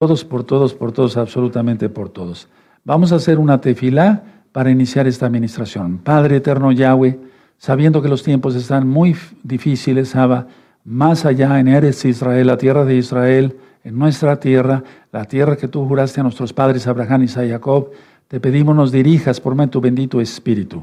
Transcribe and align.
todos, 0.00 0.24
por 0.24 0.44
todos, 0.44 0.72
por 0.72 0.92
todos, 0.92 1.18
absolutamente 1.18 1.90
por 1.90 2.08
todos. 2.08 2.48
Vamos 2.84 3.12
a 3.12 3.16
hacer 3.16 3.38
una 3.38 3.60
tefilá 3.60 4.22
para 4.50 4.70
iniciar 4.70 5.06
esta 5.06 5.26
administración. 5.26 5.98
Padre 5.98 6.36
eterno 6.36 6.72
Yahweh, 6.72 7.20
sabiendo 7.58 8.00
que 8.00 8.08
los 8.08 8.22
tiempos 8.22 8.54
están 8.54 8.88
muy 8.88 9.14
difíciles, 9.42 10.16
Abba, 10.16 10.46
más 10.84 11.26
allá 11.26 11.60
en 11.60 11.68
Eres 11.68 12.02
Israel, 12.06 12.46
la 12.46 12.56
tierra 12.56 12.86
de 12.86 12.96
Israel, 12.96 13.58
en 13.84 13.98
nuestra 13.98 14.40
tierra, 14.40 14.82
la 15.12 15.26
tierra 15.26 15.58
que 15.58 15.68
tú 15.68 15.86
juraste 15.86 16.20
a 16.20 16.22
nuestros 16.22 16.54
padres 16.54 16.86
Abraham, 16.86 17.24
y 17.24 17.28
Jacob, 17.28 17.90
te 18.26 18.40
pedimos 18.40 18.74
nos 18.74 18.92
dirijas 18.92 19.38
por 19.38 19.54
medio 19.54 19.68
tu 19.68 19.82
bendito 19.82 20.18
Espíritu. 20.18 20.82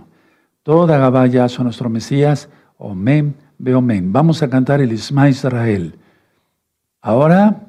Toda 0.61 0.99
Gabaya 0.99 1.45
a 1.45 1.63
nuestro 1.63 1.89
Mesías, 1.89 2.49
Omen, 2.77 3.33
Beomen. 3.57 4.13
Vamos 4.13 4.43
a 4.43 4.47
cantar 4.47 4.79
el 4.79 4.91
Isma 4.91 5.27
Israel. 5.27 5.95
Ahora 7.01 7.66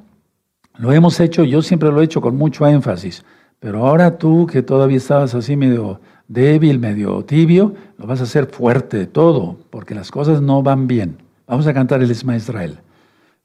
lo 0.78 0.92
hemos 0.92 1.18
hecho, 1.20 1.44
yo 1.44 1.60
siempre 1.60 1.90
lo 1.90 2.00
he 2.00 2.04
hecho 2.04 2.20
con 2.20 2.36
mucho 2.36 2.66
énfasis, 2.66 3.24
pero 3.58 3.86
ahora 3.86 4.16
tú 4.16 4.46
que 4.46 4.62
todavía 4.62 4.96
estabas 4.96 5.34
así 5.34 5.56
medio 5.56 6.00
débil, 6.28 6.78
medio 6.78 7.24
tibio, 7.24 7.74
lo 7.98 8.06
vas 8.06 8.20
a 8.20 8.24
hacer 8.24 8.46
fuerte 8.46 9.06
todo, 9.06 9.56
porque 9.70 9.94
las 9.94 10.10
cosas 10.10 10.40
no 10.40 10.62
van 10.62 10.86
bien. 10.86 11.18
Vamos 11.46 11.66
a 11.66 11.74
cantar 11.74 12.02
el 12.02 12.10
Isma 12.10 12.36
Israel. 12.36 12.78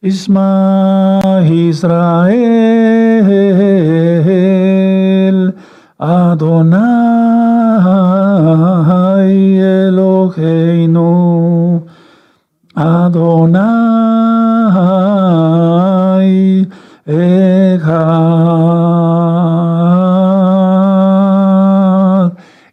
Isma 0.01 1.21
Israel, 1.49 2.35
Adonai 5.97 6.83
Eloheinu, 9.87 11.07
Adonai 12.75 14.22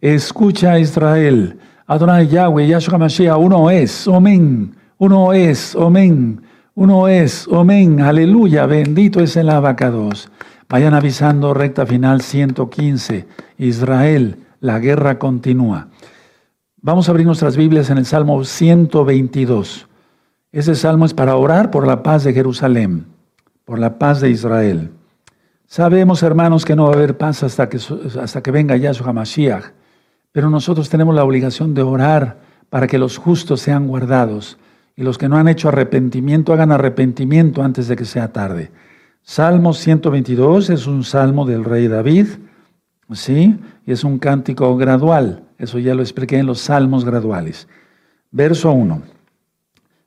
Escucha 0.01 0.79
Israel, 0.79 1.59
Adonai 1.87 2.29
Yahweh, 2.29 2.67
Yahshua 2.67 2.99
Mashiach, 2.99 3.39
uno 3.39 3.71
es, 3.71 4.09
amén, 4.09 4.75
uno 4.99 5.33
es, 5.33 5.77
amén. 5.77 6.43
Uno 6.75 7.09
es, 7.09 7.47
amén, 7.53 8.01
aleluya, 8.01 8.65
bendito 8.65 9.21
es 9.21 9.37
el 9.37 9.51
abacados. 9.51 10.31
Vayan 10.69 10.95
avisando, 10.95 11.53
recta 11.53 11.85
final 11.85 12.23
115. 12.23 13.27
Israel, 13.59 14.39
la 14.61 14.79
guerra 14.79 15.19
continúa. 15.19 15.89
Vamos 16.81 17.09
a 17.09 17.11
abrir 17.11 17.27
nuestras 17.27 17.57
Biblias 17.57 17.91
en 17.91 17.99
el 17.99 18.07
Salmo 18.07 18.43
122. 18.45 19.89
Ese 20.53 20.75
salmo 20.75 21.05
es 21.05 21.13
para 21.13 21.37
orar 21.37 21.71
por 21.71 21.87
la 21.87 22.03
paz 22.03 22.25
de 22.25 22.33
Jerusalén, 22.33 23.05
por 23.67 23.79
la 23.79 23.99
paz 23.99 24.21
de 24.23 24.31
Israel. 24.31 24.93
Sabemos, 25.67 26.23
hermanos, 26.23 26.65
que 26.65 26.77
no 26.77 26.85
va 26.85 26.93
a 26.93 26.97
haber 26.97 27.19
paz 27.19 27.43
hasta 27.43 27.69
que, 27.69 27.79
hasta 28.23 28.43
que 28.43 28.51
venga 28.51 28.77
Yahshua 28.77 29.13
Mashiach, 29.13 29.73
pero 30.33 30.51
nosotros 30.51 30.89
tenemos 30.89 31.15
la 31.15 31.25
obligación 31.25 31.75
de 31.75 31.83
orar 31.83 32.39
para 32.69 32.87
que 32.87 32.99
los 32.99 33.19
justos 33.19 33.61
sean 33.61 33.87
guardados 33.87 34.59
y 34.97 35.03
los 35.03 35.19
que 35.19 35.29
no 35.29 35.37
han 35.37 35.49
hecho 35.49 35.69
arrepentimiento 35.69 36.53
hagan 36.53 36.73
arrepentimiento 36.73 37.63
antes 37.63 37.89
de 37.89 37.97
que 37.97 38.05
sea 38.05 38.33
tarde. 38.33 38.71
Salmo 39.23 39.73
122 39.73 40.71
es 40.71 40.87
un 40.87 41.05
salmo 41.05 41.45
del 41.47 41.65
rey 41.65 41.89
David, 41.89 42.27
¿sí? 43.13 43.59
Y 43.87 43.93
es 43.93 44.05
un 44.05 44.19
cántico 44.19 44.77
gradual. 44.77 45.43
Eso 45.59 45.79
ya 45.79 45.95
lo 45.95 46.03
expliqué 46.03 46.39
en 46.39 46.47
los 46.47 46.61
salmos 46.61 47.05
graduales. 47.05 47.69
Verso 48.31 48.73
1. 48.73 49.03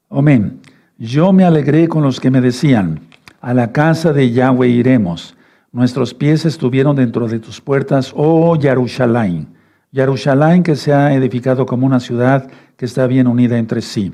Amén. 0.10 0.60
Yo 0.98 1.34
me 1.34 1.44
alegré 1.44 1.88
con 1.88 2.04
los 2.04 2.20
que 2.20 2.32
me 2.32 2.40
decían, 2.40 3.02
a 3.42 3.54
la 3.54 3.72
casa 3.72 4.14
de 4.14 4.32
Yahweh 4.32 4.70
iremos. 4.70 5.36
Nuestros 5.72 6.14
pies 6.14 6.46
estuvieron 6.46 6.96
dentro 6.96 7.28
de 7.28 7.40
tus 7.40 7.60
puertas, 7.60 8.14
oh 8.16 8.56
Yarushalayim. 8.56 9.48
Yarushalayim 9.94 10.64
que 10.64 10.76
se 10.76 10.92
ha 10.92 11.14
edificado 11.14 11.68
como 11.68 11.86
una 11.86 12.00
ciudad 12.00 12.50
que 12.76 12.86
está 12.86 13.06
bien 13.06 13.28
unida 13.28 13.60
entre 13.60 13.84
sí. 13.84 14.12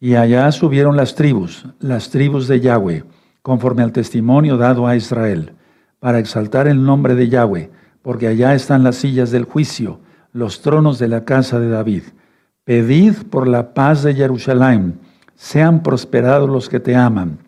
Y 0.00 0.14
allá 0.14 0.50
subieron 0.50 0.96
las 0.96 1.14
tribus, 1.14 1.66
las 1.78 2.08
tribus 2.08 2.48
de 2.48 2.60
Yahweh, 2.60 3.04
conforme 3.42 3.82
al 3.82 3.92
testimonio 3.92 4.56
dado 4.56 4.86
a 4.86 4.96
Israel, 4.96 5.52
para 6.00 6.18
exaltar 6.18 6.68
el 6.68 6.82
nombre 6.82 7.14
de 7.14 7.28
Yahweh, 7.28 7.70
porque 8.00 8.28
allá 8.28 8.54
están 8.54 8.82
las 8.82 8.96
sillas 8.96 9.30
del 9.30 9.44
juicio, 9.44 10.00
los 10.32 10.62
tronos 10.62 10.98
de 10.98 11.08
la 11.08 11.26
casa 11.26 11.60
de 11.60 11.68
David. 11.68 12.04
Pedid 12.64 13.24
por 13.28 13.46
la 13.46 13.74
paz 13.74 14.02
de 14.02 14.14
Jerusalén, 14.14 15.00
sean 15.34 15.82
prosperados 15.82 16.48
los 16.48 16.70
que 16.70 16.80
te 16.80 16.96
aman. 16.96 17.38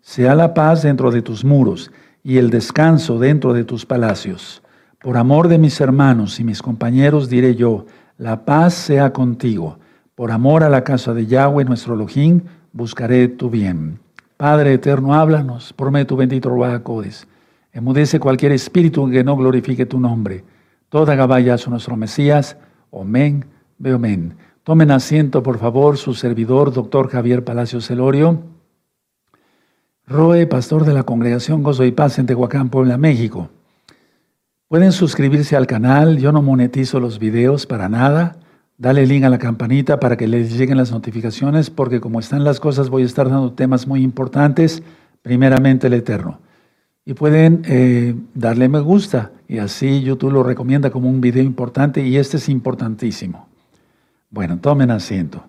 Sea 0.00 0.36
la 0.36 0.54
paz 0.54 0.82
dentro 0.82 1.10
de 1.10 1.22
tus 1.22 1.44
muros 1.44 1.90
y 2.22 2.38
el 2.38 2.50
descanso 2.50 3.18
dentro 3.18 3.52
de 3.52 3.64
tus 3.64 3.84
palacios. 3.84 4.62
Por 5.04 5.18
amor 5.18 5.48
de 5.48 5.58
mis 5.58 5.78
hermanos 5.82 6.40
y 6.40 6.44
mis 6.44 6.62
compañeros 6.62 7.28
diré 7.28 7.54
yo, 7.56 7.84
la 8.16 8.46
paz 8.46 8.72
sea 8.72 9.12
contigo. 9.12 9.78
Por 10.14 10.32
amor 10.32 10.62
a 10.62 10.70
la 10.70 10.82
casa 10.82 11.12
de 11.12 11.26
Yahweh, 11.26 11.66
nuestro 11.66 11.92
Elohim, 11.92 12.40
buscaré 12.72 13.28
tu 13.28 13.50
bien. 13.50 13.98
Padre 14.38 14.72
eterno, 14.72 15.12
háblanos 15.12 15.74
de 15.76 16.04
tu 16.06 16.16
bendito 16.16 16.48
Ruacodes. 16.48 17.28
Emudece 17.70 18.18
cualquier 18.18 18.52
espíritu 18.52 19.10
que 19.10 19.22
no 19.22 19.36
glorifique 19.36 19.84
tu 19.84 20.00
nombre. 20.00 20.42
Toda 20.88 21.14
Gabaya 21.16 21.58
son 21.58 21.72
nuestro 21.72 21.98
Mesías. 21.98 22.56
Omen, 22.88 23.44
Beomen. 23.76 24.36
Tomen 24.62 24.90
asiento, 24.90 25.42
por 25.42 25.58
favor, 25.58 25.98
su 25.98 26.14
servidor, 26.14 26.72
doctor 26.72 27.10
Javier 27.10 27.44
Palacios 27.44 27.86
Celorio. 27.86 28.40
Roe, 30.06 30.46
pastor 30.46 30.86
de 30.86 30.94
la 30.94 31.02
Congregación 31.02 31.62
Gozo 31.62 31.84
y 31.84 31.92
Paz 31.92 32.18
en 32.18 32.24
Tehuacán, 32.24 32.70
Puebla, 32.70 32.96
México. 32.96 33.50
Pueden 34.74 34.90
suscribirse 34.90 35.54
al 35.54 35.68
canal, 35.68 36.18
yo 36.18 36.32
no 36.32 36.42
monetizo 36.42 36.98
los 36.98 37.20
videos 37.20 37.64
para 37.64 37.88
nada. 37.88 38.38
Dale 38.76 39.06
link 39.06 39.22
a 39.22 39.28
la 39.28 39.38
campanita 39.38 40.00
para 40.00 40.16
que 40.16 40.26
les 40.26 40.58
lleguen 40.58 40.78
las 40.78 40.90
notificaciones, 40.90 41.70
porque 41.70 42.00
como 42.00 42.18
están 42.18 42.42
las 42.42 42.58
cosas 42.58 42.90
voy 42.90 43.04
a 43.04 43.06
estar 43.06 43.30
dando 43.30 43.52
temas 43.52 43.86
muy 43.86 44.02
importantes, 44.02 44.82
primeramente 45.22 45.86
el 45.86 45.92
Eterno. 45.92 46.40
Y 47.04 47.14
pueden 47.14 47.62
eh, 47.66 48.16
darle 48.34 48.68
me 48.68 48.80
gusta 48.80 49.30
y 49.46 49.58
así 49.58 50.02
YouTube 50.02 50.32
lo 50.32 50.42
recomienda 50.42 50.90
como 50.90 51.08
un 51.08 51.20
video 51.20 51.44
importante 51.44 52.04
y 52.04 52.16
este 52.16 52.38
es 52.38 52.48
importantísimo. 52.48 53.46
Bueno, 54.28 54.58
tomen 54.58 54.90
asiento. 54.90 55.44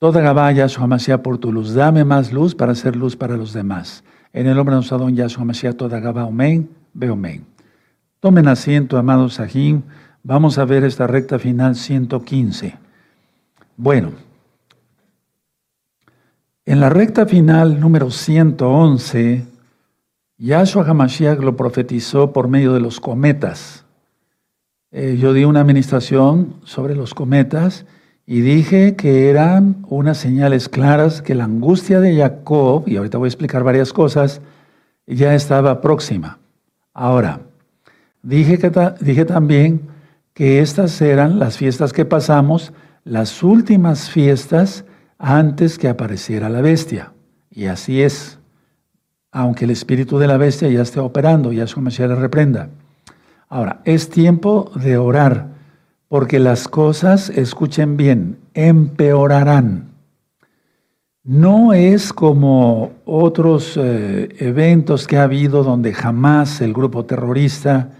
Toda 0.00 0.20
Gabaya, 0.20 0.66
Yahshua 0.66 0.88
Mashiach, 0.88 1.22
por 1.22 1.38
tu 1.38 1.52
luz, 1.52 1.74
dame 1.74 2.04
más 2.04 2.32
luz 2.32 2.56
para 2.56 2.72
hacer 2.72 2.96
luz 2.96 3.14
para 3.14 3.36
los 3.36 3.52
demás. 3.52 4.02
En 4.32 4.48
el 4.48 4.56
nombre 4.56 4.74
de 4.74 4.78
nuestro 4.78 5.08
Yahshua 5.08 5.44
Mashiach, 5.44 5.76
toda 5.76 6.00
Gabá, 6.00 6.24
Omen, 6.24 6.68
ve 6.92 7.08
Omen. 7.08 7.59
Tomen 8.20 8.48
asiento, 8.48 8.98
amados 8.98 9.34
Sahim. 9.34 9.80
Vamos 10.22 10.58
a 10.58 10.66
ver 10.66 10.84
esta 10.84 11.06
recta 11.06 11.38
final 11.38 11.74
115. 11.74 12.76
Bueno, 13.78 14.12
en 16.66 16.80
la 16.80 16.90
recta 16.90 17.24
final 17.24 17.80
número 17.80 18.10
111, 18.10 19.46
Yahshua 20.36 20.84
HaMashiach 20.86 21.38
lo 21.38 21.56
profetizó 21.56 22.34
por 22.34 22.48
medio 22.48 22.74
de 22.74 22.80
los 22.80 23.00
cometas. 23.00 23.86
Eh, 24.90 25.16
yo 25.18 25.32
di 25.32 25.44
una 25.44 25.62
administración 25.62 26.56
sobre 26.64 26.94
los 26.94 27.14
cometas 27.14 27.86
y 28.26 28.42
dije 28.42 28.96
que 28.96 29.30
eran 29.30 29.86
unas 29.88 30.18
señales 30.18 30.68
claras 30.68 31.22
que 31.22 31.34
la 31.34 31.44
angustia 31.44 32.00
de 32.00 32.18
Jacob, 32.18 32.84
y 32.86 32.98
ahorita 32.98 33.16
voy 33.16 33.28
a 33.28 33.30
explicar 33.30 33.64
varias 33.64 33.94
cosas, 33.94 34.42
ya 35.06 35.34
estaba 35.34 35.80
próxima. 35.80 36.38
Ahora, 36.92 37.40
dije, 38.22 38.58
que 38.58 38.70
dije 39.00 39.24
también 39.24 39.88
que 40.34 40.60
estas 40.60 41.00
eran 41.00 41.38
las 41.38 41.56
fiestas 41.56 41.92
que 41.92 42.04
pasamos, 42.04 42.72
las 43.04 43.42
últimas 43.42 44.10
fiestas 44.10 44.84
antes 45.18 45.78
que 45.78 45.88
apareciera 45.88 46.48
la 46.48 46.60
bestia. 46.60 47.12
Y 47.50 47.66
así 47.66 48.02
es, 48.02 48.38
aunque 49.32 49.64
el 49.64 49.70
espíritu 49.70 50.18
de 50.18 50.26
la 50.26 50.36
bestia 50.36 50.68
ya 50.68 50.82
esté 50.82 51.00
operando, 51.00 51.52
ya 51.52 51.66
su 51.66 51.80
Mesías 51.80 52.08
le 52.08 52.14
reprenda. 52.14 52.70
Ahora, 53.48 53.80
es 53.84 54.08
tiempo 54.10 54.70
de 54.76 54.96
orar, 54.96 55.48
porque 56.08 56.38
las 56.38 56.68
cosas, 56.68 57.30
escuchen 57.30 57.96
bien, 57.96 58.38
empeorarán. 58.54 59.90
No 61.22 61.72
es 61.72 62.12
como 62.12 62.92
otros 63.04 63.76
eh, 63.76 64.28
eventos 64.38 65.06
que 65.06 65.18
ha 65.18 65.24
habido 65.24 65.62
donde 65.62 65.92
jamás 65.92 66.60
el 66.60 66.72
grupo 66.72 67.04
terrorista 67.04 67.90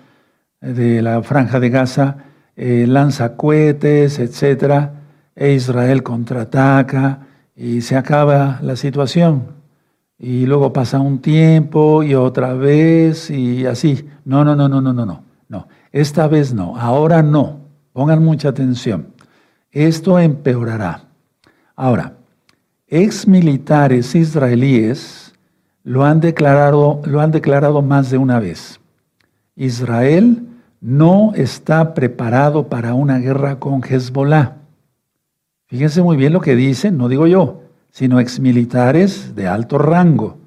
de 0.61 1.03
la 1.03 1.23
franja 1.23 1.61
de 1.61 1.71
Gaza 1.71 2.17
eh, 2.57 2.87
lanza 2.87 3.37
cohetes, 3.37 4.19
etc. 4.19 4.91
E 5.35 5.53
Israel 5.53 6.03
contraataca 6.03 7.27
y 7.57 7.81
se 7.81 7.97
acaba 7.97 8.59
la 8.63 8.77
situación. 8.77 9.59
Y 10.19 10.45
luego 10.45 10.73
pasa 10.73 11.01
un 11.01 11.21
tiempo 11.21 12.03
y 12.03 12.15
otra 12.15 12.53
vez 12.53 13.31
y 13.31 13.65
así. 13.65 14.07
No, 14.27 14.45
no, 14.45 14.55
no, 14.55 14.69
no, 14.69 14.81
no, 14.83 14.93
no, 14.93 15.07
no. 15.07 15.25
No, 15.49 15.69
esta 15.91 16.29
vez 16.29 16.53
no, 16.53 16.77
ahora 16.77 17.23
no. 17.23 17.61
Pongan 17.93 18.23
mucha 18.23 18.51
atención. 18.51 19.09
Esto 19.73 20.19
empeorará. 20.19 21.05
Ahora, 21.75 22.17
ex 22.87 23.27
militares 23.27 24.15
israelíes 24.15 25.33
lo 25.83 26.05
han 26.05 26.21
declarado, 26.21 27.01
lo 27.07 27.21
han 27.21 27.31
declarado 27.31 27.81
más 27.81 28.11
de 28.11 28.19
una 28.19 28.39
vez. 28.39 28.81
Israel 29.57 30.50
no 30.81 31.33
está 31.35 31.95
preparado 31.95 32.69
para 32.69 32.95
una 32.95 33.19
guerra 33.19 33.59
con 33.59 33.83
Hezbollah. 33.83 34.57
Fíjense 35.67 36.03
muy 36.03 36.17
bien 36.17 36.33
lo 36.33 36.41
que 36.41 36.57
dicen, 36.57 36.97
no 36.97 37.09
digo 37.09 37.27
yo, 37.27 37.63
sino 37.91 38.19
exmilitares 38.19 39.35
de 39.35 39.47
alto 39.47 39.79
rango 39.79 40.39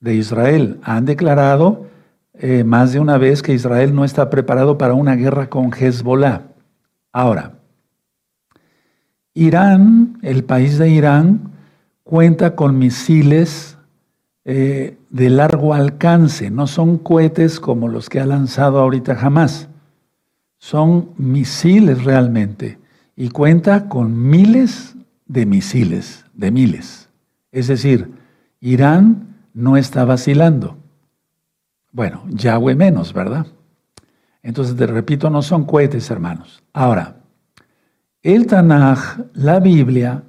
de 0.00 0.14
Israel 0.14 0.78
han 0.82 1.04
declarado 1.04 1.86
eh, 2.34 2.64
más 2.64 2.92
de 2.92 3.00
una 3.00 3.18
vez 3.18 3.42
que 3.42 3.54
Israel 3.54 3.94
no 3.94 4.04
está 4.04 4.28
preparado 4.30 4.76
para 4.78 4.94
una 4.94 5.14
guerra 5.14 5.48
con 5.48 5.72
Hezbollah. 5.72 6.42
Ahora, 7.12 7.52
Irán, 9.34 10.18
el 10.22 10.44
país 10.44 10.78
de 10.78 10.90
Irán, 10.90 11.52
cuenta 12.04 12.54
con 12.54 12.78
misiles 12.78 13.75
eh, 14.48 14.96
de 15.10 15.28
largo 15.28 15.74
alcance, 15.74 16.52
no 16.52 16.68
son 16.68 16.98
cohetes 16.98 17.58
como 17.58 17.88
los 17.88 18.08
que 18.08 18.20
ha 18.20 18.26
lanzado 18.26 18.78
ahorita 18.78 19.16
jamás, 19.16 19.68
son 20.56 21.10
misiles 21.16 22.04
realmente 22.04 22.78
y 23.16 23.30
cuenta 23.30 23.88
con 23.88 24.30
miles 24.30 24.94
de 25.26 25.46
misiles, 25.46 26.24
de 26.32 26.52
miles. 26.52 27.08
Es 27.50 27.66
decir, 27.66 28.12
Irán 28.60 29.34
no 29.52 29.76
está 29.76 30.04
vacilando. 30.04 30.76
Bueno, 31.90 32.22
Yahweh 32.28 32.76
menos, 32.76 33.12
¿verdad? 33.12 33.48
Entonces, 34.44 34.76
te 34.76 34.86
repito, 34.86 35.28
no 35.28 35.42
son 35.42 35.64
cohetes, 35.64 36.08
hermanos. 36.08 36.62
Ahora, 36.72 37.16
el 38.22 38.46
Tanaj, 38.46 39.18
la 39.32 39.58
Biblia, 39.58 40.22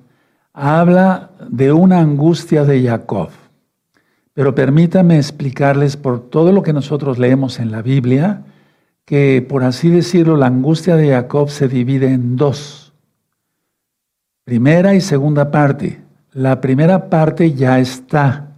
habla 0.53 1.29
de 1.47 1.71
una 1.71 1.99
angustia 1.99 2.63
de 2.63 2.81
Jacob. 2.81 3.29
Pero 4.37 4.53
permítame 4.53 5.17
explicarles 5.17 5.97
por 5.97 6.29
todo 6.29 6.51
lo 6.51 6.61
que 6.61 6.71
nosotros 6.71 7.17
leemos 7.17 7.57
en 7.57 7.71
la 7.71 7.81
Biblia, 7.81 8.43
que 9.03 9.41
por 9.41 9.63
así 9.63 9.89
decirlo, 9.89 10.37
la 10.37 10.45
angustia 10.45 10.95
de 10.95 11.09
Jacob 11.09 11.49
se 11.49 11.67
divide 11.67 12.13
en 12.13 12.35
dos. 12.35 12.93
Primera 14.43 14.93
y 14.93 15.01
segunda 15.01 15.49
parte. 15.49 16.03
La 16.33 16.61
primera 16.61 17.09
parte 17.09 17.53
ya 17.53 17.79
está, 17.79 18.49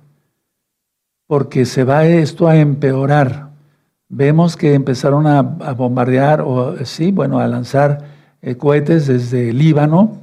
porque 1.28 1.64
se 1.64 1.86
va 1.86 2.06
esto 2.06 2.50
a 2.50 2.58
empeorar. 2.58 3.48
Vemos 4.10 4.58
que 4.58 4.74
empezaron 4.74 5.28
a, 5.28 5.42
bombardear, 5.44 6.42
o 6.42 6.76
sí, 6.84 7.12
bueno, 7.12 7.40
a 7.40 7.48
lanzar 7.48 8.04
eh, 8.42 8.58
cohetes 8.58 9.08
desde 9.08 9.54
Líbano, 9.54 10.18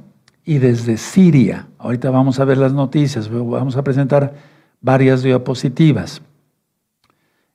y 0.45 0.59
desde 0.59 0.97
Siria. 0.97 1.65
Ahorita 1.79 2.11
vamos 2.11 2.39
a 2.39 2.45
ver 2.45 2.59
las 2.59 2.73
noticias, 2.73 3.27
vamos 3.27 3.75
a 3.75 3.83
presentar 3.83 4.33
varias 4.81 5.23
diapositivas. 5.23 6.21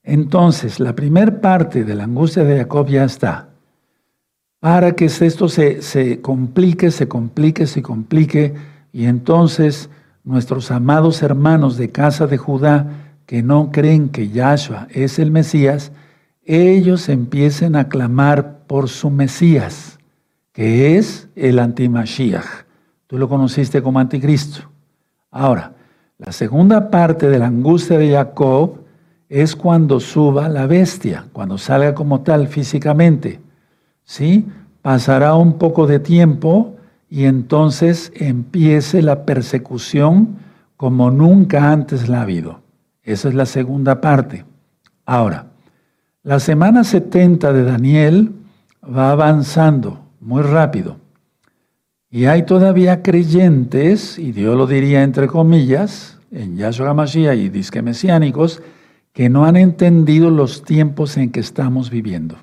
Entonces, 0.03 0.81
la 0.81 0.95
primera 0.95 1.41
parte 1.41 1.85
de 1.85 1.95
la 1.95 2.05
angustia 2.05 2.45
de 2.45 2.59
Jacob 2.59 2.89
ya 2.89 3.05
está. 3.05 3.49
Para 4.59 4.93
que 4.93 5.07
esto 5.07 5.49
se, 5.49 5.83
se 5.83 6.21
complique, 6.21 6.91
se 6.91 7.09
complique, 7.09 7.67
se 7.67 7.83
complique, 7.83 8.55
y 8.93 9.07
entonces 9.07 9.91
nuestros 10.25 10.71
amados 10.71 11.23
hermanos 11.23 11.77
de 11.77 11.91
casa 11.91 12.27
de 12.27 12.39
Judá, 12.39 13.15
que 13.27 13.43
no 13.43 13.71
creen 13.73 14.09
que 14.09 14.29
Yahshua 14.29 14.89
es 14.91 15.19
el 15.19 15.31
Mesías, 15.31 15.93
ellos 16.45 17.09
empiecen 17.09 17.77
a 17.77 17.89
clamar 17.89 18.67
por 18.67 18.89
su 18.89 19.11
Mesías, 19.11 19.99
que 20.53 20.99
es 20.99 21.29
el 21.35 21.59
antimashiach. 21.59 22.67
Tú 23.07 23.19
lo 23.19 23.29
conociste 23.29 23.83
como 23.83 23.99
anticristo. 23.99 24.71
Ahora, 25.31 25.75
la 26.25 26.31
segunda 26.31 26.89
parte 26.89 27.29
de 27.29 27.39
la 27.39 27.47
angustia 27.47 27.99
de 27.99 28.13
Jacob 28.13 28.85
es 29.29 29.57
cuando 29.57 29.99
suba 29.99 30.49
la 30.49 30.67
bestia, 30.67 31.27
cuando 31.33 31.59
salga 31.59 31.95
como 31.95 32.21
tal 32.21 32.47
físicamente. 32.47 33.41
¿Sí? 34.05 34.47
Pasará 34.83 35.35
un 35.35 35.59
poco 35.59 35.87
de 35.87 35.99
tiempo 35.99 36.77
y 37.11 37.25
entonces 37.25 38.13
empiece 38.15 39.03
la 39.03 39.25
persecución 39.25 40.37
como 40.77 41.11
nunca 41.11 41.73
antes 41.73 42.09
la 42.09 42.19
ha 42.19 42.23
habido. 42.23 42.61
Esa 43.03 43.29
es 43.29 43.35
la 43.35 43.47
segunda 43.47 44.01
parte. 44.01 44.45
Ahora, 45.05 45.47
la 46.23 46.39
semana 46.39 46.85
70 46.85 47.53
de 47.53 47.65
Daniel 47.65 48.33
va 48.85 49.11
avanzando 49.11 49.99
muy 50.21 50.43
rápido. 50.43 51.02
Y 52.15 52.27
hay 52.27 52.43
todavía 52.43 53.03
creyentes, 53.03 54.19
y 54.19 54.33
Dios 54.33 54.55
lo 54.55 54.67
diría 54.67 55.03
entre 55.03 55.29
comillas, 55.29 56.19
en 56.31 56.59
Yahshua 56.59 56.93
Mashiach 56.93 57.39
y 57.39 57.49
disque 57.49 57.81
mesiánicos, 57.81 58.63
que 59.15 59.31
no 59.31 59.47
han 59.47 59.57
entendido 59.57 60.29
los 60.29 60.63
tiempos 60.63 61.17
en 61.17 61.33
que 61.33 61.41
estamos 61.41 61.89
viviendo. 61.89 62.37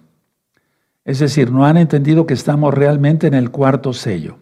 Es 1.06 1.20
decir, 1.20 1.52
no 1.52 1.68
han 1.68 1.78
entendido 1.78 2.26
que 2.26 2.34
estamos 2.34 2.74
realmente 2.74 3.28
en 3.28 3.36
el 3.36 3.52
cuarto 3.52 3.94
sello. 3.94 4.38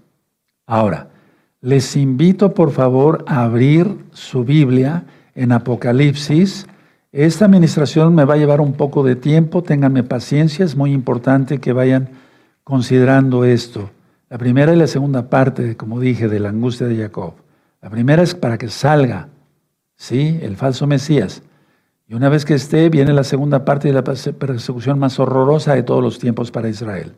Ahora, 0.66 1.10
les 1.60 1.98
invito 1.98 2.54
por 2.54 2.72
favor 2.72 3.26
a 3.28 3.44
abrir 3.44 3.98
su 4.14 4.46
Biblia 4.46 5.04
en 5.36 5.52
Apocalipsis. 5.52 6.68
Esta 7.12 7.44
administración 7.44 8.16
me 8.16 8.24
va 8.24 8.36
a 8.36 8.38
llevar 8.38 8.62
un 8.62 8.72
poco 8.72 9.04
de 9.04 9.18
tiempo, 9.18 9.62
ténganme 9.62 10.04
paciencia, 10.04 10.64
es 10.64 10.78
muy 10.78 10.94
importante 10.94 11.58
que 11.60 11.74
vayan 11.74 12.12
considerando 12.64 13.44
esto. 13.44 13.90
La 14.30 14.38
primera 14.38 14.74
y 14.74 14.78
la 14.78 14.88
segunda 14.88 15.30
parte, 15.30 15.78
como 15.78 16.00
dije, 16.00 16.28
de 16.28 16.40
la 16.40 16.50
angustia 16.50 16.88
de 16.88 16.98
Jacob. 16.98 17.36
La 17.82 17.90
primera 17.90 18.24
es 18.24 18.36
para 18.36 18.58
que 18.58 18.68
salga, 18.68 19.30
¿sí? 19.96 20.40
El 20.42 20.58
falso 20.58 20.86
Mesías. 20.86 21.44
Y 22.08 22.14
una 22.14 22.28
vez 22.28 22.44
que 22.44 22.54
esté, 22.54 22.90
viene 22.90 23.14
la 23.14 23.24
segunda 23.24 23.64
parte 23.64 23.88
de 23.88 23.94
la 23.94 24.04
persecución 24.04 25.00
más 25.00 25.20
horrorosa 25.20 25.76
de 25.76 25.84
todos 25.84 26.04
los 26.04 26.20
tiempos 26.20 26.52
para 26.52 26.70
Israel. 26.70 27.14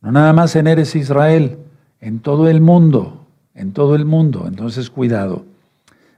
No 0.00 0.10
nada 0.12 0.32
más 0.32 0.56
en 0.56 0.66
Eres 0.66 0.96
Israel, 0.96 1.58
en 2.00 2.20
todo 2.20 2.48
el 2.48 2.60
mundo, 2.60 3.26
en 3.54 3.72
todo 3.72 3.94
el 3.94 4.04
mundo. 4.04 4.44
Entonces, 4.46 4.90
cuidado. 4.90 5.44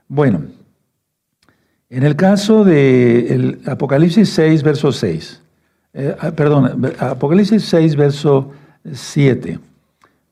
Bueno, 0.09 0.43
en 1.89 2.03
el 2.03 2.17
caso 2.17 2.65
de 2.65 3.59
Apocalipsis 3.67 4.29
6, 4.31 4.63
verso 4.63 4.93
6, 4.93 5.43
eh, 5.93 6.17
ah, 6.19 6.31
perdón, 6.33 6.93
Apocalipsis 6.99 7.65
6, 7.65 7.97
verso 7.97 8.51
7. 8.91 9.59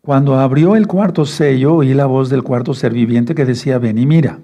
Cuando 0.05 0.37
abrió 0.41 0.75
el 0.75 0.89
cuarto 0.89 1.25
sello, 1.25 1.77
oí 1.77 1.95
la 1.95 2.07
voz 2.07 2.29
del 2.29 2.43
cuarto 2.43 2.75
ser 2.75 2.93
viviente 2.93 3.37
que 3.37 3.45
decía, 3.45 3.79
ven 3.79 3.99
y 3.99 4.05
mira. 4.05 4.41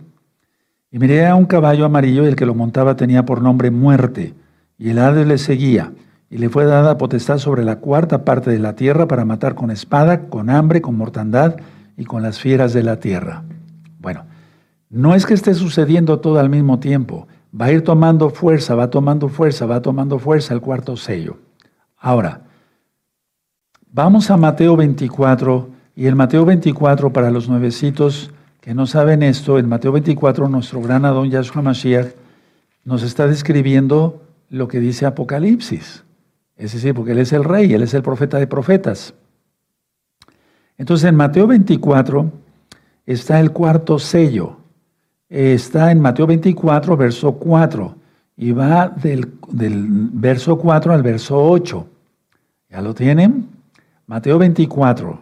Y 0.93 1.01
miré 1.01 1.27
a 1.27 1.35
un 1.35 1.47
caballo 1.47 1.85
amarillo 1.85 2.23
y 2.23 2.29
el 2.29 2.37
que 2.37 2.47
lo 2.47 2.55
montaba 2.55 2.95
tenía 2.95 3.25
por 3.25 3.43
nombre 3.43 3.73
muerte, 3.73 4.35
y 4.79 4.91
el 4.91 5.01
ave 5.01 5.27
le 5.27 5.37
seguía, 5.37 5.93
y 6.31 6.39
le 6.39 6.49
fue 6.49 6.65
dada 6.65 6.97
potestad 6.97 7.39
sobre 7.39 7.65
la 7.65 7.81
cuarta 7.81 8.25
parte 8.25 8.53
de 8.53 8.61
la 8.61 8.77
tierra 8.77 9.09
para 9.09 9.25
matar 9.25 9.57
con 9.57 9.73
espada, 9.73 10.29
con 10.29 10.49
hambre, 10.49 10.81
con 10.81 10.97
mortandad 10.97 11.57
y 11.97 12.05
con 12.05 12.23
las 12.23 12.39
fieras 12.39 12.73
de 12.73 12.85
la 12.85 13.01
tierra. 13.01 13.43
Bueno, 13.99 14.27
no 14.91 15.17
es 15.17 15.27
que 15.27 15.35
esté 15.35 15.55
sucediendo 15.55 16.21
todo 16.21 16.39
al 16.39 16.51
mismo 16.51 16.79
tiempo, 16.79 17.27
va 17.53 17.67
a 17.67 17.73
ir 17.73 17.83
tomando 17.83 18.31
fuerza, 18.31 18.77
va 18.77 18.91
tomando 18.91 19.29
fuerza, 19.29 19.67
va 19.67 19.83
tomando 19.83 20.21
fuerza 20.21 20.55
el 20.55 20.61
cuarto 20.61 20.97
sello. 20.97 21.39
Ahora, 21.97 22.43
Vamos 23.91 24.31
a 24.31 24.37
Mateo 24.37 24.77
24 24.77 25.71
y 25.97 26.07
el 26.07 26.15
Mateo 26.15 26.45
24 26.45 27.11
para 27.11 27.31
los 27.31 27.49
nuevecitos 27.49 28.31
que 28.61 28.75
no 28.75 28.87
saben 28.87 29.23
esto, 29.23 29.59
en 29.59 29.67
Mateo 29.67 29.93
24 29.93 30.47
nuestro 30.51 30.83
gran 30.83 31.07
Adón 31.07 31.31
Yahshua 31.31 31.63
Mashiach 31.63 32.09
nos 32.85 33.03
está 33.03 33.27
describiendo 33.27 34.23
lo 34.51 34.69
que 34.69 34.79
dice 34.79 35.07
Apocalipsis. 35.07 36.05
Es 36.57 36.75
decir, 36.75 36.93
porque 36.93 37.13
Él 37.13 37.19
es 37.19 37.33
el 37.33 37.45
rey, 37.45 37.73
Él 37.73 37.83
es 37.83 37.95
el 37.95 38.03
profeta 38.03 38.39
de 38.39 38.47
profetas. 38.47 39.15
Entonces 40.77 41.09
en 41.09 41.17
Mateo 41.17 41.47
24 41.47 42.31
está 43.07 43.41
el 43.41 43.53
cuarto 43.53 43.99
sello. 43.99 44.59
Está 45.31 45.93
en 45.93 46.01
Mateo 46.01 46.27
24, 46.27 46.95
verso 46.95 47.33
4, 47.33 47.95
y 48.37 48.53
va 48.53 48.89
del, 48.89 49.33
del 49.51 49.87
verso 49.89 50.59
4 50.59 50.93
al 50.93 51.03
verso 51.03 51.43
8. 51.43 51.87
¿Ya 52.71 52.83
lo 52.83 52.95
tienen? 52.95 53.58
Mateo 54.09 54.39
24, 54.39 55.21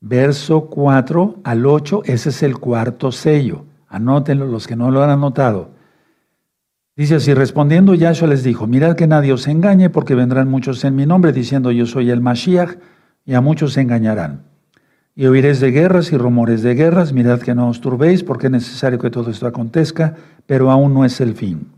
verso 0.00 0.66
4 0.66 1.40
al 1.42 1.66
8, 1.66 2.02
ese 2.04 2.28
es 2.28 2.44
el 2.44 2.56
cuarto 2.56 3.10
sello. 3.10 3.64
Anótenlo 3.88 4.46
los 4.46 4.68
que 4.68 4.76
no 4.76 4.92
lo 4.92 5.02
han 5.02 5.10
anotado. 5.10 5.70
Dice 6.94 7.16
así, 7.16 7.34
respondiendo 7.34 7.94
Yahshua 7.94 8.28
les 8.28 8.44
dijo, 8.44 8.68
mirad 8.68 8.94
que 8.94 9.08
nadie 9.08 9.32
os 9.32 9.48
engañe 9.48 9.90
porque 9.90 10.14
vendrán 10.14 10.48
muchos 10.48 10.84
en 10.84 10.94
mi 10.94 11.04
nombre 11.04 11.32
diciendo 11.32 11.72
yo 11.72 11.84
soy 11.84 12.10
el 12.10 12.20
Mashiach 12.20 12.76
y 13.24 13.34
a 13.34 13.40
muchos 13.40 13.72
se 13.72 13.80
engañarán. 13.80 14.44
Y 15.16 15.26
oiréis 15.26 15.58
de 15.58 15.72
guerras 15.72 16.12
y 16.12 16.16
rumores 16.16 16.62
de 16.62 16.76
guerras, 16.76 17.12
mirad 17.12 17.40
que 17.40 17.56
no 17.56 17.68
os 17.68 17.80
turbéis 17.80 18.22
porque 18.22 18.46
es 18.46 18.52
necesario 18.52 19.00
que 19.00 19.10
todo 19.10 19.32
esto 19.32 19.48
acontezca, 19.48 20.14
pero 20.46 20.70
aún 20.70 20.94
no 20.94 21.04
es 21.04 21.20
el 21.20 21.34
fin. 21.34 21.72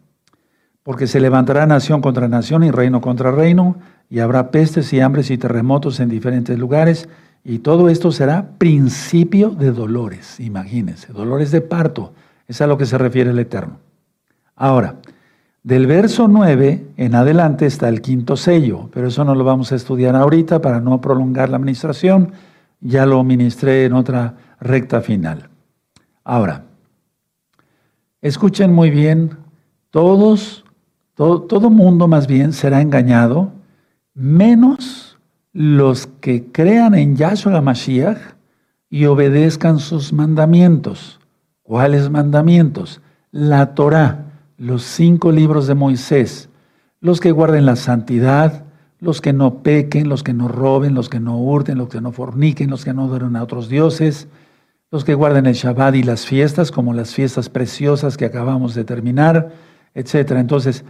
Porque 0.82 1.06
se 1.06 1.20
levantará 1.20 1.64
nación 1.64 2.02
contra 2.02 2.28
nación 2.28 2.64
y 2.64 2.70
reino 2.70 3.00
contra 3.00 3.30
reino, 3.30 3.78
y 4.14 4.20
habrá 4.20 4.52
pestes 4.52 4.92
y 4.92 5.00
hambres 5.00 5.32
y 5.32 5.38
terremotos 5.38 5.98
en 5.98 6.08
diferentes 6.08 6.56
lugares, 6.56 7.08
y 7.42 7.58
todo 7.58 7.88
esto 7.88 8.12
será 8.12 8.50
principio 8.58 9.50
de 9.50 9.72
dolores, 9.72 10.38
imagínense, 10.38 11.12
dolores 11.12 11.50
de 11.50 11.60
parto, 11.60 12.12
es 12.46 12.60
a 12.60 12.68
lo 12.68 12.78
que 12.78 12.86
se 12.86 12.96
refiere 12.96 13.30
el 13.30 13.38
Eterno. 13.40 13.80
Ahora, 14.54 14.98
del 15.64 15.88
verso 15.88 16.28
9 16.28 16.86
en 16.96 17.14
adelante 17.16 17.66
está 17.66 17.88
el 17.88 18.02
quinto 18.02 18.36
sello, 18.36 18.88
pero 18.92 19.08
eso 19.08 19.24
no 19.24 19.34
lo 19.34 19.42
vamos 19.42 19.72
a 19.72 19.74
estudiar 19.74 20.14
ahorita 20.14 20.60
para 20.60 20.80
no 20.80 21.00
prolongar 21.00 21.48
la 21.48 21.56
administración. 21.56 22.34
Ya 22.80 23.06
lo 23.06 23.24
ministré 23.24 23.84
en 23.84 23.94
otra 23.94 24.36
recta 24.60 25.00
final. 25.00 25.48
Ahora, 26.22 26.66
escuchen 28.22 28.72
muy 28.72 28.90
bien, 28.90 29.38
todos, 29.90 30.64
todo, 31.16 31.42
todo 31.42 31.68
mundo 31.68 32.06
más 32.06 32.28
bien 32.28 32.52
será 32.52 32.80
engañado, 32.80 33.50
menos 34.14 35.18
los 35.52 36.06
que 36.06 36.44
crean 36.50 36.94
en 36.94 37.16
Yahshua 37.16 37.60
Mashiach 37.60 38.18
y 38.88 39.06
obedezcan 39.06 39.78
sus 39.78 40.12
mandamientos. 40.12 41.20
¿Cuáles 41.62 42.10
mandamientos? 42.10 43.00
La 43.30 43.74
Torah, 43.74 44.26
los 44.56 44.82
cinco 44.82 45.32
libros 45.32 45.66
de 45.66 45.74
Moisés, 45.74 46.48
los 47.00 47.20
que 47.20 47.32
guarden 47.32 47.66
la 47.66 47.76
santidad, 47.76 48.64
los 49.00 49.20
que 49.20 49.32
no 49.32 49.62
pequen, 49.62 50.08
los 50.08 50.22
que 50.22 50.32
no 50.32 50.48
roben, 50.48 50.94
los 50.94 51.08
que 51.08 51.20
no 51.20 51.38
hurten, 51.38 51.78
los 51.78 51.88
que 51.88 52.00
no 52.00 52.12
forniquen, 52.12 52.70
los 52.70 52.84
que 52.84 52.94
no 52.94 53.04
adoren 53.04 53.36
a 53.36 53.42
otros 53.42 53.68
dioses, 53.68 54.28
los 54.90 55.04
que 55.04 55.14
guarden 55.14 55.46
el 55.46 55.54
Shabbat 55.54 55.96
y 55.96 56.02
las 56.02 56.24
fiestas, 56.24 56.70
como 56.70 56.94
las 56.94 57.14
fiestas 57.14 57.48
preciosas 57.48 58.16
que 58.16 58.24
acabamos 58.24 58.74
de 58.74 58.84
terminar, 58.84 59.52
etc. 59.94 60.32
Entonces, 60.32 60.84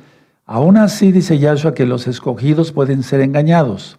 aún 0.47 0.77
así 0.77 1.13
dice 1.13 1.39
Yahshua 1.39 1.75
que 1.75 1.87
los 1.87 2.07
escogidos 2.07 2.73
pueden 2.73 3.03
ser 3.03 3.21
engañados, 3.21 3.99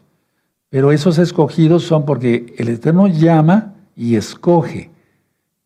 pero 0.70 0.92
esos 0.92 1.18
escogidos 1.18 1.84
son 1.84 2.06
porque 2.06 2.54
el 2.58 2.70
Eterno 2.70 3.08
llama 3.08 3.74
y 3.96 4.16
escoge, 4.16 4.92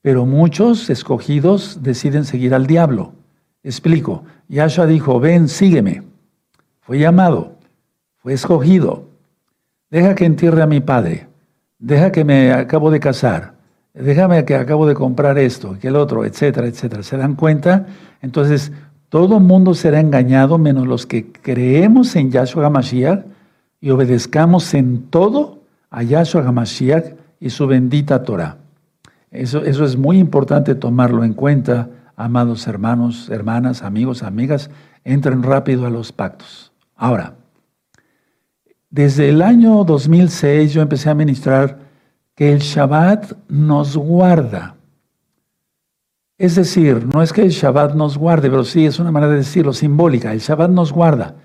pero 0.01 0.25
muchos 0.25 0.89
escogidos 0.89 1.81
deciden 1.81 2.25
seguir 2.25 2.53
al 2.53 2.67
diablo. 2.67 3.13
Explico, 3.63 4.23
Yahshua 4.47 4.85
dijo, 4.85 5.19
ven, 5.19 5.47
sígueme. 5.47 6.03
Fue 6.79 6.99
llamado, 6.99 7.57
fue 8.17 8.33
escogido. 8.33 9.09
Deja 9.89 10.15
que 10.15 10.25
entierre 10.25 10.61
a 10.61 10.67
mi 10.67 10.79
padre. 10.79 11.27
Deja 11.79 12.11
que 12.11 12.23
me 12.23 12.51
acabo 12.51 12.91
de 12.91 12.99
casar. 12.99 13.53
Déjame 13.93 14.45
que 14.45 14.55
acabo 14.55 14.85
de 14.87 14.93
comprar 14.93 15.37
esto, 15.37 15.77
que 15.79 15.87
el 15.87 15.95
otro, 15.95 16.23
etcétera, 16.23 16.67
etcétera. 16.67 17.03
¿Se 17.03 17.17
dan 17.17 17.35
cuenta? 17.35 17.87
Entonces, 18.21 18.71
todo 19.09 19.39
mundo 19.39 19.73
será 19.73 19.99
engañado 19.99 20.57
menos 20.57 20.87
los 20.87 21.05
que 21.05 21.31
creemos 21.31 22.15
en 22.15 22.31
Yahshua 22.31 22.67
HaMashiach 22.67 23.25
y 23.81 23.89
obedezcamos 23.89 24.73
en 24.73 25.03
todo 25.09 25.59
a 25.89 26.03
Yahshua 26.03 26.43
HaMashiach 26.43 27.15
y 27.39 27.49
su 27.49 27.67
bendita 27.67 28.23
Torah. 28.23 28.57
Eso, 29.31 29.63
eso 29.63 29.85
es 29.85 29.97
muy 29.97 30.17
importante 30.17 30.75
tomarlo 30.75 31.23
en 31.23 31.33
cuenta, 31.33 31.89
amados 32.15 32.67
hermanos, 32.67 33.29
hermanas, 33.29 33.83
amigos, 33.83 34.23
amigas. 34.23 34.69
Entren 35.03 35.43
rápido 35.43 35.85
a 35.85 35.89
los 35.89 36.11
pactos. 36.11 36.71
Ahora, 36.95 37.35
desde 38.89 39.29
el 39.29 39.41
año 39.41 39.83
2006 39.83 40.73
yo 40.73 40.81
empecé 40.81 41.09
a 41.09 41.15
ministrar 41.15 41.79
que 42.35 42.51
el 42.51 42.59
Shabbat 42.59 43.33
nos 43.47 43.95
guarda. 43.95 44.75
Es 46.39 46.55
decir, 46.55 47.05
no 47.13 47.21
es 47.21 47.33
que 47.33 47.41
el 47.41 47.49
Shabbat 47.49 47.95
nos 47.95 48.17
guarde, 48.17 48.49
pero 48.49 48.63
sí 48.63 48.85
es 48.85 48.97
una 48.97 49.11
manera 49.11 49.33
de 49.33 49.39
decirlo 49.39 49.73
simbólica. 49.73 50.31
El 50.31 50.39
Shabbat 50.39 50.71
nos 50.71 50.93
guarda. 50.93 51.35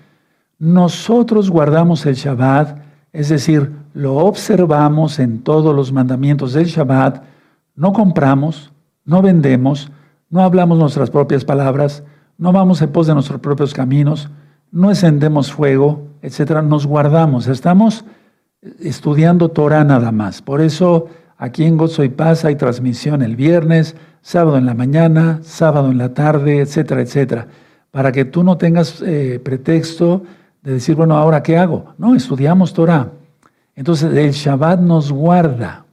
Nosotros 0.57 1.49
guardamos 1.49 2.05
el 2.05 2.15
Shabbat, 2.15 2.79
es 3.11 3.27
decir, 3.27 3.73
lo 3.93 4.15
observamos 4.15 5.19
en 5.19 5.43
todos 5.43 5.75
los 5.75 5.91
mandamientos 5.91 6.53
del 6.53 6.67
Shabbat, 6.67 7.23
no 7.75 7.91
compramos, 7.91 8.71
no 9.03 9.21
vendemos, 9.21 9.91
no 10.29 10.41
hablamos 10.41 10.79
nuestras 10.79 11.09
propias 11.09 11.43
palabras, 11.43 12.03
no 12.37 12.53
vamos 12.53 12.81
en 12.81 12.89
pos 12.93 13.07
de 13.07 13.15
nuestros 13.15 13.41
propios 13.41 13.73
caminos, 13.73 14.29
no 14.71 14.89
encendemos 14.89 15.51
fuego, 15.51 16.07
etcétera, 16.21 16.61
nos 16.61 16.87
guardamos. 16.87 17.47
Estamos 17.47 18.05
estudiando 18.79 19.49
Torah 19.49 19.83
nada 19.83 20.13
más. 20.13 20.41
Por 20.41 20.61
eso 20.61 21.07
aquí 21.45 21.63
en 21.63 21.77
Gozo 21.77 22.03
y 22.03 22.09
Paz 22.09 22.43
hay 22.43 22.55
transmisión 22.55 23.21
el 23.21 23.35
viernes, 23.35 23.95
sábado 24.21 24.57
en 24.57 24.65
la 24.65 24.73
mañana, 24.73 25.39
sábado 25.43 25.91
en 25.91 25.97
la 25.97 26.13
tarde, 26.13 26.59
etcétera, 26.59 27.01
etcétera. 27.01 27.47
Para 27.91 28.11
que 28.11 28.25
tú 28.25 28.43
no 28.43 28.57
tengas 28.57 29.01
eh, 29.01 29.39
pretexto 29.43 30.23
de 30.63 30.73
decir, 30.73 30.95
bueno, 30.95 31.15
ahora 31.15 31.43
qué 31.43 31.57
hago. 31.57 31.93
No, 31.97 32.15
estudiamos 32.15 32.73
Torah. 32.73 33.11
Entonces 33.75 34.11
el 34.13 34.31
Shabbat 34.31 34.79
nos 34.79 35.11
guarda. 35.11 35.85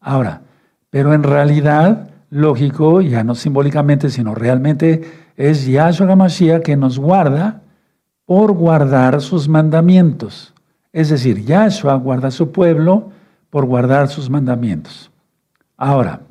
Ahora, 0.00 0.42
pero 0.90 1.12
en 1.12 1.24
realidad, 1.24 2.10
lógico, 2.30 3.00
ya 3.00 3.24
no 3.24 3.34
simbólicamente, 3.34 4.10
sino 4.10 4.34
realmente, 4.34 5.02
es 5.36 5.66
Yahshua 5.66 6.12
HaMashiach 6.12 6.62
que 6.62 6.76
nos 6.76 6.98
guarda 6.98 7.62
por 8.24 8.52
guardar 8.52 9.20
sus 9.20 9.48
mandamientos. 9.48 10.54
Es 10.92 11.08
decir, 11.08 11.44
Yahshua 11.44 11.96
guarda 11.96 12.28
a 12.28 12.30
su 12.30 12.52
pueblo 12.52 13.10
por 13.54 13.66
guardar 13.66 14.08
sus 14.08 14.28
mandamientos. 14.28 15.12
Ahora, 15.76 16.22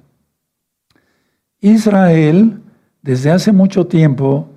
Israel, 1.62 2.60
desde 3.02 3.32
hace 3.32 3.54
mucho 3.54 3.88
tiempo, 3.88 4.50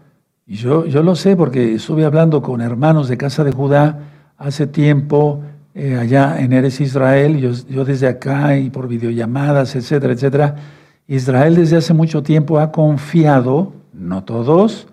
y 0.49 0.57
yo, 0.57 0.85
yo 0.85 1.05
lo 1.05 1.15
sé 1.15 1.37
porque 1.37 1.75
estuve 1.75 2.05
hablando 2.05 2.43
con 2.43 2.61
hermanos 2.61 3.07
de 3.09 3.17
casa 3.17 3.45
de 3.45 3.53
Judá 3.53 4.01
hace 4.37 4.67
tiempo, 4.67 5.43
eh, 5.77 5.97
allá 5.97 6.41
en 6.41 6.53
Eres 6.53 6.81
Israel, 6.81 7.39
yo, 7.39 7.53
yo 7.69 7.85
desde 7.85 8.09
acá 8.09 8.59
y 8.59 8.69
por 8.69 8.89
videollamadas, 8.89 9.77
etcétera, 9.77 10.15
etcétera. 10.15 10.57
Israel 11.07 11.55
desde 11.55 11.77
hace 11.77 11.95
mucho 11.95 12.25
tiempo 12.25 12.59
ha 12.59 12.73
confiado, 12.73 13.75
no 13.93 14.25
todos, 14.25 14.89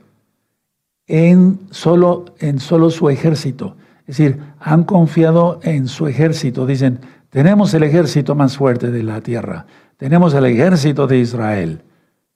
en 1.07 1.59
solo, 1.71 2.25
en 2.37 2.59
solo 2.59 2.91
su 2.91 3.09
ejército. 3.09 3.75
Es 4.05 4.17
decir, 4.17 4.43
han 4.59 4.83
confiado 4.83 5.59
en 5.63 5.87
su 5.87 6.05
ejército. 6.05 6.67
Dicen, 6.67 6.99
tenemos 7.33 7.73
el 7.73 7.81
ejército 7.81 8.35
más 8.35 8.57
fuerte 8.57 8.91
de 8.91 9.01
la 9.01 9.19
tierra, 9.19 9.65
tenemos 9.97 10.35
el 10.35 10.45
ejército 10.45 11.07
de 11.07 11.17
Israel. 11.17 11.81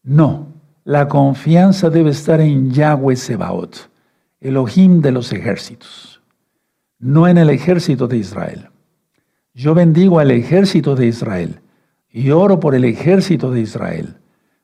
No, 0.01 0.47
la 0.85 1.07
confianza 1.07 1.91
debe 1.91 2.09
estar 2.09 2.41
en 2.41 2.71
Yahweh 2.71 3.15
Sebaot, 3.15 3.91
Elohim 4.41 4.99
de 4.99 5.11
los 5.11 5.31
ejércitos, 5.31 6.23
no 6.97 7.27
en 7.27 7.37
el 7.37 7.51
ejército 7.51 8.07
de 8.07 8.17
Israel. 8.17 8.69
Yo 9.53 9.75
bendigo 9.75 10.17
al 10.17 10.31
ejército 10.31 10.95
de 10.95 11.05
Israel 11.05 11.59
y 12.09 12.31
oro 12.31 12.59
por 12.59 12.73
el 12.73 12.83
ejército 12.83 13.51
de 13.51 13.61
Israel. 13.61 14.15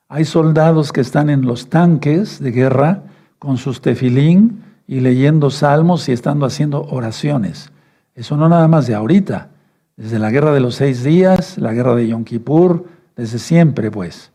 Hay 0.07 0.25
soldados 0.25 0.91
que 0.91 1.01
están 1.01 1.29
en 1.29 1.43
los 1.43 1.69
tanques 1.69 2.39
de 2.39 2.49
guerra 2.49 3.03
con 3.37 3.57
sus 3.57 3.81
tefilín 3.81 4.63
y 4.87 4.99
leyendo 4.99 5.51
salmos 5.51 6.09
y 6.09 6.11
estando 6.11 6.47
haciendo 6.47 6.85
oraciones. 6.85 7.71
Eso 8.15 8.35
no 8.35 8.49
nada 8.49 8.67
más 8.67 8.87
de 8.87 8.95
ahorita, 8.95 9.52
desde 9.97 10.19
la 10.19 10.31
guerra 10.31 10.51
de 10.51 10.59
los 10.59 10.75
seis 10.75 11.03
días, 11.03 11.57
la 11.57 11.73
guerra 11.73 11.95
de 11.95 12.07
Yom 12.07 12.23
Kippur, 12.23 12.85
desde 13.15 13.39
siempre 13.39 13.91
pues. 13.91 14.31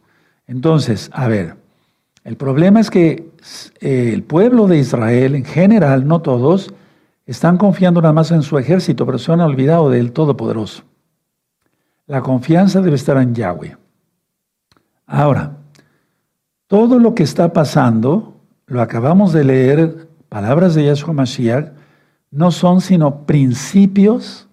Entonces, 0.46 1.10
a 1.12 1.28
ver, 1.28 1.56
el 2.24 2.36
problema 2.36 2.80
es 2.80 2.90
que 2.90 3.30
eh, 3.80 4.10
el 4.12 4.22
pueblo 4.22 4.66
de 4.66 4.78
Israel 4.78 5.34
en 5.34 5.44
general, 5.44 6.06
no 6.06 6.20
todos, 6.20 6.72
están 7.26 7.58
confiando 7.58 8.00
nada 8.00 8.14
más 8.14 8.30
en 8.30 8.42
su 8.42 8.58
ejército, 8.58 9.04
pero 9.04 9.18
se 9.18 9.32
han 9.32 9.40
olvidado 9.40 9.90
del 9.90 10.12
Todopoderoso. 10.12 10.82
La 12.06 12.22
confianza 12.22 12.80
debe 12.80 12.96
estar 12.96 13.18
en 13.18 13.34
Yahweh. 13.34 13.76
Ahora, 15.06 15.56
todo 16.66 16.98
lo 16.98 17.14
que 17.14 17.22
está 17.22 17.52
pasando 17.52 18.34
lo 18.66 18.82
acabamos 18.82 19.32
de 19.32 19.44
leer, 19.44 20.08
palabras 20.28 20.74
de 20.74 20.84
Yahshua 20.84 21.14
Mashiach, 21.14 21.72
no 22.30 22.50
son 22.50 22.80
sino 22.80 23.26
principios 23.26 24.47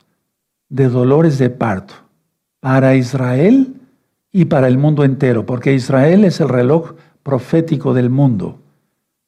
de 0.75 0.89
dolores 0.89 1.37
de 1.37 1.49
parto 1.49 1.93
para 2.59 2.95
Israel 2.95 3.75
y 4.33 4.43
para 4.45 4.67
el 4.67 4.77
mundo 4.77 5.05
entero, 5.05 5.45
porque 5.45 5.73
Israel 5.73 6.25
es 6.25 6.41
el 6.41 6.49
reloj 6.49 6.95
profético 7.23 7.93
del 7.93 8.09
mundo. 8.09 8.59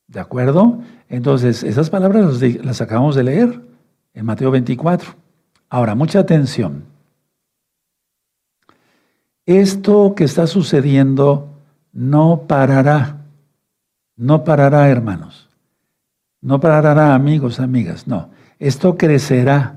¿De 0.07 0.19
acuerdo? 0.19 0.81
Entonces, 1.07 1.63
esas 1.63 1.89
palabras 1.89 2.41
las 2.41 2.81
acabamos 2.81 3.15
de 3.15 3.23
leer 3.23 3.61
en 4.13 4.25
Mateo 4.25 4.51
24. 4.51 5.15
Ahora, 5.69 5.95
mucha 5.95 6.19
atención. 6.19 6.83
Esto 9.45 10.15
que 10.15 10.25
está 10.25 10.47
sucediendo 10.47 11.47
no 11.93 12.41
parará. 12.45 13.21
No 14.17 14.43
parará, 14.43 14.89
hermanos. 14.89 15.47
No 16.41 16.59
parará, 16.59 17.15
amigos, 17.15 17.61
amigas. 17.61 18.05
No. 18.05 18.29
Esto 18.59 18.97
crecerá 18.97 19.76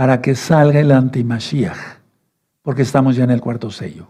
para 0.00 0.22
que 0.22 0.34
salga 0.34 0.80
el 0.80 0.92
antimashiach, 0.92 1.76
porque 2.62 2.80
estamos 2.80 3.16
ya 3.16 3.24
en 3.24 3.32
el 3.32 3.42
cuarto 3.42 3.70
sello. 3.70 4.06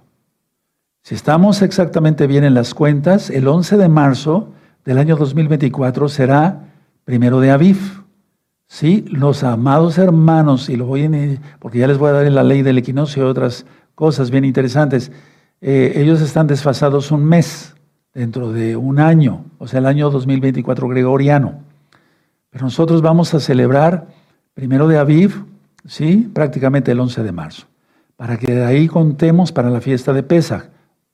Si 1.03 1.17
estamos 1.17 1.63
exactamente 1.63 2.29
bien 2.29 2.45
en 2.45 2.55
las 2.55 2.75
cuentas, 2.75 3.29
el 3.29 3.49
11 3.49 3.77
de 3.77 3.89
marzo 3.89 4.53
del 4.85 4.99
año 4.99 5.17
2024 5.17 6.09
será 6.09 6.61
primero 7.03 7.41
de 7.41 7.51
Aviv. 7.51 8.05
Sí, 8.69 9.05
los 9.09 9.43
amados 9.43 9.99
hermanos, 9.99 10.69
y 10.69 10.77
lo 10.77 10.87
voy 10.87 11.07
a, 11.07 11.59
porque 11.59 11.81
ya 11.81 11.89
les 11.89 11.99
voy 11.99 12.11
a 12.11 12.13
dar 12.13 12.27
en 12.27 12.37
la 12.37 12.45
ley 12.45 12.63
del 12.63 12.79
equinoccio 12.79 13.27
y 13.27 13.29
otras 13.29 13.67
cosas 13.97 14.31
bien 14.31 14.45
interesantes, 14.45 15.11
eh, 15.61 15.95
ellos 15.97 16.21
están 16.21 16.47
desfasados 16.47 17.11
un 17.11 17.25
mes 17.25 17.75
dentro 18.15 18.53
de 18.53 18.77
un 18.77 19.01
año, 19.01 19.45
o 19.59 19.67
sea, 19.67 19.81
el 19.81 19.87
año 19.87 20.09
2024 20.09 20.87
gregoriano. 20.87 21.65
Pero 22.51 22.67
nosotros 22.67 23.03
vamos 23.03 23.35
a 23.35 23.41
celebrar 23.41 24.07
primero 24.55 24.87
de 24.87 24.97
Aviv, 24.97 25.50
¿sí? 25.85 26.31
Prácticamente 26.33 26.93
el 26.93 27.01
11 27.01 27.23
de 27.23 27.33
marzo, 27.33 27.67
para 28.17 28.37
que 28.37 28.55
de 28.55 28.65
ahí 28.65 28.89
contemos 28.89 29.53
para 29.53 29.71
la 29.71 29.81
fiesta 29.81 30.13
de 30.13 30.23
Pesach, 30.23 30.65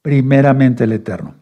primeramente 0.02 0.84
el 0.84 0.92
Eterno. 0.92 1.34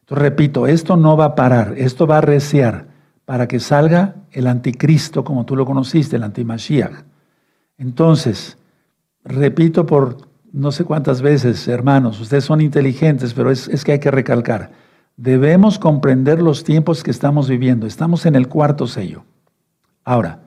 Entonces, 0.00 0.22
repito, 0.22 0.66
esto 0.66 0.96
no 0.96 1.16
va 1.16 1.26
a 1.26 1.34
parar, 1.34 1.74
esto 1.76 2.06
va 2.06 2.18
a 2.18 2.22
reciar 2.22 2.86
para 3.24 3.48
que 3.48 3.58
salga 3.58 4.14
el 4.30 4.46
anticristo 4.46 5.24
como 5.24 5.44
tú 5.44 5.56
lo 5.56 5.66
conociste, 5.66 6.16
el 6.16 6.22
antimashiach. 6.22 7.04
Entonces, 7.76 8.56
repito 9.24 9.84
por 9.84 10.18
no 10.52 10.72
sé 10.72 10.84
cuántas 10.84 11.20
veces, 11.20 11.68
hermanos, 11.68 12.20
ustedes 12.20 12.44
son 12.44 12.60
inteligentes, 12.60 13.34
pero 13.34 13.50
es, 13.50 13.68
es 13.68 13.84
que 13.84 13.92
hay 13.92 13.98
que 13.98 14.10
recalcar, 14.10 14.70
debemos 15.16 15.78
comprender 15.78 16.40
los 16.40 16.64
tiempos 16.64 17.02
que 17.02 17.10
estamos 17.10 17.48
viviendo. 17.48 17.86
Estamos 17.86 18.26
en 18.26 18.36
el 18.36 18.48
cuarto 18.48 18.86
sello. 18.86 19.24
Ahora, 20.04 20.40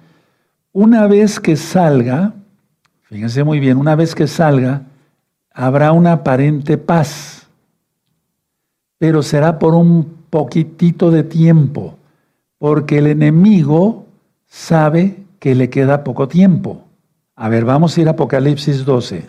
una 0.80 1.08
vez 1.08 1.42
que 1.42 1.58
salga, 1.58 2.32
fíjense 3.02 3.44
muy 3.44 3.60
bien, 3.60 3.76
una 3.76 3.96
vez 3.96 4.16
que 4.16 4.28
salga, 4.28 4.84
habrá 5.54 5.92
una 5.92 6.14
aparente 6.14 6.78
paz, 6.78 7.48
pero 8.98 9.22
será 9.22 9.60
por 9.60 9.76
un 9.76 10.06
poquitito 10.30 11.12
de 11.12 11.24
tiempo 11.24 11.98
porque 12.60 13.00
el 13.00 13.08
enemigo 13.08 14.06
sabe 14.48 15.18
que 15.40 15.54
le 15.54 15.70
queda 15.70 16.06
poco 16.06 16.30
tiempo. 16.30 16.86
A 17.36 17.50
ver, 17.50 17.66
vamos 17.66 17.98
a 17.98 18.02
ir 18.02 18.08
a 18.08 18.12
Apocalipsis 18.12 18.86
12. 18.86 19.26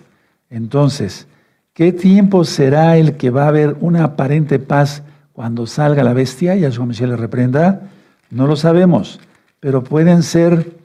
Entonces, 0.50 1.26
¿qué 1.74 1.92
tiempo 1.92 2.44
será 2.44 2.96
el 2.96 3.16
que 3.16 3.30
va 3.30 3.46
a 3.46 3.48
haber 3.48 3.76
una 3.80 4.04
aparente 4.04 4.60
paz 4.60 5.02
cuando 5.32 5.66
salga 5.66 6.04
la 6.04 6.12
bestia 6.12 6.54
y 6.54 6.64
a 6.64 6.70
su 6.70 6.86
le 6.86 7.16
reprenda? 7.16 7.90
No 8.30 8.46
lo 8.46 8.54
sabemos, 8.54 9.18
pero 9.58 9.82
pueden 9.82 10.22
ser, 10.22 10.79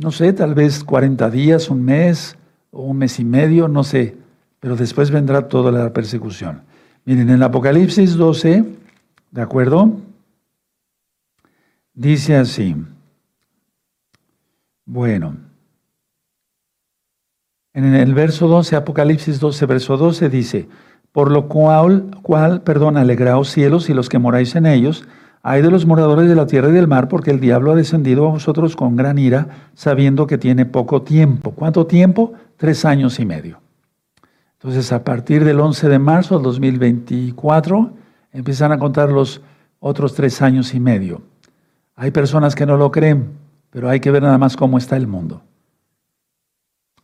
no 0.00 0.10
sé, 0.10 0.32
tal 0.32 0.54
vez 0.54 0.82
40 0.82 1.30
días, 1.30 1.68
un 1.68 1.84
mes 1.84 2.36
o 2.70 2.82
un 2.82 2.98
mes 2.98 3.18
y 3.20 3.24
medio, 3.24 3.68
no 3.68 3.84
sé, 3.84 4.16
pero 4.58 4.74
después 4.74 5.10
vendrá 5.10 5.48
toda 5.48 5.70
la 5.70 5.92
persecución. 5.92 6.62
Miren, 7.04 7.28
en 7.28 7.42
Apocalipsis 7.42 8.16
12, 8.16 8.64
¿de 9.30 9.42
acuerdo? 9.42 10.00
Dice 11.92 12.36
así. 12.36 12.76
Bueno. 14.86 15.36
En 17.74 17.94
el 17.94 18.14
verso 18.14 18.48
12, 18.48 18.76
Apocalipsis 18.76 19.38
12, 19.38 19.66
verso 19.66 19.96
12 19.96 20.28
dice, 20.28 20.68
por 21.12 21.30
lo 21.30 21.46
cual, 21.46 22.10
cual, 22.22 22.62
perdón, 22.62 22.96
alegraos 22.96 23.50
cielos 23.50 23.90
y 23.90 23.94
los 23.94 24.08
que 24.08 24.18
moráis 24.18 24.56
en 24.56 24.66
ellos, 24.66 25.04
hay 25.42 25.62
de 25.62 25.70
los 25.70 25.86
moradores 25.86 26.28
de 26.28 26.34
la 26.34 26.46
tierra 26.46 26.68
y 26.68 26.72
del 26.72 26.88
mar, 26.88 27.08
porque 27.08 27.30
el 27.30 27.40
diablo 27.40 27.72
ha 27.72 27.74
descendido 27.74 28.26
a 28.26 28.32
vosotros 28.32 28.76
con 28.76 28.96
gran 28.96 29.18
ira, 29.18 29.70
sabiendo 29.74 30.26
que 30.26 30.36
tiene 30.36 30.66
poco 30.66 31.02
tiempo. 31.02 31.52
¿Cuánto 31.52 31.86
tiempo? 31.86 32.34
Tres 32.56 32.84
años 32.84 33.18
y 33.18 33.24
medio. 33.24 33.60
Entonces, 34.54 34.92
a 34.92 35.02
partir 35.02 35.44
del 35.44 35.58
11 35.58 35.88
de 35.88 35.98
marzo 35.98 36.34
del 36.34 36.44
2024, 36.44 37.92
empiezan 38.32 38.72
a 38.72 38.78
contar 38.78 39.10
los 39.10 39.40
otros 39.78 40.14
tres 40.14 40.42
años 40.42 40.74
y 40.74 40.80
medio. 40.80 41.22
Hay 41.96 42.10
personas 42.10 42.54
que 42.54 42.66
no 42.66 42.76
lo 42.76 42.90
creen, 42.90 43.30
pero 43.70 43.88
hay 43.88 44.00
que 44.00 44.10
ver 44.10 44.22
nada 44.22 44.36
más 44.36 44.56
cómo 44.56 44.76
está 44.76 44.96
el 44.98 45.06
mundo. 45.06 45.42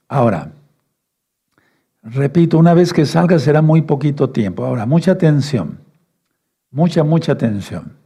Ahora, 0.09 0.53
repito, 2.03 2.59
una 2.59 2.75
vez 2.75 2.93
que 2.93 3.07
salga 3.07 3.39
será 3.39 3.63
muy 3.63 3.81
poquito 3.81 4.29
tiempo. 4.29 4.67
Ahora, 4.67 4.85
mucha 4.85 5.13
atención, 5.13 5.79
mucha, 6.71 7.03
mucha 7.03 7.33
atención. 7.33 8.06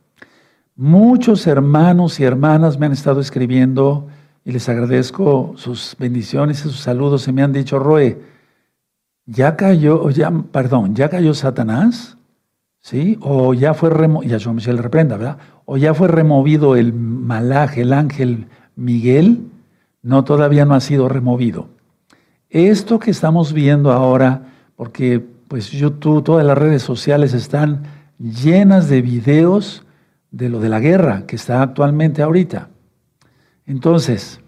Muchos 0.76 1.46
hermanos 1.46 2.20
y 2.20 2.24
hermanas 2.24 2.78
me 2.78 2.86
han 2.86 2.92
estado 2.92 3.20
escribiendo 3.20 4.08
y 4.44 4.52
les 4.52 4.68
agradezco 4.68 5.52
sus 5.56 5.96
bendiciones 5.98 6.60
y 6.60 6.62
sus 6.62 6.80
saludos 6.80 7.28
y 7.28 7.32
me 7.32 7.42
han 7.42 7.52
dicho, 7.52 7.78
Roe, 7.78 8.20
ya 9.26 9.56
cayó, 9.56 10.08
ya, 10.10 10.30
perdón, 10.30 10.94
ya 10.94 11.08
cayó 11.08 11.34
Satanás, 11.34 12.16
¿sí? 12.80 13.18
O 13.20 13.52
ya 13.54 13.74
fue 13.74 13.90
removido, 13.90 14.38
ya 14.38 14.52
me 14.52 14.60
le 14.62 14.82
reprenda, 14.82 15.16
¿verdad? 15.16 15.38
o 15.72 15.76
ya 15.76 15.94
fue 15.94 16.08
removido 16.08 16.74
el 16.74 16.92
malaje, 16.92 17.82
el 17.82 17.92
ángel 17.92 18.48
Miguel, 18.74 19.46
no, 20.02 20.24
todavía 20.24 20.64
no 20.64 20.74
ha 20.74 20.80
sido 20.80 21.08
removido. 21.08 21.68
Esto 22.48 22.98
que 22.98 23.12
estamos 23.12 23.52
viendo 23.52 23.92
ahora, 23.92 24.48
porque 24.74 25.24
pues 25.46 25.70
YouTube, 25.70 26.24
todas 26.24 26.44
las 26.44 26.58
redes 26.58 26.82
sociales 26.82 27.34
están 27.34 27.84
llenas 28.18 28.88
de 28.88 29.00
videos 29.00 29.86
de 30.30 30.48
lo 30.48 30.60
de 30.60 30.68
la 30.68 30.80
guerra 30.80 31.26
que 31.26 31.36
está 31.36 31.62
actualmente 31.62 32.22
ahorita. 32.22 32.68
Entonces, 33.66 34.40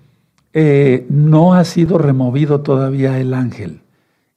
eh, 0.52 1.06
no 1.08 1.54
ha 1.54 1.64
sido 1.64 1.98
removido 1.98 2.60
todavía 2.60 3.18
el 3.18 3.34
ángel. 3.34 3.82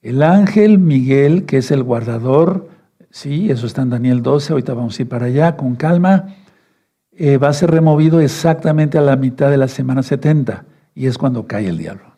El 0.01 0.23
ángel 0.23 0.77
Miguel, 0.79 1.45
que 1.45 1.57
es 1.57 1.71
el 1.71 1.83
guardador, 1.83 2.69
sí, 3.09 3.49
eso 3.49 3.65
está 3.65 3.81
en 3.81 3.89
Daniel 3.89 4.21
12, 4.21 4.53
ahorita 4.53 4.73
vamos 4.73 4.97
a 4.97 5.01
ir 5.01 5.09
para 5.09 5.25
allá 5.25 5.55
con 5.57 5.75
calma 5.75 6.35
eh, 7.17 7.37
va 7.37 7.47
a 7.47 7.53
ser 7.53 7.71
removido 7.71 8.19
exactamente 8.19 8.97
a 8.97 9.01
la 9.01 9.15
mitad 9.15 9.49
de 9.49 9.55
la 9.55 9.69
semana 9.69 10.03
70 10.03 10.65
y 10.93 11.07
es 11.07 11.17
cuando 11.17 11.47
cae 11.47 11.67
el 11.67 11.77
diablo. 11.77 12.13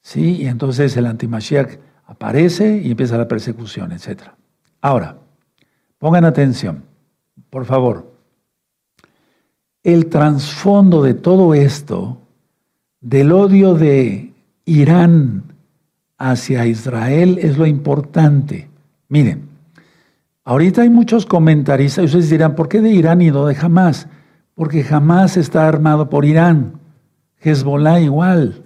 ¿Sí? 0.00 0.36
Y 0.42 0.46
entonces 0.46 0.96
el 0.96 1.06
antimashiach 1.06 1.78
aparece 2.06 2.78
y 2.78 2.90
empieza 2.90 3.18
la 3.18 3.28
persecución, 3.28 3.92
etc. 3.92 4.22
Ahora, 4.80 5.18
pongan 5.98 6.24
atención, 6.24 6.84
por 7.54 7.66
favor. 7.66 8.12
El 9.84 10.06
trasfondo 10.06 11.04
de 11.04 11.14
todo 11.14 11.54
esto, 11.54 12.18
del 13.00 13.30
odio 13.30 13.74
de 13.74 14.32
Irán 14.64 15.44
hacia 16.18 16.66
Israel, 16.66 17.38
es 17.40 17.56
lo 17.56 17.64
importante. 17.64 18.68
Miren, 19.08 19.50
Ahorita 20.46 20.82
hay 20.82 20.90
muchos 20.90 21.26
comentaristas 21.26 22.02
y 22.02 22.06
ustedes 22.06 22.28
dirán, 22.28 22.56
¿por 22.56 22.68
qué 22.68 22.80
de 22.80 22.90
Irán 22.90 23.22
y 23.22 23.30
no 23.30 23.46
de 23.46 23.56
Hamas? 23.56 24.08
Porque 24.56 24.84
Hamas 24.90 25.36
está 25.36 25.68
armado 25.68 26.10
por 26.10 26.24
Irán, 26.24 26.80
Hezbollah 27.40 28.00
igual. 28.00 28.64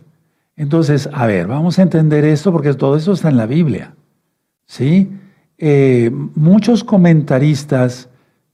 Entonces, 0.57 1.11
a 1.13 1.27
ver, 1.27 1.47
vamos 1.47 1.79
a 1.79 1.83
entender 1.83 2.25
esto 2.25 2.53
porque 2.53 2.73
todo 2.73 2.97
eso 2.97 3.13
está 3.13 3.29
en 3.29 3.37
la 3.37 3.47
Biblia. 3.47 3.95
¿Sí? 4.65 5.13
Eh, 5.59 6.11
muchos 6.35 6.85
comentaristas 6.85 8.09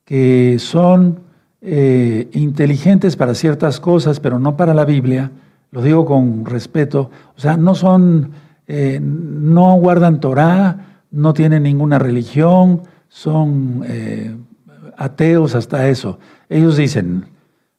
que 0.04 0.56
son 0.58 1.20
eh, 1.62 2.28
inteligentes 2.32 3.16
para 3.16 3.34
ciertas 3.34 3.80
cosas, 3.80 4.20
pero 4.20 4.38
no 4.38 4.56
para 4.56 4.74
la 4.74 4.84
Biblia, 4.84 5.30
lo 5.70 5.80
digo 5.80 6.04
con 6.04 6.44
respeto, 6.44 7.10
o 7.36 7.40
sea, 7.40 7.56
no 7.56 7.74
son, 7.74 8.32
eh, 8.66 9.00
no 9.02 9.74
guardan 9.76 10.20
Torah, 10.20 11.00
no 11.10 11.32
tienen 11.32 11.62
ninguna 11.62 11.98
religión, 11.98 12.82
son 13.08 13.82
eh, 13.86 14.36
ateos 14.96 15.54
hasta 15.54 15.88
eso. 15.88 16.18
Ellos 16.48 16.76
dicen, 16.76 17.26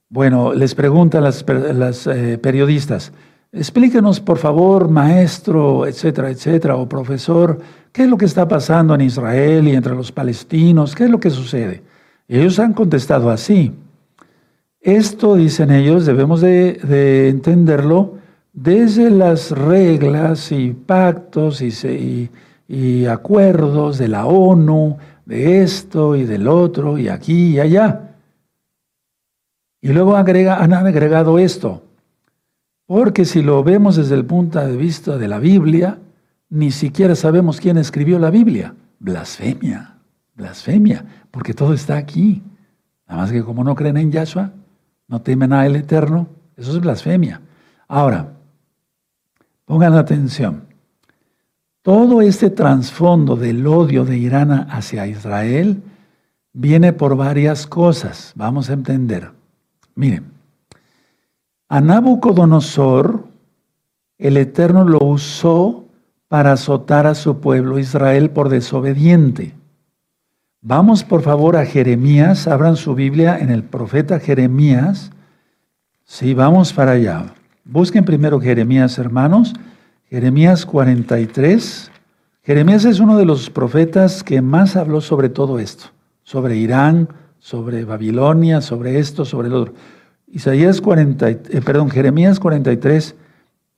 bueno, 0.10 0.54
les 0.54 0.74
preguntan 0.74 1.24
las, 1.24 1.46
las 1.48 2.10
periodistas, 2.42 3.12
explíquenos 3.52 4.20
por 4.20 4.40
favor, 4.40 4.90
maestro, 4.90 5.86
etcétera, 5.86 6.32
etcétera, 6.32 6.76
o 6.76 6.90
profesor, 6.90 7.60
qué 7.92 8.04
es 8.04 8.10
lo 8.10 8.18
que 8.18 8.26
está 8.26 8.48
pasando 8.48 8.96
en 8.96 9.02
Israel 9.02 9.68
y 9.68 9.76
entre 9.76 9.94
los 9.94 10.12
palestinos, 10.12 10.96
qué 10.96 11.04
es 11.04 11.10
lo 11.10 11.20
que 11.20 11.30
sucede. 11.30 11.84
Ellos 12.28 12.60
han 12.60 12.74
contestado 12.74 13.30
así. 13.30 13.74
Esto, 14.82 15.36
dicen 15.36 15.72
ellos, 15.72 16.06
debemos 16.06 16.42
de, 16.42 17.30
entenderlo 17.30 18.20
desde 18.54 19.10
las 19.10 19.52
reglas 19.52 20.52
y 20.52 20.72
pactos 20.74 21.62
y, 21.62 23.06
acuerdos 23.08 23.98
de 23.98 24.08
la 24.08 24.26
ONU, 24.26 24.98
de 25.26 25.64
esto 25.64 26.16
y 26.16 26.24
del 26.24 26.48
otro 26.48 26.98
y 26.98 27.10
aquí 27.10 27.56
y 27.56 27.60
allá. 27.60 28.16
Y 29.82 29.90
luego 29.90 30.16
han 30.16 30.74
agregado 30.74 31.40
esto, 31.40 31.84
porque 32.86 33.26
si 33.26 33.42
lo 33.42 33.64
vemos 33.64 33.96
desde 33.96 34.16
el 34.16 34.26
punto 34.26 34.60
de 34.60 34.78
vista 34.78 35.18
de 35.18 35.28
la 35.28 35.40
Biblia, 35.40 36.00
ni 36.50 36.72
siquiera 36.72 37.16
sabemos 37.16 37.60
quién 37.60 37.78
escribió 37.78 38.20
la 38.20 38.30
Biblia. 38.30 38.76
Blasfemia, 39.00 39.94
blasfemia, 40.36 41.06
porque 41.32 41.54
todo 41.54 41.74
está 41.74 41.98
aquí. 41.98 42.43
Nada 43.08 43.21
más 43.21 43.32
que 43.32 43.43
como 43.43 43.63
no 43.63 43.76
creen 43.76 43.98
en 43.98 44.12
Yahshua, 44.12 44.52
no 45.08 45.21
temen 45.21 45.54
a 45.54 45.65
el 45.65 45.76
Eterno, 45.76 46.28
eso 46.58 46.71
es 46.71 46.80
blasfemia. 46.80 47.41
Ahora, 47.88 48.34
pongan 49.65 49.93
atención. 49.93 50.63
Todo 51.82 52.21
este 52.21 52.50
trasfondo 52.50 53.36
del 53.36 53.65
odio 53.67 54.06
de 54.06 54.17
Irán 54.17 54.52
hacia 54.52 55.06
Israel 55.06 55.84
viene 56.52 56.93
por 56.93 57.15
varias 57.15 57.67
cosas. 57.67 58.34
Vamos 58.36 58.69
a 58.69 58.74
entender. 58.74 59.32
Miren, 59.93 60.32
a 61.69 61.82
Nabucodonosor 61.82 63.26
el 64.17 64.38
Eterno 64.38 64.86
lo 64.86 65.00
usó 65.00 65.86
para 66.28 66.54
azotar 66.54 67.06
a 67.06 67.15
su 67.15 67.39
pueblo 67.39 67.80
Israel 67.80 68.30
por 68.30 68.50
desobediente. 68.50 69.54
Vamos 70.67 71.04
por 71.04 71.21
favor 71.21 71.58
a 71.58 71.65
Jeremías, 71.67 72.47
abran 72.47 72.75
su 72.75 72.95
Biblia 72.95 73.38
en 73.38 73.51
el 73.51 73.62
profeta 73.62 74.19
Jeremías. 74.19 75.12
Sí, 76.06 76.34
vamos 76.34 76.73
para 76.73 76.93
allá. 76.93 77.36
Busquen 77.63 78.04
primero 78.04 78.41
Jeremías, 78.41 78.97
hermanos. 78.97 79.54
Jeremías 80.10 80.65
43. 80.65 81.91
Jeremías 82.41 82.84
es 82.84 82.99
uno 82.99 83.15
de 83.15 83.25
los 83.25 83.51
profetas 83.51 84.23
que 84.23 84.41
más 84.41 84.75
habló 84.75 85.01
sobre 85.01 85.30
todo 85.30 85.60
esto, 85.60 85.91
sobre 86.23 86.56
Irán, 86.56 87.10
sobre 87.38 87.86
Babilonia, 87.86 88.60
sobre 88.60 88.97
esto, 88.97 89.23
sobre 89.23 89.49
el 89.49 89.54
otro. 89.54 89.75
Isaías 90.25 90.82
40, 90.82 91.30
eh, 91.30 91.38
perdón, 91.63 91.91
Jeremías 91.91 92.39
43, 92.39 93.13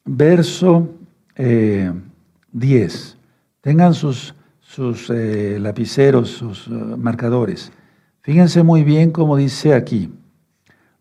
verso 0.06 0.88
10. 1.36 1.36
Eh, 1.36 3.18
Tengan 3.60 3.94
sus, 3.94 4.34
sus 4.68 5.10
eh, 5.10 5.58
lapiceros, 5.60 6.30
sus 6.30 6.68
marcadores. 6.68 7.72
Fíjense 8.22 8.64
muy 8.64 8.84
bien 8.84 9.12
cómo 9.12 9.38
dice 9.38 9.74
aquí. 9.74 10.12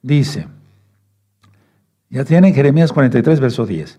Dice, 0.01 0.47
ya 2.09 2.25
tienen 2.25 2.55
Jeremías 2.55 2.93
43, 2.93 3.41
verso 3.41 3.67
10. 3.67 3.99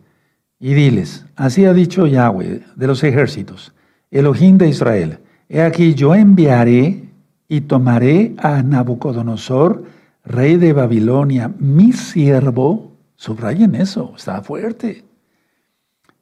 Y 0.60 0.74
diles, 0.74 1.26
así 1.36 1.66
ha 1.66 1.74
dicho 1.74 2.08
Yahweh 2.08 2.62
de 2.76 2.88
los 2.88 3.04
ejércitos, 3.04 3.74
Elohim 4.10 4.58
de 4.58 4.70
Israel, 4.70 5.20
he 5.50 5.62
aquí 5.62 5.94
yo 5.94 6.16
enviaré 6.16 7.10
y 7.50 7.62
tomaré 7.62 8.34
a 8.38 8.64
Nabucodonosor, 8.64 9.84
rey 10.24 10.56
de 10.56 10.74
Babilonia, 10.74 11.52
mi 11.60 11.92
siervo, 11.92 12.94
subrayen 13.18 13.76
eso, 13.76 14.14
está 14.16 14.42
fuerte, 14.42 15.04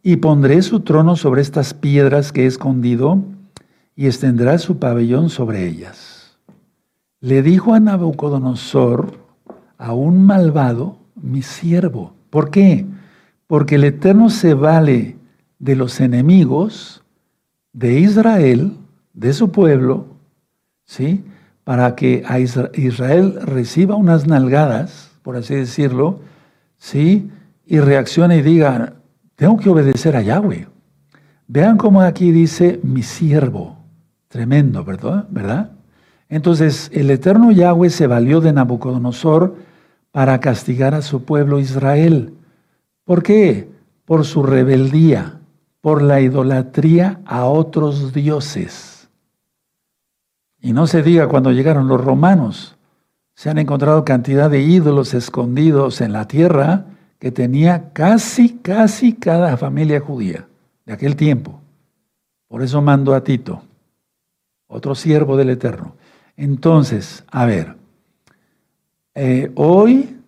y 0.06 0.18
pondré 0.18 0.62
su 0.62 0.80
trono 0.80 1.18
sobre 1.18 1.42
estas 1.42 1.74
piedras 1.74 2.32
que 2.32 2.44
he 2.44 2.46
escondido, 2.46 3.22
y 3.98 4.06
extenderá 4.06 4.58
su 4.60 4.78
pabellón 4.78 5.30
sobre 5.30 5.68
ellas. 5.68 6.38
Le 7.20 7.42
dijo 7.42 7.74
a 7.74 7.82
Nabucodonosor, 7.82 9.18
a 9.78 9.94
un 9.94 10.26
malvado, 10.26 11.00
mi 11.16 11.42
siervo. 11.42 12.14
¿Por 12.30 12.52
qué? 12.52 12.86
porque 13.48 13.76
el 13.76 13.84
Eterno 13.84 14.30
se 14.30 14.54
vale 14.54 15.18
de 15.60 15.76
los 15.76 16.00
enemigos 16.02 17.04
de 17.74 18.00
Israel, 18.00 18.74
de 19.14 19.34
su 19.34 19.52
pueblo, 19.52 20.08
¿sí? 20.86 21.24
Para 21.64 21.96
que 21.96 22.24
a 22.28 22.40
Israel 22.40 23.40
reciba 23.42 23.96
unas 23.96 24.28
nalgadas, 24.28 25.12
por 25.22 25.36
así 25.36 25.56
decirlo, 25.56 26.20
¿sí? 26.78 27.30
Y 27.66 27.80
reaccione 27.80 28.38
y 28.38 28.42
diga, 28.42 28.94
tengo 29.36 29.58
que 29.58 29.70
obedecer 29.70 30.16
a 30.16 30.22
Yahweh. 30.22 30.68
Vean 31.48 31.78
cómo 31.78 32.02
aquí 32.02 32.32
dice 32.32 32.80
mi 32.84 33.04
siervo. 33.04 33.78
Tremendo, 34.28 34.84
¿verdad? 34.84 35.72
Entonces, 36.28 36.90
el 36.94 37.12
eterno 37.12 37.52
Yahweh 37.52 37.90
se 37.90 38.08
valió 38.08 38.42
de 38.42 38.52
Nabucodonosor 38.52 39.56
para 40.12 40.40
castigar 40.40 40.94
a 40.96 41.02
su 41.02 41.24
pueblo 41.24 41.60
Israel. 41.60 42.34
¿Por 43.04 43.22
qué? 43.22 43.70
Por 44.06 44.26
su 44.26 44.44
rebeldía, 44.44 45.40
por 45.82 46.02
la 46.02 46.22
idolatría 46.22 47.22
a 47.26 47.46
otros 47.46 48.14
dioses. 48.14 49.10
Y 50.60 50.74
no 50.74 50.88
se 50.88 51.04
diga 51.04 51.28
cuando 51.28 51.52
llegaron 51.52 51.88
los 51.88 52.04
romanos, 52.04 52.76
se 53.36 53.50
han 53.50 53.58
encontrado 53.58 54.04
cantidad 54.04 54.50
de 54.50 54.62
ídolos 54.62 55.14
escondidos 55.14 56.02
en 56.02 56.14
la 56.14 56.28
tierra 56.28 56.86
que 57.26 57.32
tenía 57.32 57.92
casi, 57.92 58.50
casi 58.50 59.14
cada 59.14 59.58
familia 59.58 60.00
judía 60.00 60.48
de 60.86 60.94
aquel 60.94 61.16
tiempo. 61.16 61.60
Por 62.48 62.62
eso 62.62 62.84
mandó 62.84 63.16
a 63.16 63.24
Tito, 63.24 63.64
otro 64.68 64.94
siervo 64.94 65.36
del 65.36 65.50
Eterno. 65.50 65.96
Entonces, 66.38 67.24
a 67.32 67.48
ver, 67.48 67.78
eh, 69.16 69.52
hoy 69.56 70.20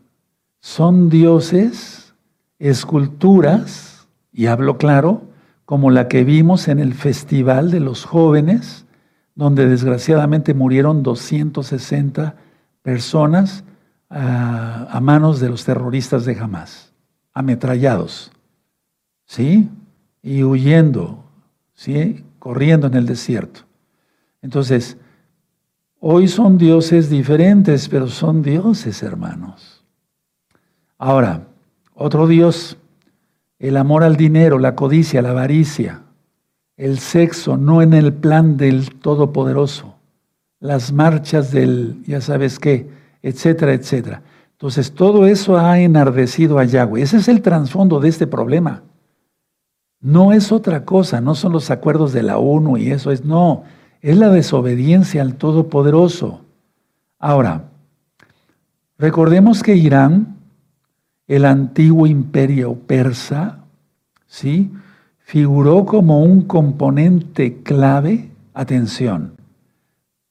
son 0.60 1.08
dioses 1.12 2.16
esculturas, 2.58 4.08
y 4.34 4.48
hablo 4.48 4.80
claro, 4.80 5.22
como 5.66 5.92
la 5.92 6.08
que 6.08 6.24
vimos 6.24 6.68
en 6.68 6.80
el 6.80 6.96
Festival 6.96 7.70
de 7.70 7.80
los 7.80 8.06
Jóvenes, 8.06 8.88
donde 9.36 9.70
desgraciadamente 9.70 10.56
murieron 10.56 11.04
260 11.04 12.38
personas 12.82 13.64
a, 14.10 14.88
a 14.90 15.00
manos 15.00 15.40
de 15.40 15.50
los 15.50 15.64
terroristas 15.64 16.26
de 16.26 16.40
Hamas, 16.40 16.87
ametrallados, 17.38 18.32
¿sí? 19.26 19.70
Y 20.24 20.42
huyendo, 20.42 21.24
¿sí? 21.76 22.26
Corriendo 22.40 22.88
en 22.88 22.96
el 22.96 23.06
desierto. 23.06 23.60
Entonces, 24.42 24.98
hoy 26.00 26.28
son 26.28 26.58
dioses 26.58 27.12
diferentes, 27.12 27.90
pero 27.90 28.08
son 28.08 28.42
dioses, 28.42 29.04
hermanos. 29.04 29.86
Ahora, 30.98 31.46
otro 31.94 32.26
Dios, 32.26 32.78
el 33.60 33.78
amor 33.78 34.04
al 34.04 34.16
dinero, 34.16 34.58
la 34.58 34.74
codicia, 34.74 35.22
la 35.22 35.30
avaricia, 35.30 36.02
el 36.76 36.98
sexo, 36.98 37.56
no 37.56 37.84
en 37.84 37.94
el 37.94 38.14
plan 38.14 38.58
del 38.58 38.96
Todopoderoso, 38.96 39.94
las 40.60 40.92
marchas 40.92 41.52
del, 41.52 42.02
ya 42.08 42.20
sabes 42.20 42.58
qué, 42.58 42.90
etcétera, 43.22 43.74
etcétera. 43.74 44.24
Entonces, 44.58 44.92
todo 44.92 45.28
eso 45.28 45.60
ha 45.60 45.80
enardecido 45.80 46.58
a 46.58 46.64
Yahweh. 46.64 47.04
Ese 47.04 47.18
es 47.18 47.28
el 47.28 47.44
trasfondo 47.44 48.00
de 48.00 48.10
este 48.10 48.26
problema. 48.26 48.82
No 50.02 50.34
es 50.34 50.52
otra 50.52 50.84
cosa, 50.84 51.22
no 51.22 51.36
son 51.36 51.52
los 51.52 51.70
acuerdos 51.70 52.12
de 52.12 52.24
la 52.24 52.40
ONU 52.40 52.78
y 52.78 52.90
eso 52.90 53.12
es, 53.12 53.24
no, 53.24 53.66
es 54.02 54.18
la 54.18 54.30
desobediencia 54.30 55.22
al 55.22 55.36
Todopoderoso. 55.36 56.42
Ahora, 57.20 57.66
recordemos 58.98 59.62
que 59.62 59.76
Irán 59.76 60.38
el 61.28 61.46
antiguo 61.46 62.08
imperio 62.08 62.74
persa, 62.76 63.60
¿sí? 64.26 64.72
figuró 65.20 65.86
como 65.86 66.24
un 66.24 66.42
componente 66.42 67.62
clave, 67.62 68.32
atención, 68.56 69.34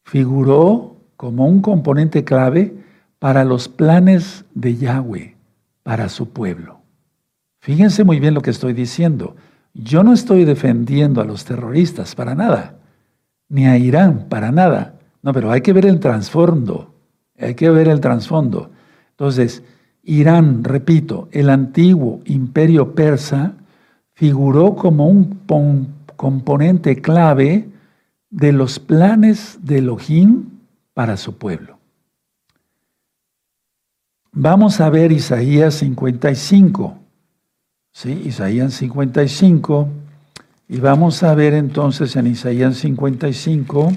figuró 0.03 0.97
como 1.17 1.47
un 1.47 1.61
componente 1.61 2.25
clave 2.25 2.86
para 3.27 3.45
los 3.45 3.67
planes 3.67 4.45
de 4.55 4.77
Yahweh, 4.77 5.35
para 5.83 6.09
su 6.09 6.29
pueblo. 6.29 6.79
Fíjense 7.59 8.05
muy 8.05 8.21
bien 8.21 8.35
lo 8.35 8.41
que 8.41 8.51
estoy 8.51 8.73
diciendo. 8.73 9.35
Yo 9.75 10.05
no 10.05 10.13
estoy 10.13 10.45
defendiendo 10.45 11.21
a 11.21 11.25
los 11.25 11.45
terroristas 11.45 12.15
para 12.15 12.37
nada, 12.37 12.77
ni 13.49 13.67
a 13.67 13.79
Irán 13.79 14.27
para 14.29 14.53
nada. 14.53 15.01
No, 15.23 15.33
pero 15.33 15.51
hay 15.51 15.61
que 15.61 15.73
ver 15.73 15.87
el 15.87 15.99
trasfondo, 15.99 16.95
hay 17.37 17.57
que 17.57 17.69
ver 17.69 17.89
el 17.89 18.01
trasfondo. 18.01 18.71
Entonces, 19.11 19.65
Irán, 20.05 20.63
repito, 20.63 21.29
el 21.33 21.51
antiguo 21.51 22.21
imperio 22.27 22.95
persa, 22.95 23.55
figuró 24.15 24.77
como 24.77 25.09
un 25.09 25.41
componente 26.15 27.03
clave 27.03 27.69
de 28.31 28.53
los 28.53 28.79
planes 28.79 29.59
de 29.63 29.79
Elohim 29.79 30.45
para 30.95 31.17
su 31.17 31.37
pueblo. 31.37 31.76
Vamos 34.39 34.83
a 34.83 34.91
ver 34.91 35.13
Isaías 35.13 35.77
55. 35.77 36.99
¿Sí? 37.91 38.23
Isaías 38.27 38.75
55. 38.75 39.89
Y 40.69 40.79
vamos 40.79 41.23
a 41.23 41.35
ver 41.35 41.55
entonces 41.55 42.15
en 42.17 42.27
Isaías 42.27 42.77
55 42.77 43.93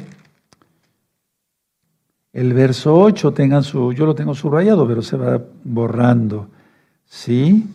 el 2.31 2.53
verso 2.53 2.95
8, 2.95 3.33
tengan 3.33 3.63
su, 3.63 3.91
yo 3.91 4.05
lo 4.05 4.15
tengo 4.15 4.33
subrayado, 4.33 4.87
pero 4.87 5.01
se 5.01 5.17
va 5.17 5.41
borrando. 5.65 6.47
¿Sí? 7.03 7.67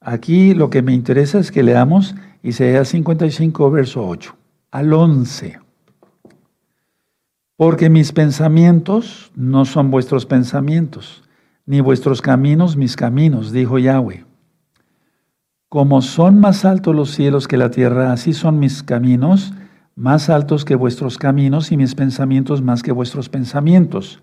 Aquí 0.00 0.54
lo 0.54 0.70
que 0.70 0.82
me 0.82 0.92
interesa 0.92 1.40
es 1.40 1.50
que 1.50 1.64
leamos 1.64 2.14
Isaías 2.44 2.86
55, 2.90 3.72
verso 3.72 4.06
8, 4.06 4.36
al 4.70 4.92
11. 4.92 5.58
Porque 7.56 7.90
mis 7.90 8.12
pensamientos 8.12 9.32
no 9.34 9.64
son 9.64 9.90
vuestros 9.90 10.26
pensamientos, 10.26 11.23
ni 11.66 11.80
vuestros 11.80 12.20
caminos 12.20 12.76
mis 12.76 12.96
caminos, 12.96 13.52
dijo 13.52 13.78
Yahweh. 13.78 14.24
Como 15.68 16.02
son 16.02 16.38
más 16.38 16.64
altos 16.64 16.94
los 16.94 17.10
cielos 17.10 17.48
que 17.48 17.56
la 17.56 17.70
tierra, 17.70 18.12
así 18.12 18.32
son 18.32 18.58
mis 18.58 18.82
caminos 18.82 19.52
más 19.96 20.28
altos 20.28 20.64
que 20.64 20.74
vuestros 20.74 21.18
caminos 21.18 21.70
y 21.72 21.76
mis 21.76 21.94
pensamientos 21.94 22.62
más 22.62 22.82
que 22.82 22.92
vuestros 22.92 23.28
pensamientos. 23.28 24.22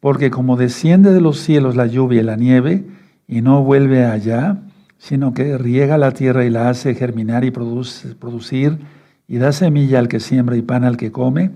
Porque 0.00 0.30
como 0.30 0.56
desciende 0.56 1.12
de 1.12 1.20
los 1.20 1.38
cielos 1.38 1.76
la 1.76 1.86
lluvia 1.86 2.20
y 2.20 2.24
la 2.24 2.36
nieve, 2.36 2.86
y 3.26 3.40
no 3.40 3.62
vuelve 3.62 4.04
allá, 4.04 4.58
sino 4.98 5.32
que 5.32 5.56
riega 5.56 5.98
la 5.98 6.12
tierra 6.12 6.44
y 6.44 6.50
la 6.50 6.68
hace 6.68 6.94
germinar 6.94 7.44
y 7.44 7.50
produce, 7.50 8.14
producir, 8.14 8.78
y 9.26 9.38
da 9.38 9.52
semilla 9.52 9.98
al 9.98 10.08
que 10.08 10.20
siembra 10.20 10.56
y 10.56 10.62
pan 10.62 10.84
al 10.84 10.98
que 10.98 11.10
come, 11.10 11.52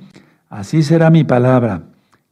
así 0.49 0.83
será 0.83 1.11
mi 1.11 1.25
palabra, 1.25 1.83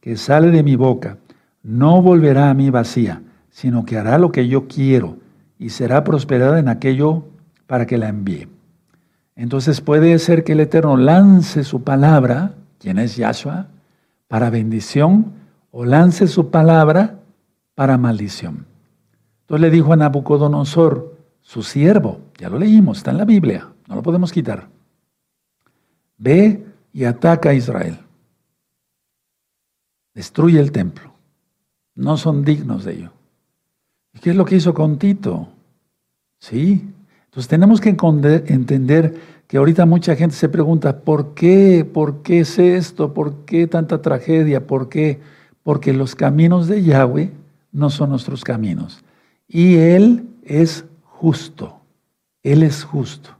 que 0.01 0.17
sale 0.17 0.49
de 0.49 0.63
mi 0.63 0.75
boca. 0.75 1.17
No 1.63 2.01
volverá 2.01 2.49
a 2.49 2.53
mí 2.53 2.69
vacía, 2.69 3.21
sino 3.49 3.85
que 3.85 3.97
hará 3.97 4.17
lo 4.17 4.31
que 4.31 4.47
yo 4.47 4.67
quiero, 4.67 5.17
y 5.59 5.69
será 5.69 6.03
prosperada 6.03 6.59
en 6.59 6.69
aquello 6.69 7.25
para 7.65 7.85
que 7.85 7.97
la 7.97 8.09
envíe. 8.09 8.47
Entonces 9.35 9.81
puede 9.81 10.17
ser 10.19 10.43
que 10.43 10.53
el 10.53 10.61
Eterno 10.61 10.97
lance 10.97 11.63
su 11.63 11.83
palabra, 11.83 12.53
quien 12.79 12.97
es 12.97 13.15
Yahshua, 13.15 13.67
para 14.27 14.49
bendición 14.49 15.33
o 15.71 15.85
lance 15.85 16.27
su 16.27 16.49
palabra 16.49 17.19
para 17.75 17.97
maldición. 17.97 18.65
Entonces 19.41 19.61
le 19.61 19.69
dijo 19.69 19.93
a 19.93 19.95
Nabucodonosor, 19.95 21.15
su 21.41 21.63
siervo, 21.63 22.19
ya 22.37 22.49
lo 22.49 22.59
leímos, 22.59 22.97
está 22.97 23.11
en 23.11 23.17
la 23.17 23.25
Biblia, 23.25 23.67
no 23.87 23.95
lo 23.95 24.03
podemos 24.03 24.33
quitar. 24.33 24.67
Ve 26.17 26.65
y 26.91 27.05
ataca 27.05 27.51
a 27.51 27.53
Israel. 27.53 27.99
Destruye 30.13 30.59
el 30.59 30.71
templo. 30.71 31.06
No 31.97 32.15
son 32.15 32.45
dignos 32.45 32.85
de 32.85 32.93
ello. 32.93 33.11
¿Y 34.13 34.19
qué 34.19 34.29
es 34.29 34.35
lo 34.35 34.45
que 34.45 34.55
hizo 34.55 34.73
con 34.73 34.97
Tito? 34.97 35.49
Sí. 36.39 36.87
Entonces 37.25 37.49
tenemos 37.49 37.81
que 37.81 37.89
entender 37.89 39.19
que 39.47 39.57
ahorita 39.57 39.85
mucha 39.85 40.15
gente 40.15 40.35
se 40.35 40.47
pregunta, 40.47 40.99
¿por 41.01 41.33
qué? 41.33 41.85
¿Por 41.91 42.21
qué 42.21 42.41
es 42.41 42.59
esto? 42.59 43.13
¿Por 43.13 43.45
qué 43.45 43.67
tanta 43.67 44.01
tragedia? 44.01 44.65
¿Por 44.65 44.89
qué? 44.89 45.19
Porque 45.63 45.91
los 45.91 46.15
caminos 46.15 46.67
de 46.67 46.83
Yahweh 46.83 47.31
no 47.71 47.89
son 47.89 48.11
nuestros 48.11 48.43
caminos. 48.43 49.03
Y 49.47 49.75
Él 49.75 50.27
es 50.43 50.85
justo. 51.03 51.81
Él 52.43 52.63
es 52.63 52.83
justo. 52.83 53.31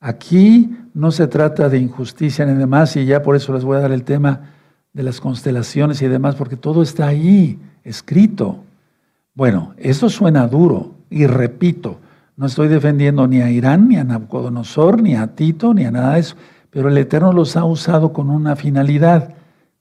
Aquí 0.00 0.76
no 0.92 1.12
se 1.12 1.28
trata 1.28 1.68
de 1.68 1.78
injusticia 1.78 2.44
ni 2.44 2.54
demás, 2.54 2.96
y 2.96 3.06
ya 3.06 3.22
por 3.22 3.36
eso 3.36 3.52
les 3.52 3.64
voy 3.64 3.76
a 3.76 3.80
dar 3.80 3.92
el 3.92 4.02
tema 4.02 4.50
de 4.92 5.04
las 5.04 5.20
constelaciones 5.20 6.02
y 6.02 6.08
demás, 6.08 6.34
porque 6.34 6.56
todo 6.56 6.82
está 6.82 7.06
ahí, 7.06 7.58
escrito. 7.84 8.64
Bueno, 9.34 9.74
eso 9.76 10.08
suena 10.08 10.46
duro, 10.46 10.94
y 11.10 11.26
repito, 11.26 11.98
no 12.36 12.46
estoy 12.46 12.68
defendiendo 12.68 13.26
ni 13.26 13.40
a 13.40 13.50
Irán, 13.50 13.88
ni 13.88 13.96
a 13.96 14.04
Nabucodonosor, 14.04 15.02
ni 15.02 15.14
a 15.14 15.28
Tito, 15.28 15.74
ni 15.74 15.84
a 15.84 15.90
nada 15.90 16.14
de 16.14 16.20
eso, 16.20 16.36
pero 16.70 16.88
el 16.88 16.98
Eterno 16.98 17.32
los 17.32 17.56
ha 17.56 17.64
usado 17.64 18.12
con 18.12 18.30
una 18.30 18.56
finalidad, 18.56 19.34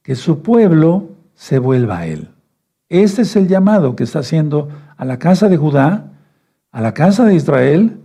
que 0.03 0.15
su 0.15 0.41
pueblo 0.41 1.09
se 1.33 1.59
vuelva 1.59 1.99
a 1.99 2.07
Él. 2.07 2.29
Este 2.89 3.21
es 3.21 3.35
el 3.35 3.47
llamado 3.47 3.95
que 3.95 4.03
está 4.03 4.19
haciendo 4.19 4.67
a 4.97 5.05
la 5.05 5.17
casa 5.17 5.47
de 5.47 5.57
Judá, 5.57 6.11
a 6.71 6.81
la 6.81 6.93
casa 6.93 7.23
de 7.25 7.35
Israel 7.35 7.99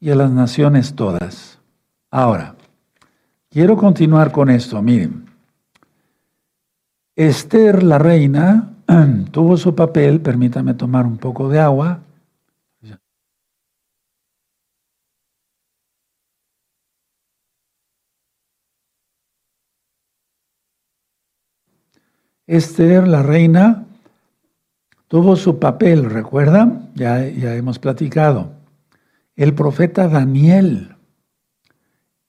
y 0.00 0.10
a 0.10 0.16
las 0.16 0.30
naciones 0.30 0.94
todas. 0.94 1.60
Ahora, 2.10 2.56
quiero 3.50 3.76
continuar 3.76 4.32
con 4.32 4.50
esto. 4.50 4.82
Miren, 4.82 5.26
Esther, 7.14 7.82
la 7.82 7.98
reina, 7.98 8.71
tuvo 9.30 9.56
su 9.56 9.74
papel, 9.74 10.20
permítame 10.20 10.74
tomar 10.74 11.06
un 11.06 11.18
poco 11.18 11.48
de 11.48 11.60
agua. 11.60 12.00
Esther, 22.46 23.06
la 23.06 23.22
reina, 23.22 23.86
tuvo 25.08 25.36
su 25.36 25.58
papel, 25.58 26.10
¿recuerdan? 26.10 26.90
Ya, 26.94 27.26
ya 27.28 27.54
hemos 27.54 27.78
platicado. 27.78 28.52
El 29.36 29.54
profeta 29.54 30.08
Daniel, 30.08 30.96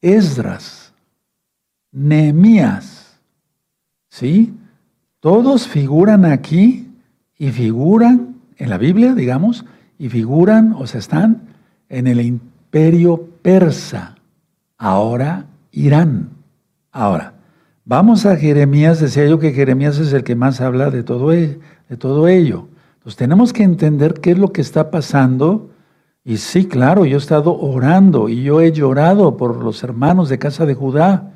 Esdras, 0.02 0.94
Nehemías, 1.92 3.20
¿sí? 4.10 4.54
Todos 5.24 5.70
figuran 5.70 6.26
aquí 6.26 6.92
y 7.38 7.52
figuran 7.52 8.42
en 8.58 8.70
la 8.70 8.78
Biblia, 8.78 9.14
digamos, 9.14 9.64
y 9.98 10.10
figuran, 10.10 10.74
o 10.78 10.86
sea, 10.86 11.00
están 11.00 11.44
en 11.88 12.08
el 12.08 12.20
imperio 12.20 13.30
persa, 13.42 14.16
ahora 14.78 15.46
Irán. 15.72 16.32
Ahora, 16.92 17.36
vamos 17.86 18.26
a 18.26 18.36
Jeremías, 18.36 19.00
decía 19.00 19.26
yo 19.26 19.40
que 19.40 19.54
Jeremías 19.54 19.98
es 19.98 20.12
el 20.12 20.26
que 20.26 20.36
más 20.36 20.60
habla 20.60 20.90
de 20.90 21.04
todo, 21.04 21.32
e, 21.32 21.58
de 21.88 21.96
todo 21.96 22.28
ello. 22.28 22.68
Entonces 22.96 23.16
tenemos 23.16 23.54
que 23.54 23.64
entender 23.64 24.16
qué 24.16 24.32
es 24.32 24.38
lo 24.38 24.52
que 24.52 24.60
está 24.60 24.92
pasando. 24.92 25.70
Y 26.26 26.36
sí, 26.36 26.66
claro, 26.66 27.06
yo 27.06 27.16
he 27.16 27.22
estado 27.22 27.58
orando 27.58 28.28
y 28.28 28.44
yo 28.44 28.60
he 28.60 28.74
llorado 28.74 29.38
por 29.38 29.64
los 29.64 29.86
hermanos 29.86 30.28
de 30.28 30.38
casa 30.38 30.66
de 30.66 30.74
Judá. 30.74 31.32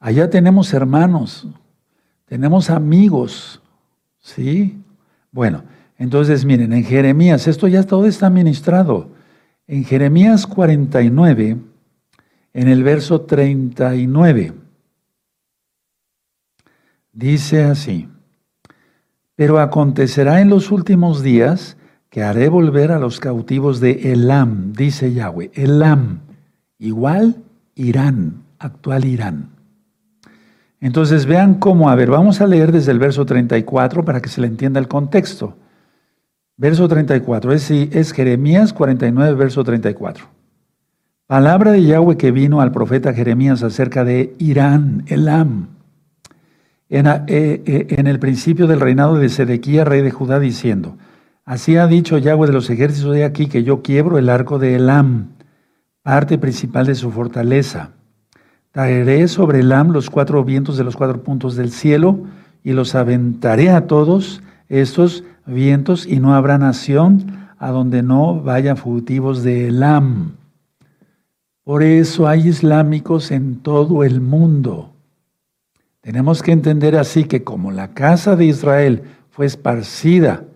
Allá 0.00 0.30
tenemos 0.30 0.74
hermanos, 0.74 1.46
tenemos 2.26 2.70
amigos, 2.70 3.62
¿sí? 4.20 4.78
Bueno, 5.30 5.64
entonces 5.98 6.44
miren, 6.44 6.72
en 6.72 6.84
Jeremías, 6.84 7.46
esto 7.46 7.68
ya 7.68 7.82
todo 7.82 8.06
está 8.06 8.30
ministrado. 8.30 9.10
En 9.66 9.84
Jeremías 9.84 10.46
49, 10.46 11.58
en 12.52 12.68
el 12.68 12.82
verso 12.82 13.22
39, 13.22 14.52
dice 17.12 17.64
así, 17.64 18.08
pero 19.36 19.58
acontecerá 19.58 20.40
en 20.40 20.48
los 20.48 20.70
últimos 20.70 21.22
días 21.22 21.76
que 22.10 22.22
haré 22.22 22.48
volver 22.48 22.92
a 22.92 22.98
los 22.98 23.18
cautivos 23.18 23.80
de 23.80 24.12
Elam, 24.12 24.72
dice 24.72 25.12
Yahweh, 25.12 25.50
Elam, 25.54 26.20
igual 26.78 27.42
Irán, 27.74 28.44
actual 28.58 29.04
Irán. 29.04 29.53
Entonces 30.84 31.24
vean 31.24 31.54
cómo, 31.54 31.88
a 31.88 31.94
ver, 31.94 32.10
vamos 32.10 32.42
a 32.42 32.46
leer 32.46 32.70
desde 32.70 32.92
el 32.92 32.98
verso 32.98 33.24
34 33.24 34.04
para 34.04 34.20
que 34.20 34.28
se 34.28 34.42
le 34.42 34.48
entienda 34.48 34.78
el 34.78 34.86
contexto. 34.86 35.56
Verso 36.58 36.86
34, 36.88 37.54
es, 37.54 37.70
es 37.70 38.12
Jeremías 38.12 38.74
49, 38.74 39.32
verso 39.32 39.64
34. 39.64 40.26
Palabra 41.26 41.72
de 41.72 41.84
Yahweh 41.84 42.18
que 42.18 42.32
vino 42.32 42.60
al 42.60 42.70
profeta 42.70 43.14
Jeremías 43.14 43.62
acerca 43.62 44.04
de 44.04 44.36
Irán, 44.38 45.04
Elam, 45.06 45.68
en, 46.90 47.06
eh, 47.06 47.22
eh, 47.28 47.86
en 47.88 48.06
el 48.06 48.18
principio 48.18 48.66
del 48.66 48.80
reinado 48.80 49.16
de 49.16 49.30
Sedequía, 49.30 49.86
rey 49.86 50.02
de 50.02 50.10
Judá, 50.10 50.38
diciendo, 50.38 50.98
Así 51.46 51.78
ha 51.78 51.86
dicho 51.86 52.18
Yahweh 52.18 52.48
de 52.48 52.52
los 52.52 52.68
ejércitos 52.68 53.14
de 53.14 53.24
aquí 53.24 53.46
que 53.46 53.62
yo 53.62 53.80
quiebro 53.80 54.18
el 54.18 54.28
arco 54.28 54.58
de 54.58 54.74
Elam, 54.74 55.30
parte 56.02 56.36
principal 56.36 56.84
de 56.84 56.94
su 56.94 57.10
fortaleza 57.10 57.92
Traeré 58.74 59.28
sobre 59.28 59.60
Elam 59.60 59.92
los 59.92 60.10
cuatro 60.10 60.42
vientos 60.42 60.76
de 60.76 60.82
los 60.82 60.96
cuatro 60.96 61.22
puntos 61.22 61.54
del 61.54 61.70
cielo 61.70 62.18
y 62.64 62.72
los 62.72 62.96
aventaré 62.96 63.70
a 63.70 63.86
todos 63.86 64.42
estos 64.68 65.22
vientos 65.46 66.08
y 66.08 66.18
no 66.18 66.34
habrá 66.34 66.58
nación 66.58 67.50
a 67.60 67.70
donde 67.70 68.02
no 68.02 68.40
vayan 68.40 68.76
fugitivos 68.76 69.44
de 69.44 69.68
Elam. 69.68 70.32
Por 71.62 71.84
eso 71.84 72.26
hay 72.26 72.48
islámicos 72.48 73.30
en 73.30 73.60
todo 73.60 74.02
el 74.02 74.20
mundo. 74.20 74.90
Tenemos 76.00 76.42
que 76.42 76.50
entender 76.50 76.96
así 76.96 77.22
que 77.22 77.44
como 77.44 77.70
la 77.70 77.94
casa 77.94 78.34
de 78.34 78.46
Israel 78.46 79.04
fue 79.30 79.46
esparcida, 79.46 80.46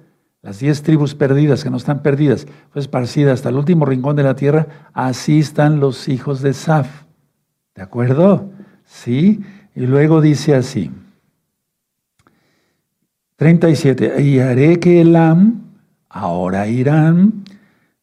las 0.42 0.58
diez 0.58 0.82
tribus 0.82 1.14
perdidas 1.14 1.62
que 1.62 1.70
no 1.70 1.76
están 1.76 2.02
perdidas, 2.02 2.48
fue 2.72 2.82
esparcida 2.82 3.32
hasta 3.32 3.50
el 3.50 3.54
último 3.54 3.84
rincón 3.84 4.16
de 4.16 4.24
la 4.24 4.34
tierra, 4.34 4.66
así 4.92 5.38
están 5.38 5.78
los 5.78 6.08
hijos 6.08 6.42
de 6.42 6.52
Saf. 6.52 7.07
¿De 7.78 7.84
acuerdo? 7.84 8.50
Sí. 8.84 9.40
Y 9.76 9.86
luego 9.86 10.20
dice 10.20 10.56
así. 10.56 10.90
37. 13.36 14.20
Y 14.20 14.40
haré 14.40 14.80
que 14.80 15.00
Elam, 15.00 15.60
ahora 16.08 16.66
Irán, 16.66 17.44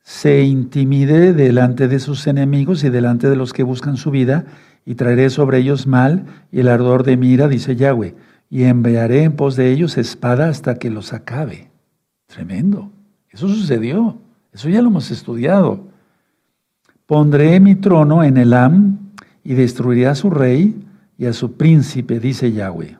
se 0.02 0.44
intimide 0.44 1.34
delante 1.34 1.90
de 1.90 2.00
sus 2.00 2.26
enemigos 2.26 2.86
y 2.86 2.90
delante 2.90 3.30
de 3.30 3.36
los 3.36 3.52
que 3.52 3.64
buscan 3.64 3.98
su 3.98 4.12
vida, 4.12 4.46
y 4.86 4.96
traeré 4.96 5.30
sobre 5.30 5.58
ellos 5.58 5.88
mal 5.88 6.26
y 6.54 6.62
el 6.62 6.70
ardor 6.70 7.04
de 7.04 7.18
mira, 7.18 7.50
dice 7.50 7.76
Yahweh, 7.76 8.16
y 8.50 8.64
enviaré 8.64 9.24
en 9.24 9.34
pos 9.34 9.58
de 9.58 9.74
ellos 9.74 9.98
espada 9.98 10.48
hasta 10.48 10.76
que 10.76 10.90
los 10.90 11.12
acabe. 11.12 11.70
Tremendo. 12.28 12.94
Eso 13.30 13.50
sucedió. 13.50 14.20
Eso 14.54 14.70
ya 14.70 14.82
lo 14.82 14.88
hemos 14.88 15.12
estudiado. 15.12 15.90
Pondré 17.06 17.60
mi 17.60 17.76
trono 17.76 18.24
en 18.24 18.38
Elam 18.38 19.05
y 19.46 19.54
destruiré 19.54 20.08
a 20.08 20.16
su 20.16 20.30
rey 20.30 20.76
y 21.18 21.28
a 21.28 21.34
su 21.34 21.54
príncipe, 21.54 22.20
dice 22.20 22.52
Yahweh. 22.52 22.98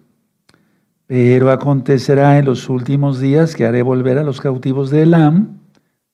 Pero 1.08 1.52
acontecerá 1.52 2.38
en 2.38 2.46
los 2.46 2.70
últimos 2.70 3.20
días 3.20 3.56
que 3.56 3.66
haré 3.66 3.82
volver 3.82 4.20
a 4.20 4.24
los 4.24 4.40
cautivos 4.40 4.92
de 4.92 5.02
Elam, 5.02 5.58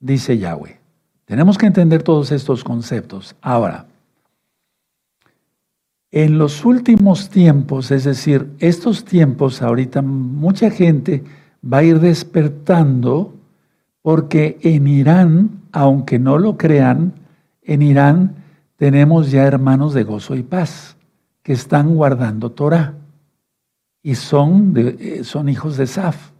dice 0.00 0.38
Yahweh. 0.38 0.80
Tenemos 1.26 1.58
que 1.58 1.66
entender 1.66 2.02
todos 2.02 2.32
estos 2.32 2.64
conceptos. 2.64 3.36
Ahora, 3.42 3.86
en 6.10 6.38
los 6.38 6.64
últimos 6.64 7.28
tiempos, 7.28 7.90
es 7.90 8.04
decir, 8.04 8.50
estos 8.58 9.04
tiempos, 9.04 9.62
ahorita 9.62 10.02
mucha 10.02 10.70
gente 10.70 11.24
va 11.62 11.78
a 11.78 11.84
ir 11.84 12.00
despertando 12.00 13.34
porque 14.00 14.58
en 14.62 14.86
Irán, 14.88 15.62
aunque 15.72 16.18
no 16.18 16.38
lo 16.38 16.56
crean, 16.56 17.12
en 17.62 17.82
Irán 17.82 18.41
tenemos 18.82 19.30
ya 19.30 19.44
hermanos 19.44 19.94
de 19.94 20.02
gozo 20.02 20.34
y 20.34 20.42
paz 20.42 20.96
que 21.44 21.52
están 21.52 21.94
guardando 21.94 22.50
Torah 22.50 22.94
y 24.02 24.16
son, 24.16 24.74
eh, 24.76 25.20
son 25.22 25.48
hijos 25.48 25.76
de 25.76 25.86
Saf. 25.86 26.32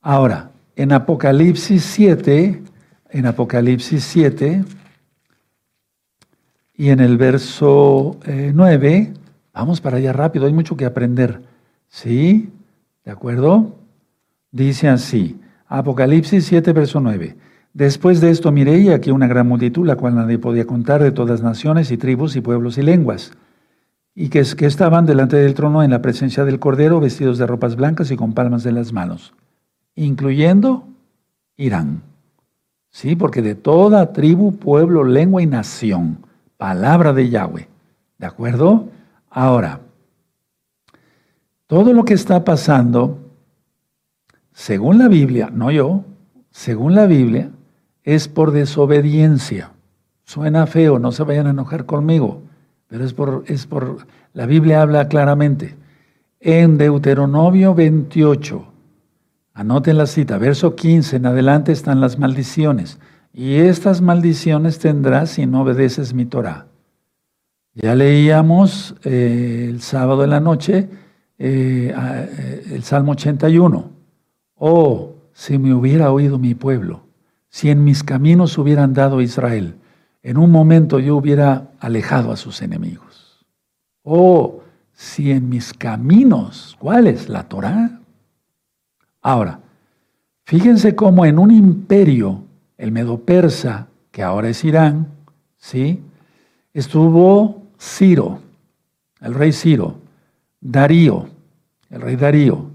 Ahora, 0.00 0.50
en 0.74 0.90
Apocalipsis 0.90 1.84
7, 1.84 2.64
en 3.10 3.26
Apocalipsis 3.26 4.02
7 4.02 4.64
y 6.74 6.88
en 6.88 6.98
el 6.98 7.16
verso 7.16 8.18
9, 8.26 8.96
eh, 8.96 9.14
vamos 9.52 9.80
para 9.80 9.98
allá 9.98 10.12
rápido, 10.12 10.46
hay 10.46 10.52
mucho 10.52 10.76
que 10.76 10.84
aprender. 10.84 11.42
¿Sí? 11.88 12.50
¿De 13.04 13.12
acuerdo? 13.12 13.76
Dice 14.50 14.88
así, 14.88 15.38
Apocalipsis 15.68 16.44
7, 16.44 16.72
verso 16.72 16.98
9. 16.98 17.36
Después 17.76 18.22
de 18.22 18.30
esto 18.30 18.52
miré 18.52 18.78
y 18.78 18.88
aquí 18.88 19.10
una 19.10 19.26
gran 19.26 19.48
multitud, 19.48 19.86
la 19.86 19.96
cual 19.96 20.14
nadie 20.14 20.38
podía 20.38 20.66
contar, 20.66 21.02
de 21.02 21.12
todas 21.12 21.42
naciones 21.42 21.90
y 21.90 21.98
tribus 21.98 22.34
y 22.34 22.40
pueblos 22.40 22.78
y 22.78 22.82
lenguas, 22.82 23.32
y 24.14 24.30
que, 24.30 24.42
que 24.56 24.64
estaban 24.64 25.04
delante 25.04 25.36
del 25.36 25.52
trono 25.52 25.82
en 25.82 25.90
la 25.90 26.00
presencia 26.00 26.46
del 26.46 26.58
Cordero, 26.58 27.00
vestidos 27.00 27.36
de 27.36 27.46
ropas 27.46 27.76
blancas 27.76 28.10
y 28.10 28.16
con 28.16 28.32
palmas 28.32 28.64
en 28.64 28.76
las 28.76 28.94
manos, 28.94 29.34
incluyendo 29.94 30.88
Irán. 31.58 32.00
Sí, 32.88 33.14
porque 33.14 33.42
de 33.42 33.54
toda 33.54 34.14
tribu, 34.14 34.56
pueblo, 34.56 35.04
lengua 35.04 35.42
y 35.42 35.46
nación, 35.46 36.20
palabra 36.56 37.12
de 37.12 37.28
Yahweh. 37.28 37.68
¿De 38.16 38.24
acuerdo? 38.24 38.88
Ahora, 39.28 39.80
todo 41.66 41.92
lo 41.92 42.06
que 42.06 42.14
está 42.14 42.42
pasando, 42.42 43.18
según 44.54 44.96
la 44.96 45.08
Biblia, 45.08 45.50
no 45.52 45.70
yo, 45.70 46.06
según 46.50 46.94
la 46.94 47.04
Biblia, 47.04 47.50
es 48.06 48.28
por 48.28 48.52
desobediencia. 48.52 49.72
Suena 50.24 50.66
feo, 50.66 50.98
no 50.98 51.12
se 51.12 51.24
vayan 51.24 51.48
a 51.48 51.50
enojar 51.50 51.84
conmigo, 51.84 52.40
pero 52.86 53.04
es 53.04 53.12
por, 53.12 53.44
es 53.48 53.66
por, 53.66 54.06
la 54.32 54.46
Biblia 54.46 54.80
habla 54.80 55.08
claramente. 55.08 55.76
En 56.40 56.78
Deuteronomio 56.78 57.74
28, 57.74 58.64
anoten 59.52 59.98
la 59.98 60.06
cita, 60.06 60.38
verso 60.38 60.74
15 60.74 61.16
en 61.16 61.26
adelante 61.26 61.72
están 61.72 62.00
las 62.00 62.18
maldiciones. 62.18 62.98
Y 63.32 63.56
estas 63.56 64.00
maldiciones 64.00 64.78
tendrás 64.78 65.30
si 65.30 65.46
no 65.46 65.62
obedeces 65.62 66.14
mi 66.14 66.24
Torah. 66.24 66.68
Ya 67.74 67.94
leíamos 67.94 68.94
eh, 69.04 69.66
el 69.68 69.82
sábado 69.82 70.24
en 70.24 70.30
la 70.30 70.40
noche 70.40 70.88
eh, 71.38 71.92
eh, 71.94 72.62
el 72.72 72.82
Salmo 72.84 73.12
81. 73.12 73.90
Oh, 74.54 75.16
si 75.32 75.58
me 75.58 75.74
hubiera 75.74 76.10
oído 76.12 76.38
mi 76.38 76.54
pueblo, 76.54 77.05
si 77.56 77.70
en 77.70 77.84
mis 77.84 78.02
caminos 78.04 78.58
hubiera 78.58 78.84
andado 78.84 79.22
Israel, 79.22 79.76
en 80.22 80.36
un 80.36 80.50
momento 80.50 80.98
yo 81.00 81.16
hubiera 81.16 81.70
alejado 81.80 82.30
a 82.30 82.36
sus 82.36 82.60
enemigos. 82.60 83.46
Oh, 84.02 84.60
si 84.92 85.30
en 85.30 85.48
mis 85.48 85.72
caminos, 85.72 86.76
¿cuál 86.78 87.06
es 87.06 87.30
la 87.30 87.44
Torah? 87.44 87.98
Ahora, 89.22 89.60
fíjense 90.44 90.94
cómo 90.94 91.24
en 91.24 91.38
un 91.38 91.50
imperio, 91.50 92.44
el 92.76 92.92
Medo 92.92 93.20
Persa, 93.20 93.86
que 94.10 94.22
ahora 94.22 94.50
es 94.50 94.62
Irán, 94.62 95.06
¿sí? 95.56 96.02
Estuvo 96.74 97.62
Ciro, 97.80 98.40
el 99.22 99.32
rey 99.32 99.52
Ciro, 99.52 99.96
Darío, 100.60 101.26
el 101.88 102.02
rey 102.02 102.16
Darío, 102.16 102.66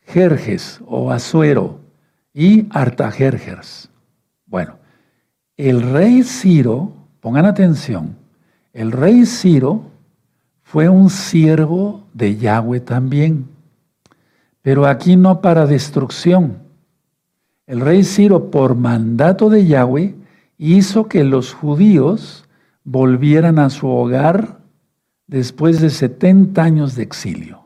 Jerjes 0.00 0.80
o 0.88 1.12
Azuero 1.12 1.78
y 2.32 2.66
Artajerjes. 2.70 3.90
Bueno, 4.54 4.76
el 5.56 5.82
rey 5.82 6.22
Ciro, 6.22 6.92
pongan 7.18 7.44
atención, 7.44 8.14
el 8.72 8.92
rey 8.92 9.26
Ciro 9.26 9.82
fue 10.62 10.88
un 10.88 11.10
siervo 11.10 12.04
de 12.14 12.36
Yahweh 12.36 12.78
también, 12.78 13.48
pero 14.62 14.86
aquí 14.86 15.16
no 15.16 15.40
para 15.40 15.66
destrucción. 15.66 16.58
El 17.66 17.80
rey 17.80 18.04
Ciro, 18.04 18.52
por 18.52 18.76
mandato 18.76 19.50
de 19.50 19.66
Yahweh, 19.66 20.14
hizo 20.56 21.08
que 21.08 21.24
los 21.24 21.52
judíos 21.52 22.44
volvieran 22.84 23.58
a 23.58 23.70
su 23.70 23.88
hogar 23.88 24.60
después 25.26 25.80
de 25.80 25.90
70 25.90 26.62
años 26.62 26.94
de 26.94 27.02
exilio, 27.02 27.62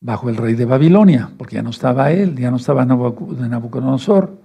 bajo 0.00 0.30
el 0.30 0.38
rey 0.38 0.54
de 0.54 0.64
Babilonia, 0.64 1.30
porque 1.36 1.56
ya 1.56 1.62
no 1.62 1.68
estaba 1.68 2.12
él, 2.12 2.34
ya 2.34 2.50
no 2.50 2.56
estaba 2.56 2.86
Nabucodonosor. 2.86 4.37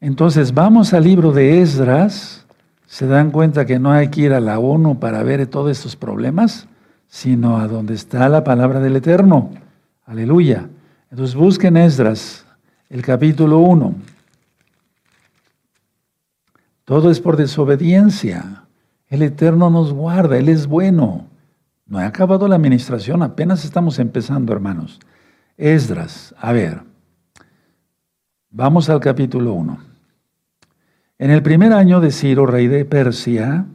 Entonces 0.00 0.54
vamos 0.54 0.94
al 0.94 1.04
libro 1.04 1.30
de 1.30 1.60
Esdras, 1.60 2.46
se 2.86 3.06
dan 3.06 3.30
cuenta 3.30 3.66
que 3.66 3.78
no 3.78 3.92
hay 3.92 4.08
que 4.08 4.22
ir 4.22 4.32
a 4.32 4.40
la 4.40 4.58
ONU 4.58 4.98
para 4.98 5.22
ver 5.22 5.46
todos 5.46 5.70
estos 5.70 5.94
problemas, 5.94 6.66
sino 7.06 7.58
a 7.58 7.68
donde 7.68 7.92
está 7.92 8.30
la 8.30 8.42
palabra 8.42 8.80
del 8.80 8.96
Eterno. 8.96 9.50
Aleluya. 10.06 10.70
Entonces 11.10 11.36
busquen 11.36 11.76
Esdras, 11.76 12.46
el 12.88 13.02
capítulo 13.02 13.58
1. 13.58 13.94
Todo 16.84 17.10
es 17.10 17.20
por 17.20 17.36
desobediencia. 17.36 18.64
El 19.06 19.20
Eterno 19.20 19.68
nos 19.68 19.92
guarda, 19.92 20.38
Él 20.38 20.48
es 20.48 20.66
bueno. 20.66 21.26
No 21.84 21.98
ha 21.98 22.06
acabado 22.06 22.48
la 22.48 22.56
administración, 22.56 23.22
apenas 23.22 23.66
estamos 23.66 23.98
empezando, 23.98 24.54
hermanos. 24.54 24.98
Esdras, 25.58 26.34
a 26.38 26.52
ver, 26.52 26.80
vamos 28.48 28.88
al 28.88 29.00
capítulo 29.00 29.52
1. 29.52 29.89
En 31.20 31.30
el 31.30 31.42
primer 31.42 31.74
año 31.74 32.00
de 32.00 32.12
Ciro, 32.12 32.46
rey 32.46 32.66
de 32.66 32.86
Persia, 32.86 33.66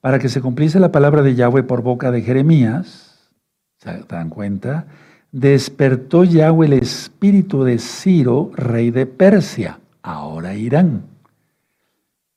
para 0.00 0.18
que 0.18 0.28
se 0.28 0.40
cumpliese 0.40 0.80
la 0.80 0.90
palabra 0.90 1.22
de 1.22 1.36
Yahweh 1.36 1.62
por 1.62 1.80
boca 1.80 2.10
de 2.10 2.22
Jeremías, 2.22 3.30
¿se 3.78 4.02
dan 4.08 4.28
cuenta? 4.28 4.86
Despertó 5.30 6.24
Yahweh 6.24 6.66
el 6.66 6.72
espíritu 6.72 7.62
de 7.62 7.78
Ciro, 7.78 8.50
rey 8.56 8.90
de 8.90 9.06
Persia, 9.06 9.78
ahora 10.02 10.56
Irán 10.56 11.04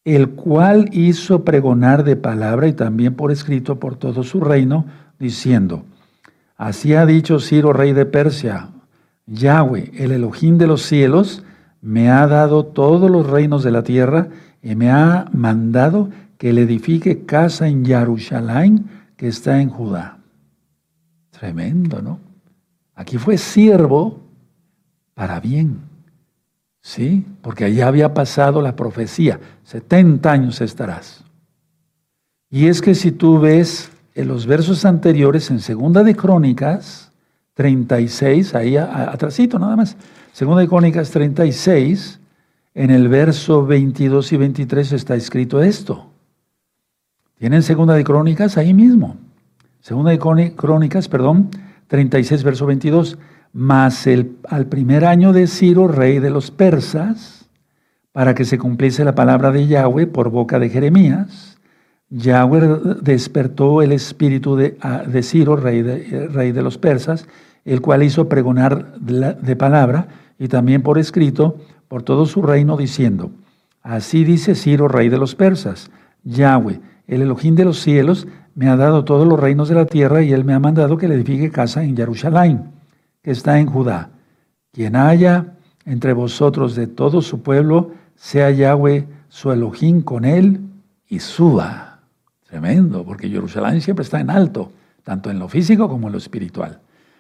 el 0.06 0.30
cual 0.30 0.90
hizo 0.92 1.44
pregonar 1.44 2.04
de 2.04 2.16
palabra 2.16 2.68
y 2.68 2.74
también 2.74 3.16
por 3.16 3.32
escrito 3.32 3.80
por 3.80 3.96
todo 3.96 4.24
su 4.24 4.40
reino, 4.40 4.86
diciendo, 5.18 5.84
así 6.58 6.94
ha 6.94 7.08
dicho 7.08 7.40
Ciro, 7.40 7.74
rey 7.74 7.92
de 7.92 8.06
Persia, 8.06 8.70
Yahweh, 9.26 9.92
el 9.96 10.12
Elohim 10.12 10.60
de 10.60 10.68
los 10.68 10.84
cielos, 10.84 11.44
me 11.86 12.10
ha 12.10 12.26
dado 12.26 12.66
todos 12.66 13.12
los 13.12 13.28
reinos 13.28 13.64
de 13.64 13.70
la 13.70 13.84
tierra 13.84 14.30
y 14.64 14.76
me 14.76 14.90
ha 14.90 15.30
mandado 15.32 16.10
que 16.40 16.52
le 16.52 16.64
edifique 16.64 17.26
casa 17.26 17.68
en 17.68 17.86
Jerusalén, 17.86 18.90
que 19.16 19.28
está 19.28 19.62
en 19.62 19.70
Judá. 19.70 20.18
Tremendo, 21.30 22.02
¿no? 22.02 22.20
Aquí 22.96 23.20
fue 23.20 23.38
siervo 23.38 24.20
para 25.14 25.40
bien. 25.40 25.82
¿Sí? 26.82 27.24
Porque 27.44 27.66
allá 27.66 27.88
había 27.88 28.16
pasado 28.16 28.64
la 28.64 28.76
profecía. 28.76 29.40
70 29.66 30.32
años 30.32 30.62
estarás. 30.62 31.24
Y 32.50 32.66
es 32.66 32.82
que 32.82 32.96
si 32.96 33.12
tú 33.12 33.40
ves 33.40 33.92
en 34.16 34.28
los 34.28 34.48
versos 34.48 34.86
anteriores, 34.86 35.52
en 35.52 35.60
Segunda 35.60 36.04
de 36.04 36.16
Crónicas 36.16 37.12
36, 37.56 38.54
ahí 38.54 38.78
atrásito 38.78 39.58
nada 39.58 39.76
más, 39.76 39.98
Segunda 40.34 40.62
de 40.62 40.68
Crónicas 40.68 41.10
36, 41.12 42.20
en 42.74 42.92
el 42.92 43.08
verso 43.08 43.66
22 43.66 44.34
y 44.34 44.38
23 44.38 44.92
está 44.92 45.16
escrito 45.16 45.62
esto. 45.62 46.12
Tienen 47.40 47.64
Segunda 47.64 47.94
de 47.94 48.04
Crónicas 48.04 48.58
ahí 48.58 48.74
mismo. 48.74 49.16
Segunda 49.80 50.12
de 50.12 50.20
Crónicas, 50.20 51.08
perdón, 51.08 51.50
36, 51.88 52.44
verso 52.44 52.66
22. 52.66 53.18
Mas 53.54 54.06
el, 54.08 54.36
al 54.50 54.66
primer 54.66 55.06
año 55.06 55.32
de 55.32 55.48
Ciro, 55.48 55.88
rey 55.88 56.20
de 56.20 56.30
los 56.30 56.52
persas, 56.52 57.50
para 58.12 58.36
que 58.36 58.44
se 58.44 58.58
cumpliese 58.58 59.06
la 59.06 59.16
palabra 59.16 59.52
de 59.52 59.68
Yahweh 59.68 60.08
por 60.08 60.30
boca 60.30 60.60
de 60.60 60.70
Jeremías, 60.70 61.55
Yahweh 62.18 62.62
despertó 63.02 63.82
el 63.82 63.92
espíritu 63.92 64.56
de, 64.56 64.78
Ciro, 65.22 65.56
rey 65.56 65.82
de, 65.82 66.28
rey 66.28 66.52
de, 66.52 66.62
los 66.62 66.78
persas, 66.78 67.28
el 67.66 67.82
cual 67.82 68.04
hizo 68.04 68.30
pregonar 68.30 69.00
de 69.00 69.56
palabra 69.56 70.08
y 70.40 70.48
también 70.48 70.82
por 70.82 70.98
escrito 70.98 71.58
por 71.88 72.04
todo 72.04 72.26
su 72.26 72.42
reino, 72.42 72.78
diciendo, 72.78 73.32
Así 73.82 74.24
dice 74.24 74.56
Ciro, 74.56 74.88
rey 74.88 75.10
de 75.10 75.18
los 75.18 75.36
persas, 75.36 75.92
Yahweh, 76.24 76.80
el 77.08 77.22
Elohim 77.22 77.56
de 77.56 77.66
los 77.66 77.80
cielos, 77.80 78.28
me 78.56 78.70
ha 78.70 78.78
dado 78.78 79.04
todos 79.04 79.28
los 79.28 79.40
reinos 79.40 79.68
de 79.70 79.76
la 79.76 79.86
tierra 79.86 80.24
y 80.24 80.32
él 80.32 80.46
me 80.46 80.54
ha 80.54 80.60
mandado 80.60 80.98
que 80.98 81.08
le 81.08 81.16
edifique 81.16 81.52
casa 81.52 81.84
en 81.84 81.96
Jerusalén 81.96 82.76
que 83.26 83.32
está 83.32 83.60
en 83.60 83.66
Judá. 83.66 84.12
Quien 84.72 84.96
haya 84.96 85.56
entre 85.84 86.14
vosotros 86.14 86.76
de 86.76 86.86
todo 86.86 87.24
su 87.24 87.42
pueblo, 87.42 87.92
sea 88.16 88.52
Yahweh 88.52 89.08
su 89.30 89.52
Elohim 89.52 90.04
con 90.04 90.26
él 90.26 90.62
y 91.08 91.20
suba. 91.20 91.85
Tremendo, 92.48 93.04
porque 93.04 93.30
Jerusalén 93.30 93.82
siempre 93.82 94.04
está 94.04 94.20
en 94.20 94.30
alto, 94.30 94.72
tanto 95.04 95.30
en 95.30 95.40
lo 95.40 95.48
físico 95.48 95.90
como 95.90 96.08
en 96.08 96.14
lo 96.14 96.18
espiritual. 96.18 96.80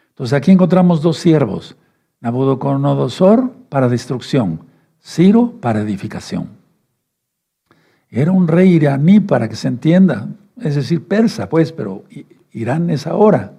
Entonces 0.09 0.33
aquí 0.33 0.51
encontramos 0.51 1.01
dos 1.01 1.17
siervos, 1.17 1.75
Nabucodonosor 2.21 3.51
para 3.69 3.89
destrucción, 3.89 4.61
Ciro 5.01 5.53
para 5.59 5.81
edificación. 5.81 6.49
Era 8.09 8.31
un 8.31 8.47
rey 8.47 8.73
iraní, 8.73 9.19
para 9.19 9.49
que 9.49 9.55
se 9.55 9.67
entienda, 9.67 10.29
es 10.61 10.75
decir, 10.75 11.05
persa, 11.05 11.49
pues, 11.49 11.71
pero 11.71 12.03
Irán 12.51 12.89
es 12.89 13.07
ahora. 13.07 13.53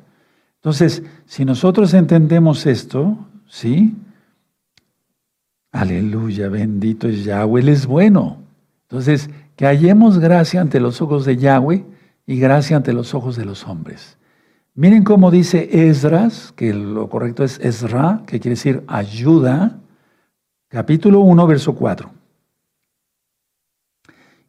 Entonces, 0.56 1.02
si 1.26 1.44
nosotros 1.44 1.92
entendemos 1.94 2.66
esto, 2.66 3.18
¿sí? 3.46 3.94
Aleluya, 5.72 6.48
bendito 6.48 7.06
es 7.06 7.24
Yahweh, 7.24 7.60
Él 7.60 7.68
es 7.68 7.86
bueno. 7.86 8.38
Entonces, 8.88 9.28
que 9.56 9.66
hallemos 9.66 10.18
gracia 10.18 10.60
ante 10.60 10.80
los 10.80 11.00
ojos 11.00 11.24
de 11.24 11.36
Yahweh 11.36 11.84
y 12.26 12.38
gracia 12.38 12.76
ante 12.76 12.92
los 12.92 13.14
ojos 13.14 13.36
de 13.36 13.44
los 13.44 13.66
hombres. 13.66 14.18
Miren 14.74 15.04
cómo 15.04 15.30
dice 15.30 15.88
Esdras, 15.88 16.52
que 16.54 16.74
lo 16.74 17.08
correcto 17.08 17.42
es 17.42 17.58
Ezra, 17.60 18.22
que 18.26 18.40
quiere 18.40 18.56
decir 18.56 18.84
ayuda, 18.86 19.78
capítulo 20.68 21.20
1, 21.20 21.46
verso 21.46 21.74
4. 21.74 22.10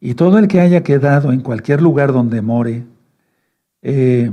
Y 0.00 0.14
todo 0.14 0.38
el 0.38 0.46
que 0.46 0.60
haya 0.60 0.82
quedado 0.82 1.32
en 1.32 1.40
cualquier 1.40 1.80
lugar 1.80 2.12
donde 2.12 2.42
more, 2.42 2.84
eh, 3.80 4.30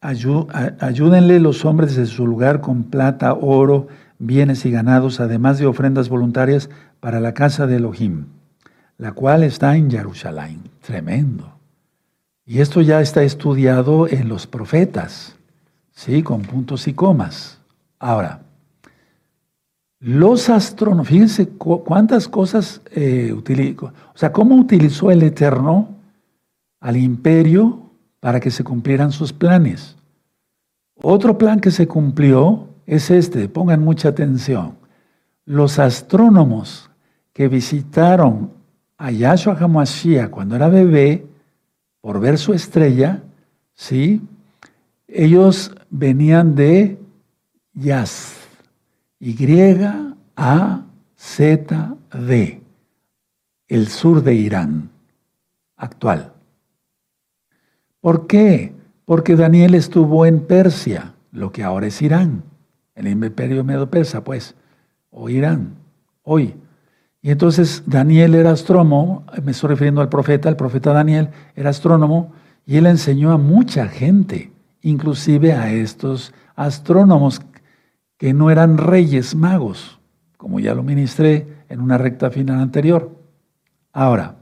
ayúdenle 0.00 1.38
los 1.38 1.64
hombres 1.64 1.94
de 1.94 2.06
su 2.06 2.26
lugar 2.26 2.60
con 2.60 2.84
plata, 2.84 3.32
oro, 3.32 3.86
bienes 4.18 4.66
y 4.66 4.72
ganados, 4.72 5.20
además 5.20 5.58
de 5.58 5.66
ofrendas 5.66 6.08
voluntarias 6.08 6.70
para 6.98 7.20
la 7.20 7.34
casa 7.34 7.66
de 7.66 7.76
Elohim, 7.76 8.26
la 8.98 9.12
cual 9.12 9.42
está 9.42 9.76
en 9.76 9.90
Jerusalén. 9.90 10.62
Tremendo. 10.80 11.52
Y 12.44 12.60
esto 12.60 12.80
ya 12.80 13.00
está 13.00 13.22
estudiado 13.22 14.08
en 14.08 14.28
los 14.28 14.46
profetas. 14.46 15.36
¿sí? 15.96 16.22
Con 16.22 16.42
puntos 16.42 16.86
y 16.86 16.94
comas. 16.94 17.58
Ahora, 17.98 18.42
los 19.98 20.48
astrónomos, 20.50 21.08
fíjense 21.08 21.48
cuántas 21.48 22.28
cosas 22.28 22.82
eh, 22.92 23.32
utilizó, 23.32 23.86
o 23.86 23.92
sea, 24.14 24.30
cómo 24.30 24.54
utilizó 24.56 25.10
el 25.10 25.22
Eterno 25.22 25.88
al 26.80 26.96
imperio 26.96 27.90
para 28.20 28.38
que 28.38 28.50
se 28.50 28.62
cumplieran 28.62 29.10
sus 29.10 29.32
planes. 29.32 29.96
Otro 31.02 31.38
plan 31.38 31.60
que 31.60 31.70
se 31.70 31.88
cumplió 31.88 32.68
es 32.86 33.10
este, 33.10 33.48
pongan 33.48 33.82
mucha 33.82 34.10
atención. 34.10 34.76
Los 35.44 35.78
astrónomos 35.78 36.90
que 37.32 37.48
visitaron 37.48 38.50
a 38.98 39.10
Yahshua 39.10 39.56
HaMashiach 39.58 40.30
cuando 40.30 40.56
era 40.56 40.68
bebé, 40.68 41.26
por 42.00 42.20
ver 42.20 42.38
su 42.38 42.52
estrella, 42.52 43.22
¿sí? 43.74 44.22
Ellos 45.08 45.74
venían 45.90 46.54
de 46.54 46.98
Yaz, 47.74 48.36
Y-A-Z-D, 49.18 50.20
el 53.68 53.88
sur 53.88 54.22
de 54.22 54.34
Irán 54.34 54.90
actual. 55.76 56.32
¿Por 58.00 58.26
qué? 58.26 58.72
Porque 59.04 59.34
Daniel 59.36 59.74
estuvo 59.74 60.26
en 60.26 60.46
Persia, 60.46 61.14
lo 61.32 61.50
que 61.52 61.64
ahora 61.64 61.88
es 61.88 62.00
Irán, 62.02 62.44
el 62.94 63.08
imperio 63.08 63.64
medo-persa, 63.64 64.22
pues, 64.22 64.54
o 65.10 65.28
Irán, 65.28 65.74
hoy. 66.22 66.54
Y 67.26 67.32
entonces 67.32 67.82
Daniel 67.86 68.36
era 68.36 68.52
astrónomo, 68.52 69.24
me 69.42 69.50
estoy 69.50 69.70
refiriendo 69.70 70.00
al 70.00 70.08
profeta, 70.08 70.48
el 70.48 70.54
profeta 70.54 70.92
Daniel 70.92 71.30
era 71.56 71.70
astrónomo, 71.70 72.32
y 72.64 72.76
él 72.76 72.86
enseñó 72.86 73.32
a 73.32 73.36
mucha 73.36 73.88
gente 73.88 74.52
inclusive 74.80 75.52
a 75.52 75.72
estos 75.72 76.32
astrónomos 76.54 77.40
que 78.16 78.32
no 78.32 78.48
eran 78.48 78.78
reyes 78.78 79.34
magos, 79.34 79.98
como 80.36 80.60
ya 80.60 80.72
lo 80.72 80.84
ministré 80.84 81.48
en 81.68 81.80
una 81.80 81.98
recta 81.98 82.30
final 82.30 82.60
anterior. 82.60 83.10
Ahora, 83.92 84.36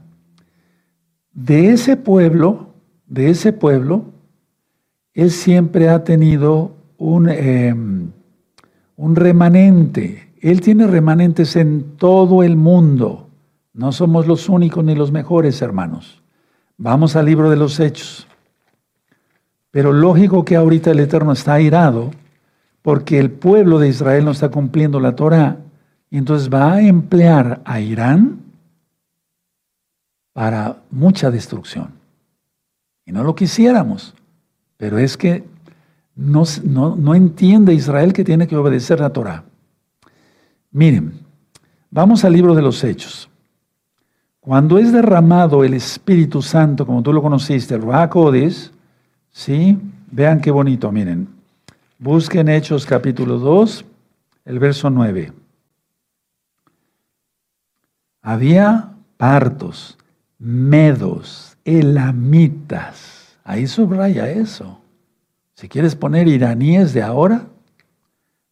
de 1.33 1.71
ese 1.71 1.97
pueblo, 1.97 2.75
de 3.07 3.31
ese 3.31 3.51
pueblo, 3.51 4.13
él 5.15 5.31
siempre 5.31 5.89
ha 5.89 6.03
tenido 6.03 6.75
un, 6.99 7.29
em, 7.29 8.11
un 8.95 9.15
remanente. 9.15 10.29
Él 10.41 10.61
tiene 10.61 10.87
remanentes 10.87 11.55
en 11.55 11.97
todo 11.97 12.43
el 12.43 12.55
mundo. 12.55 13.29
No 13.73 13.91
somos 13.91 14.27
los 14.27 14.49
únicos 14.49 14.83
ni 14.83 14.95
los 14.95 15.11
mejores, 15.11 15.61
hermanos. 15.61 16.21
Vamos 16.77 17.15
al 17.15 17.25
libro 17.25 17.49
de 17.49 17.55
los 17.55 17.79
Hechos. 17.79 18.27
Pero 19.71 19.91
lógico 19.91 20.45
que 20.45 20.55
ahorita 20.55 20.91
el 20.91 20.99
Eterno 20.99 21.31
está 21.31 21.53
airado 21.53 22.11
porque 22.81 23.19
el 23.19 23.31
pueblo 23.31 23.79
de 23.79 23.89
Israel 23.89 24.25
no 24.25 24.31
está 24.31 24.49
cumpliendo 24.49 24.99
la 24.99 25.15
Torah 25.15 25.57
y 26.09 26.17
entonces 26.17 26.49
va 26.53 26.73
a 26.73 26.81
emplear 26.81 27.61
a 27.65 27.79
Irán 27.79 28.39
para 30.33 30.77
mucha 30.91 31.31
destrucción. 31.31 31.89
Y 33.05 33.11
no 33.11 33.23
lo 33.23 33.35
quisiéramos, 33.35 34.13
pero 34.77 34.97
es 34.97 35.17
que 35.17 35.43
no, 36.15 36.43
no, 36.63 37.15
entiende 37.15 37.73
Israel 37.73 38.13
que 38.13 38.23
tiene 38.23 38.47
que 38.47 38.55
obedecer 38.55 38.99
la 38.99 39.11
Torah. 39.11 39.43
Miren, 40.75 41.13
vamos 41.89 42.25
al 42.25 42.33
libro 42.33 42.53
de 42.53 42.61
los 42.61 42.83
Hechos. 42.83 43.29
Cuando 44.41 44.77
es 44.77 44.91
derramado 44.91 45.63
el 45.63 45.73
Espíritu 45.73 46.41
Santo, 46.41 46.85
como 46.85 47.01
tú 47.01 47.13
lo 47.13 47.21
conociste, 47.21 47.75
el 47.75 47.81
¿Sí? 49.31 49.77
Vean 50.11 50.41
qué 50.41 50.51
bonito, 50.51 50.91
miren. 50.91 51.29
Busquen 51.97 52.49
Hechos 52.49 52.85
capítulo 52.85 53.39
2, 53.39 53.85
el 54.43 54.59
verso 54.59 54.89
9. 54.89 55.31
Había 58.21 58.89
partos, 59.15 59.97
medos, 60.37 61.55
elamitas. 61.63 63.37
Ahí 63.45 63.65
subraya 63.65 64.29
eso. 64.29 64.81
Si 65.53 65.69
quieres 65.69 65.95
poner 65.95 66.27
iraníes 66.27 66.93
de 66.93 67.01
ahora, 67.01 67.45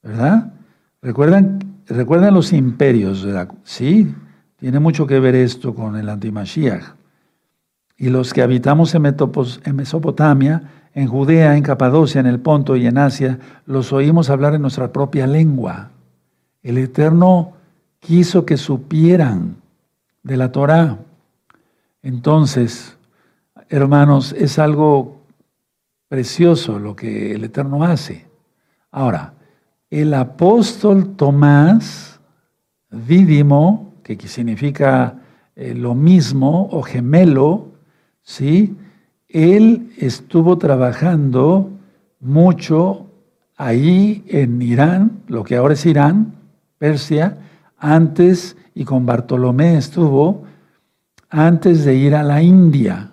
¿verdad? 0.01 0.53
¿Recuerdan, 1.01 1.72
recuerdan 1.88 2.34
los 2.34 2.53
imperios. 2.53 3.25
Sí, 3.63 4.13
tiene 4.57 4.79
mucho 4.79 5.07
que 5.07 5.19
ver 5.19 5.36
esto 5.36 5.73
con 5.73 5.95
el 5.95 6.09
antimashiach 6.09 7.03
y 7.97 8.09
los 8.09 8.34
que 8.34 8.41
habitamos 8.41 8.93
en 8.95 9.75
Mesopotamia, 9.75 10.63
en 10.93 11.07
Judea, 11.07 11.55
en 11.55 11.63
Capadocia, 11.63 12.19
en 12.19 12.27
el 12.27 12.39
Ponto 12.39 12.75
y 12.75 12.86
en 12.86 12.97
Asia, 12.97 13.39
los 13.65 13.93
oímos 13.93 14.29
hablar 14.29 14.55
en 14.55 14.61
nuestra 14.61 14.91
propia 14.91 15.27
lengua. 15.27 15.91
El 16.61 16.77
Eterno 16.77 17.53
quiso 17.99 18.45
que 18.45 18.57
supieran 18.57 19.55
de 20.23 20.38
la 20.38 20.51
Torah. 20.51 20.99
Entonces, 22.01 22.97
hermanos, 23.69 24.34
es 24.38 24.59
algo 24.59 25.21
precioso 26.09 26.79
lo 26.79 26.95
que 26.95 27.36
el 27.36 27.43
Eterno 27.45 27.84
hace. 27.84 28.27
Ahora, 28.91 29.34
el 30.02 30.16
apóstol 30.16 31.16
Tomás, 31.16 32.20
dídimo, 32.89 33.94
que 34.02 34.18
significa 34.28 35.20
eh, 35.56 35.76
lo 35.76 35.94
mismo 35.94 36.68
o 36.72 36.82
gemelo, 36.82 37.68
¿sí? 38.24 38.76
Él 39.30 39.94
estuvo 40.00 40.58
trabajando 40.58 41.70
mucho 42.20 43.06
ahí 43.56 44.24
en 44.30 44.64
Irán, 44.64 45.22
lo 45.28 45.44
que 45.44 45.58
ahora 45.58 45.76
es 45.76 45.86
Irán, 45.86 46.34
Persia, 46.80 47.38
antes, 47.78 48.58
y 48.74 48.86
con 48.86 49.06
Bartolomé 49.06 49.78
estuvo, 49.78 50.46
antes 51.30 51.86
de 51.86 51.94
ir 51.94 52.16
a 52.16 52.24
la 52.24 52.41
India 52.41 53.12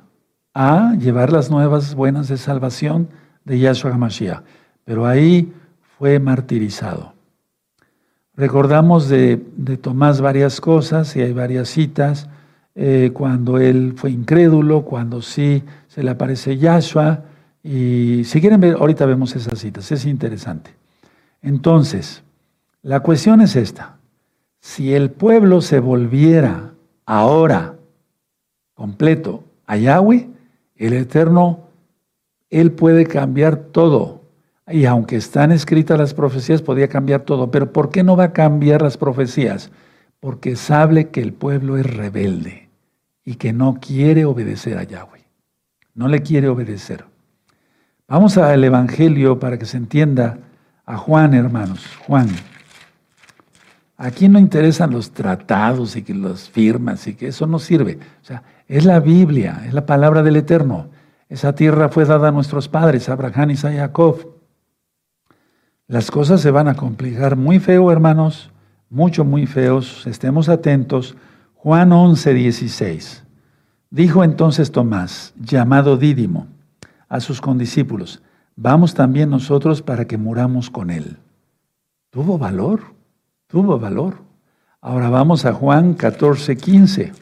a 0.54 0.94
llevar 0.94 1.30
las 1.30 1.50
nuevas 1.50 1.94
buenas 1.94 2.28
de 2.28 2.38
salvación 2.38 3.10
de 3.44 3.58
Yahshua 3.58 3.92
HaMashiach. 3.92 4.42
Pero 4.86 5.06
ahí 5.06 5.52
fue 6.00 6.18
martirizado. 6.18 7.12
Recordamos 8.34 9.10
de, 9.10 9.36
Tomás 9.82 10.22
varias 10.22 10.58
cosas 10.58 11.14
y 11.14 11.20
hay 11.20 11.34
varias 11.34 11.68
citas. 11.68 12.26
Eh, 12.74 13.10
cuando 13.12 13.58
él 13.58 13.92
fue 13.96 14.10
incrédulo, 14.10 14.86
cuando 14.86 15.20
sí 15.20 15.62
se 15.88 16.02
le 16.02 16.12
aparece 16.12 16.56
Yahshua. 16.56 17.24
Y 17.62 18.22
si 18.24 18.40
quieren 18.40 18.62
ver, 18.62 18.76
ahorita 18.76 19.04
vemos 19.04 19.36
esas 19.36 19.58
citas, 19.58 19.92
es 19.92 20.06
interesante. 20.06 20.70
Entonces, 21.42 22.22
la 22.80 23.00
cuestión 23.00 23.42
es 23.42 23.54
esta. 23.54 23.98
Si 24.58 24.94
el 24.94 25.10
pueblo 25.10 25.60
se 25.60 25.80
volviera 25.80 26.72
ahora 27.04 27.74
completo 28.72 29.44
a 29.66 29.76
Yahweh, 29.76 30.30
el 30.76 30.94
Eterno, 30.94 31.66
Él 32.48 32.72
puede 32.72 33.04
cambiar 33.04 33.56
todo. 33.56 34.19
Y 34.70 34.86
aunque 34.86 35.16
están 35.16 35.52
escritas 35.52 35.98
las 35.98 36.14
profecías, 36.14 36.62
podía 36.62 36.88
cambiar 36.88 37.22
todo. 37.22 37.50
Pero 37.50 37.72
¿por 37.72 37.90
qué 37.90 38.02
no 38.02 38.16
va 38.16 38.24
a 38.24 38.32
cambiar 38.32 38.82
las 38.82 38.96
profecías? 38.96 39.70
Porque 40.20 40.56
sabe 40.56 41.08
que 41.08 41.20
el 41.20 41.32
pueblo 41.32 41.76
es 41.76 41.86
rebelde 41.86 42.68
y 43.24 43.34
que 43.34 43.52
no 43.52 43.78
quiere 43.80 44.24
obedecer 44.24 44.78
a 44.78 44.84
Yahweh. 44.84 45.24
No 45.94 46.08
le 46.08 46.22
quiere 46.22 46.48
obedecer. 46.48 47.04
Vamos 48.06 48.38
al 48.38 48.62
Evangelio 48.62 49.38
para 49.38 49.58
que 49.58 49.66
se 49.66 49.76
entienda 49.76 50.38
a 50.86 50.96
Juan, 50.96 51.34
hermanos. 51.34 51.84
Juan. 52.06 52.28
Aquí 53.96 54.28
no 54.28 54.38
interesan 54.38 54.92
los 54.92 55.10
tratados 55.10 55.94
y 55.96 56.02
que 56.02 56.14
las 56.14 56.48
firmas 56.48 57.06
y 57.06 57.14
que 57.14 57.28
eso 57.28 57.46
no 57.46 57.58
sirve. 57.58 57.98
O 58.22 58.24
sea, 58.24 58.42
es 58.66 58.84
la 58.84 58.98
Biblia, 59.00 59.62
es 59.66 59.74
la 59.74 59.84
palabra 59.84 60.22
del 60.22 60.36
Eterno. 60.36 60.88
Esa 61.28 61.54
tierra 61.54 61.88
fue 61.88 62.04
dada 62.04 62.28
a 62.28 62.32
nuestros 62.32 62.68
padres, 62.68 63.08
Abraham, 63.08 63.50
y 63.50 63.56
Jacob. 63.56 64.39
Las 65.90 66.12
cosas 66.12 66.40
se 66.40 66.52
van 66.52 66.68
a 66.68 66.76
complicar 66.76 67.34
muy 67.34 67.58
feo, 67.58 67.90
hermanos, 67.90 68.52
mucho, 68.90 69.24
muy 69.24 69.48
feos. 69.48 70.06
Estemos 70.06 70.48
atentos 70.48 71.16
Juan 71.56 71.90
11, 71.90 72.32
16. 72.32 73.24
Dijo 73.90 74.22
entonces 74.22 74.70
Tomás, 74.70 75.34
llamado 75.36 75.96
Dídimo, 75.96 76.46
a 77.08 77.18
sus 77.18 77.40
condiscípulos, 77.40 78.22
vamos 78.54 78.94
también 78.94 79.30
nosotros 79.30 79.82
para 79.82 80.04
que 80.04 80.16
muramos 80.16 80.70
con 80.70 80.90
Él. 80.90 81.16
Tuvo 82.10 82.38
valor, 82.38 82.82
tuvo 83.48 83.76
valor. 83.80 84.18
Ahora 84.80 85.10
vamos 85.10 85.44
a 85.44 85.52
Juan 85.52 85.94
14, 85.94 86.56
15. 86.56 87.12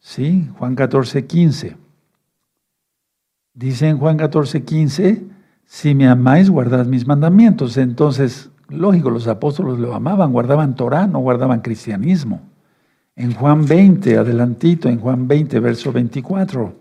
Sí, 0.00 0.50
Juan 0.58 0.74
14, 0.74 1.24
15. 1.24 1.76
Dice 3.54 3.88
en 3.88 3.98
Juan 3.98 4.16
14, 4.16 4.64
15, 4.64 5.35
si 5.66 5.94
me 5.94 6.08
amáis, 6.08 6.48
guardad 6.48 6.86
mis 6.86 7.06
mandamientos. 7.06 7.76
Entonces, 7.76 8.50
lógico, 8.68 9.10
los 9.10 9.28
apóstoles 9.28 9.78
lo 9.78 9.94
amaban, 9.94 10.32
guardaban 10.32 10.74
Torah, 10.74 11.06
no 11.06 11.18
guardaban 11.18 11.60
cristianismo. 11.60 12.40
En 13.16 13.34
Juan 13.34 13.66
20, 13.66 14.16
adelantito, 14.16 14.88
en 14.88 15.00
Juan 15.00 15.26
20, 15.26 15.60
verso 15.60 15.92
24. 15.92 16.74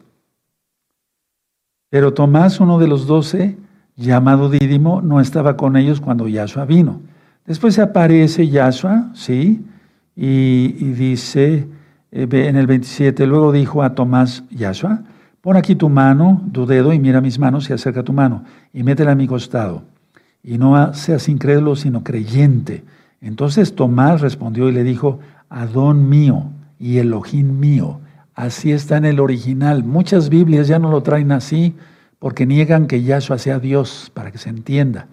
Pero 1.90 2.14
Tomás, 2.14 2.60
uno 2.60 2.78
de 2.78 2.88
los 2.88 3.08
doce, 3.08 3.58
llamado 3.96 4.50
Dídimo, 4.50 5.02
no 5.02 5.20
estaba 5.20 5.58
con 5.58 5.78
ellos 5.78 6.02
cuando 6.02 6.28
Yahshua 6.28 6.66
vino. 6.66 7.02
Después 7.46 7.80
aparece 7.80 8.48
Yahshua, 8.48 9.12
¿sí? 9.14 9.66
Y, 10.16 10.68
dice 10.94 11.68
eh, 12.12 12.28
en 12.32 12.56
el 12.56 12.68
27, 12.68 13.26
luego 13.28 13.52
dijo 13.52 13.84
a 13.84 13.96
Tomás 13.96 14.44
Yahshua, 14.50 15.04
pon 15.46 15.58
aquí 15.58 15.76
tu 15.76 15.90
mano, 15.90 16.42
tu 16.52 16.66
dedo, 16.66 16.92
y 16.92 16.98
mira 16.98 17.22
mis 17.22 17.38
manos 17.38 17.70
y 17.70 17.74
acerca 17.74 18.02
tu 18.02 18.14
mano, 18.14 18.46
y 18.74 18.82
métela 18.82 19.12
a 19.12 19.16
mi 19.16 19.28
costado. 19.28 19.84
Y 20.42 20.58
no 20.58 20.92
seas 20.96 21.30
incrédulo, 21.30 21.76
sino 21.76 22.04
creyente. 22.04 22.84
Entonces 23.22 23.76
Tomás 23.76 24.22
respondió 24.22 24.70
y 24.70 24.72
le 24.72 24.84
dijo, 24.84 25.20
Adón 25.48 26.10
mío 26.10 26.50
y 26.80 26.98
Elohim 26.98 27.60
mío. 27.60 28.00
Así 28.34 28.72
está 28.72 28.98
en 28.98 29.06
el 29.06 29.20
original. 29.20 29.84
Muchas 29.84 30.30
Biblias 30.30 30.68
ya 30.68 30.80
no 30.80 30.90
lo 30.90 31.04
traen 31.04 31.32
así 31.32 31.76
porque 32.18 32.48
niegan 32.48 32.88
que 32.88 33.04
Yahshua 33.04 33.38
sea 33.38 33.60
Dios, 33.60 34.12
para 34.16 34.32
que 34.32 34.40
se 34.40 34.50
entienda. 34.50 35.10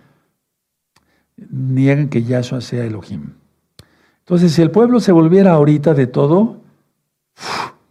Niegan 1.36 2.08
que 2.08 2.22
Yahshua 2.22 2.62
sea 2.62 2.86
Elohim. 2.86 3.34
Entonces, 4.20 4.54
si 4.54 4.62
el 4.62 4.70
pueblo 4.70 4.98
se 5.00 5.12
volviera 5.12 5.52
ahorita 5.52 5.92
de 5.92 6.06
todo, 6.06 6.62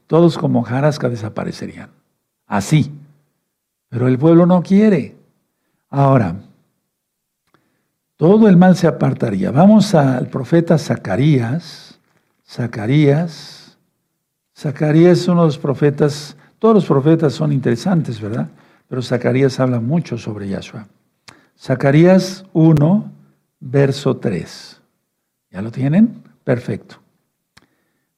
todos 0.08 0.40
como 0.40 0.64
jarasca 0.64 1.08
desaparecerían. 1.08 2.01
Así. 2.52 2.92
Pero 3.88 4.10
el 4.10 4.18
pueblo 4.18 4.46
no 4.46 4.62
quiere. 4.62 5.16
Ahora, 5.90 6.36
todo 8.18 8.50
el 8.50 8.58
mal 8.58 8.76
se 8.76 8.88
apartaría. 8.88 9.52
Vamos 9.52 9.96
al 9.96 10.28
profeta 10.28 10.78
Zacarías. 10.78 11.98
Zacarías. 12.46 13.78
Zacarías 14.54 15.20
es 15.20 15.28
uno 15.30 15.44
de 15.44 15.48
los 15.48 15.58
profetas, 15.58 16.36
todos 16.60 16.76
los 16.76 16.86
profetas 16.86 17.32
son 17.32 17.54
interesantes, 17.54 18.20
¿verdad? 18.20 18.50
Pero 18.90 19.02
Zacarías 19.02 19.58
habla 19.62 19.80
mucho 19.80 20.18
sobre 20.18 20.50
Yahshua. 20.50 20.88
Zacarías 21.58 22.44
1, 22.52 23.12
verso 23.62 24.18
3. 24.18 24.82
¿Ya 25.52 25.62
lo 25.62 25.72
tienen? 25.72 26.22
Perfecto. 26.44 26.98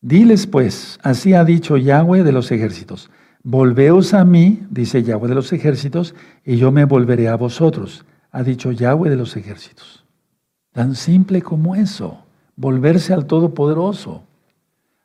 Diles 0.02 0.48
pues, 0.48 0.98
así 1.04 1.36
ha 1.36 1.46
dicho 1.46 1.78
Yahweh 1.78 2.24
de 2.24 2.32
los 2.32 2.52
ejércitos, 2.52 3.12
volveos 3.44 4.14
a 4.14 4.24
mí, 4.24 4.66
dice 4.70 5.04
Yahweh 5.04 5.28
de 5.28 5.36
los 5.36 5.54
ejércitos, 5.54 6.16
y 6.44 6.58
yo 6.58 6.72
me 6.72 6.86
volveré 6.86 7.28
a 7.28 7.36
vosotros, 7.36 8.06
ha 8.32 8.44
dicho 8.44 8.72
Yahweh 8.72 9.10
de 9.10 9.18
los 9.18 9.36
ejércitos. 9.36 10.06
Tan 10.72 10.96
simple 10.96 11.42
como 11.42 11.76
eso 11.76 12.24
volverse 12.56 13.14
al 13.14 13.26
Todopoderoso. 13.26 14.24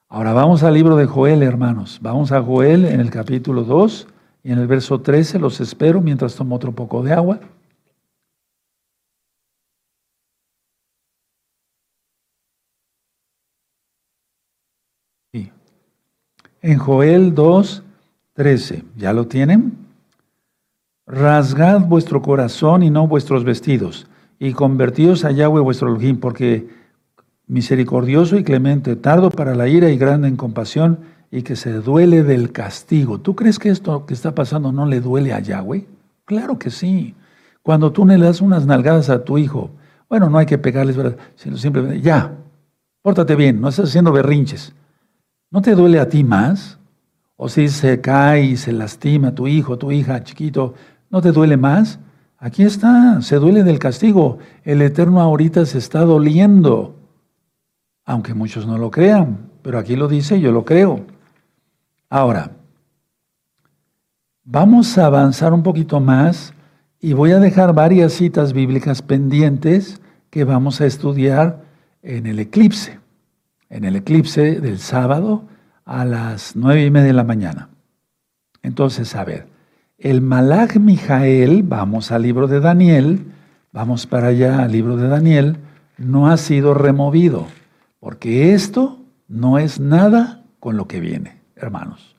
Ahora 0.09 0.32
vamos 0.32 0.62
al 0.62 0.74
libro 0.74 0.97
de 0.97 1.07
Joel, 1.07 1.43
hermanos. 1.43 1.99
Vamos 2.01 2.32
a 2.32 2.43
Joel 2.43 2.86
en 2.86 3.01
el 3.01 3.11
capítulo 3.11 3.64
2 3.64 4.09
y 4.45 4.53
en 4.53 4.59
el 4.59 4.66
verso 4.66 5.01
13. 5.01 5.39
Los 5.39 5.61
espero 5.61 6.01
mientras 6.01 6.34
tomo 6.34 6.57
otro 6.57 6.72
poco 6.72 7.03
de 7.03 7.12
agua. 7.12 7.41
En 16.61 16.76
Joel 16.78 17.34
2, 17.34 17.84
13. 18.39 18.84
¿Ya 18.97 19.12
lo 19.12 19.26
tienen? 19.26 19.72
Rasgad 21.09 21.80
vuestro 21.80 22.22
corazón 22.22 22.84
y 22.84 22.91
no 22.91 23.09
vuestros 23.09 23.43
vestidos, 23.43 24.07
y 24.39 24.53
convertíos 24.53 25.24
a 25.24 25.32
Yahweh 25.32 25.61
vuestro 25.61 25.89
Elohim, 25.89 26.20
porque 26.20 26.68
misericordioso 27.49 28.36
y 28.36 28.45
clemente, 28.45 28.95
tardo 28.95 29.30
para 29.30 29.57
la 29.57 29.66
ira 29.66 29.91
y 29.91 29.99
grande 29.99 30.28
en 30.28 30.36
compasión, 30.36 31.01
y 31.32 31.43
que 31.43 31.57
se 31.57 31.72
duele 31.72 32.22
del 32.22 32.53
castigo. 32.53 33.18
¿Tú 33.18 33.34
crees 33.34 33.59
que 33.59 33.70
esto 33.70 34.07
que 34.07 34.14
está 34.14 34.36
pasando 34.36 34.70
no 34.70 34.86
le 34.86 35.01
duele 35.01 35.32
a 35.32 35.41
Yahweh? 35.41 35.89
Claro 36.24 36.61
que 36.61 36.70
sí. 36.70 37.16
Cuando 37.62 37.91
tú 37.91 38.07
le 38.07 38.18
das 38.18 38.41
unas 38.41 38.66
nalgadas 38.66 39.11
a 39.11 39.24
tu 39.24 39.36
hijo, 39.36 39.72
bueno, 40.09 40.30
no 40.30 40.39
hay 40.39 40.47
que 40.47 40.59
pegarles, 40.59 40.97
¿verdad? 40.97 41.16
sino 41.34 41.57
simplemente, 41.57 42.01
ya, 42.03 42.36
pórtate 43.03 43.34
bien, 43.34 43.61
no 43.61 43.68
estás 43.68 43.89
haciendo 43.89 44.12
berrinches. 44.12 44.72
¿No 45.51 45.61
te 45.61 45.74
duele 45.74 45.99
a 45.99 46.09
ti 46.09 46.22
más? 46.22 46.78
O 47.39 47.49
si 47.49 47.68
se 47.68 48.03
cae 48.03 48.43
y 48.43 48.57
se 48.59 48.72
lastima 48.72 49.34
tu 49.34 49.49
hijo, 49.49 49.78
tu 49.78 49.91
hija, 49.91 50.22
chiquito, 50.22 50.74
¿no 51.09 51.22
te 51.22 51.32
duele 51.32 51.57
más? 51.57 51.99
Aquí 52.36 52.64
está, 52.64 53.22
se 53.22 53.36
duele 53.36 53.64
del 53.64 53.78
castigo. 53.78 54.39
El 54.64 54.82
Eterno 54.82 55.22
ahorita 55.22 55.64
se 55.64 55.78
está 55.78 56.01
doliendo 56.01 56.99
aunque 58.09 58.32
muchos 58.32 58.66
no 58.66 58.78
lo 58.78 58.91
crean, 58.91 59.51
pero 59.61 59.78
aquí 59.78 59.95
lo 59.95 60.09
dice, 60.09 60.41
yo 60.41 60.51
lo 60.51 60.64
creo. 60.64 61.05
Ahora, 62.09 62.53
vamos 64.45 64.97
a 64.97 65.05
avanzar 65.05 65.53
un 65.53 65.62
poquito 65.62 66.01
más 66.01 66.55
y 67.01 67.12
voy 67.12 67.32
a 67.32 67.39
dejar 67.39 67.74
varias 67.74 68.14
citas 68.14 68.55
bíblicas 68.55 69.03
pendientes 69.03 70.01
que 70.30 70.45
vamos 70.45 70.80
a 70.80 70.86
estudiar 70.86 71.61
en 72.01 72.24
el 72.24 72.39
eclipse, 72.39 72.99
en 73.68 73.84
el 73.84 73.97
eclipse 73.97 74.59
del 74.59 74.78
sábado 74.78 75.43
a 75.89 76.05
las 76.05 76.55
nueve 76.55 76.84
y 76.84 76.91
media 76.91 77.07
de 77.07 77.12
la 77.14 77.24
mañana. 77.24 77.70
Entonces, 78.62 79.16
a 79.16 79.24
ver, 79.24 79.47
el 79.97 80.20
Malach 80.20 80.76
Mijael, 80.76 81.62
vamos 81.62 82.12
al 82.12 82.22
libro 82.22 82.47
de 82.47 82.61
Daniel, 82.61 83.32
vamos 83.72 84.07
para 84.07 84.28
allá 84.28 84.62
al 84.62 84.70
libro 84.70 84.99
de 84.99 85.09
Daniel, 85.09 85.57
no 85.97 86.28
ha 86.28 86.36
sido 86.36 86.74
removido. 86.74 87.47
Porque 88.01 88.53
esto 88.53 89.01
no 89.28 89.59
es 89.59 89.80
nada 89.80 90.45
con 90.61 90.76
lo 90.76 90.86
que 90.86 91.01
viene, 91.01 91.41
hermanos. 91.57 92.16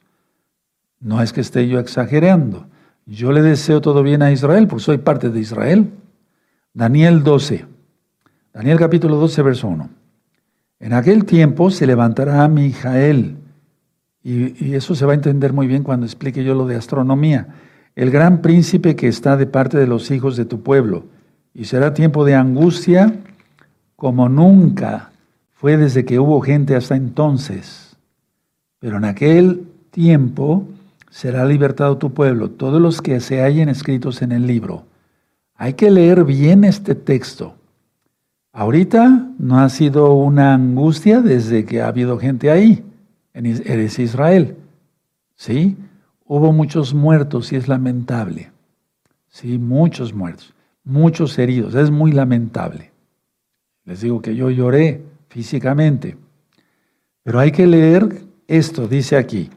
No 1.00 1.22
es 1.22 1.32
que 1.32 1.42
esté 1.42 1.68
yo 1.68 1.80
exagerando. 1.80 2.66
Yo 3.06 3.32
le 3.32 3.44
deseo 3.44 3.82
todo 3.82 4.02
bien 4.02 4.24
a 4.24 4.32
Israel, 4.32 4.68
porque 4.68 4.84
soy 4.84 4.98
parte 4.98 5.30
de 5.30 5.40
Israel. 5.40 5.92
Daniel 6.74 7.24
12. 7.24 7.68
Daniel 8.52 8.80
capítulo 8.80 9.18
12, 9.18 9.42
verso 9.44 9.68
1. 9.68 9.90
En 10.80 10.94
aquel 10.94 11.26
tiempo 11.26 11.70
se 11.70 11.86
levantará 11.86 12.48
Mijael, 12.48 13.38
y, 14.30 14.76
eso 14.76 14.96
se 14.96 15.06
va 15.06 15.14
a 15.14 15.16
entender 15.16 15.54
muy 15.54 15.68
bien 15.68 15.84
cuando 15.84 16.06
explique 16.06 16.44
yo 16.44 16.54
lo 16.54 16.68
de 16.68 16.76
astronomía, 16.76 17.48
el 17.96 18.12
gran 18.12 18.42
príncipe 18.42 18.96
que 18.96 19.08
está 19.08 19.38
de 19.38 19.48
parte 19.48 19.78
de 19.78 19.88
los 19.88 20.12
hijos 20.12 20.38
de 20.38 20.46
tu 20.46 20.62
pueblo, 20.62 21.06
y 21.54 21.66
será 21.66 21.94
tiempo 21.94 22.24
de 22.26 22.36
angustia 22.36 23.14
como 23.96 24.30
nunca 24.30 25.12
fue 25.52 25.76
desde 25.76 26.06
que 26.06 26.20
hubo 26.20 26.40
gente 26.40 26.76
hasta 26.76 26.96
entonces. 26.96 27.98
Pero 28.80 28.98
en 28.98 29.06
aquel 29.06 29.68
tiempo 29.92 30.66
será 31.10 31.44
libertado 31.44 31.98
tu 31.98 32.14
pueblo, 32.14 32.52
todos 32.52 32.82
los 32.82 33.02
que 33.02 33.20
se 33.20 33.42
hallen 33.42 33.68
escritos 33.68 34.22
en 34.22 34.32
el 34.32 34.48
libro. 34.48 34.86
Hay 35.56 35.74
que 35.74 35.92
leer 35.92 36.24
bien 36.24 36.64
este 36.64 36.96
texto. 36.96 37.56
Ahorita 38.54 39.28
no 39.38 39.60
ha 39.60 39.68
sido 39.68 40.14
una 40.14 40.54
angustia 40.54 41.20
desde 41.20 41.66
que 41.66 41.82
ha 41.82 41.88
habido 41.88 42.18
gente 42.18 42.50
ahí, 42.50 42.86
eres 43.34 44.00
Israel. 44.00 44.56
¿Sí? 45.36 45.78
Hubo 46.26 46.52
muchos 46.52 46.94
muertos 46.94 47.52
y 47.54 47.56
es 47.56 47.68
lamentable. 47.68 48.52
Sí, 49.30 49.58
muchos 49.58 50.14
muertos, 50.14 50.54
muchos 50.84 51.38
heridos, 51.38 51.76
es 51.76 51.92
muy 51.92 52.12
lamentable. 52.12 52.92
Les 53.86 54.02
digo 54.02 54.22
que 54.22 54.36
yo 54.36 54.50
lloré 54.50 55.02
físicamente. 55.30 56.18
Pero 57.24 57.40
hay 57.40 57.52
que 57.52 57.68
leer 57.68 58.24
esto, 58.48 58.88
dice 58.88 59.18
aquí. 59.18 59.50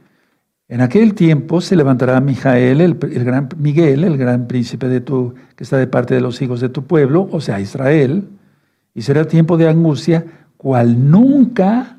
En 0.68 0.80
aquel 0.80 1.14
tiempo 1.14 1.60
se 1.60 1.76
levantará 1.76 2.20
Mijael, 2.20 2.80
el, 2.80 2.94
gran 2.94 3.48
Miguel, 3.58 4.04
el 4.04 4.16
gran 4.16 4.46
príncipe 4.46 4.88
de 4.88 5.00
tu, 5.00 5.34
que 5.56 5.64
está 5.64 5.76
de 5.76 5.86
parte 5.86 6.14
de 6.14 6.20
los 6.20 6.40
hijos 6.40 6.60
de 6.60 6.68
tu 6.68 6.84
pueblo, 6.84 7.28
o 7.30 7.40
sea, 7.40 7.60
Israel, 7.60 8.28
y 8.94 9.02
será 9.02 9.26
tiempo 9.26 9.56
de 9.58 9.68
angustia, 9.68 10.24
cual 10.56 11.10
nunca, 11.10 11.98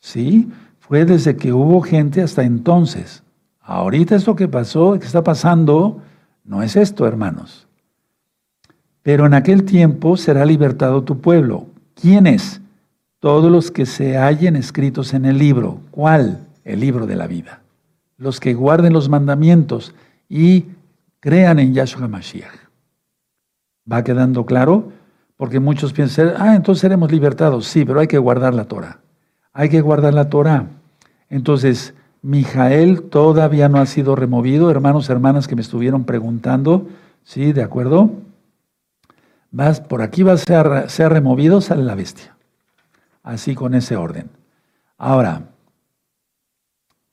¿sí? 0.00 0.50
Fue 0.88 1.04
desde 1.04 1.36
que 1.36 1.52
hubo 1.52 1.80
gente 1.82 2.22
hasta 2.22 2.42
entonces. 2.42 3.22
Ahorita 3.60 4.16
esto 4.16 4.36
que 4.36 4.48
pasó, 4.48 4.98
que 4.98 5.06
está 5.06 5.24
pasando, 5.24 6.00
no 6.44 6.62
es 6.62 6.76
esto, 6.76 7.06
hermanos. 7.06 7.66
Pero 9.02 9.26
en 9.26 9.34
aquel 9.34 9.64
tiempo 9.64 10.16
será 10.16 10.44
libertado 10.44 11.02
tu 11.02 11.20
pueblo. 11.20 11.66
¿Quién 11.94 12.26
es? 12.26 12.60
todos 13.24 13.50
los 13.50 13.70
que 13.70 13.86
se 13.86 14.18
hallen 14.18 14.54
escritos 14.54 15.14
en 15.14 15.24
el 15.24 15.38
libro. 15.38 15.80
¿Cuál? 15.90 16.46
El 16.62 16.80
libro 16.80 17.06
de 17.06 17.16
la 17.16 17.26
vida. 17.26 17.62
Los 18.18 18.38
que 18.38 18.52
guarden 18.52 18.92
los 18.92 19.08
mandamientos 19.08 19.94
y 20.28 20.66
crean 21.20 21.58
en 21.58 21.72
Yahshua 21.72 22.06
Mashiach. 22.06 22.52
¿Va 23.90 24.04
quedando 24.04 24.44
claro? 24.44 24.92
Porque 25.38 25.58
muchos 25.58 25.94
piensan, 25.94 26.34
ah, 26.36 26.54
entonces 26.54 26.82
seremos 26.82 27.10
libertados. 27.10 27.64
Sí, 27.64 27.86
pero 27.86 28.00
hay 28.00 28.08
que 28.08 28.18
guardar 28.18 28.52
la 28.52 28.66
Torah. 28.66 28.98
Hay 29.54 29.68
que 29.68 29.80
guardar 29.80 30.12
la 30.12 30.28
Torah. 30.28 30.66
Entonces, 31.30 31.94
Mijael 32.22 33.02
todavía 33.02 33.68
no 33.68 33.78
ha 33.78 33.86
sido 33.86 34.16
removido. 34.16 34.68
Hermanos, 34.68 35.08
hermanas 35.08 35.46
que 35.46 35.54
me 35.54 35.62
estuvieron 35.62 36.04
preguntando, 36.04 36.88
¿sí? 37.22 37.52
¿De 37.52 37.62
acuerdo? 37.62 38.10
Vas, 39.52 39.80
por 39.80 40.02
aquí 40.02 40.24
va 40.24 40.32
a 40.32 40.88
ser, 40.88 41.12
removido, 41.12 41.60
sale 41.60 41.84
la 41.84 41.94
bestia. 41.94 42.36
Así 43.22 43.54
con 43.54 43.74
ese 43.74 43.96
orden. 43.96 44.28
Ahora, 44.98 45.50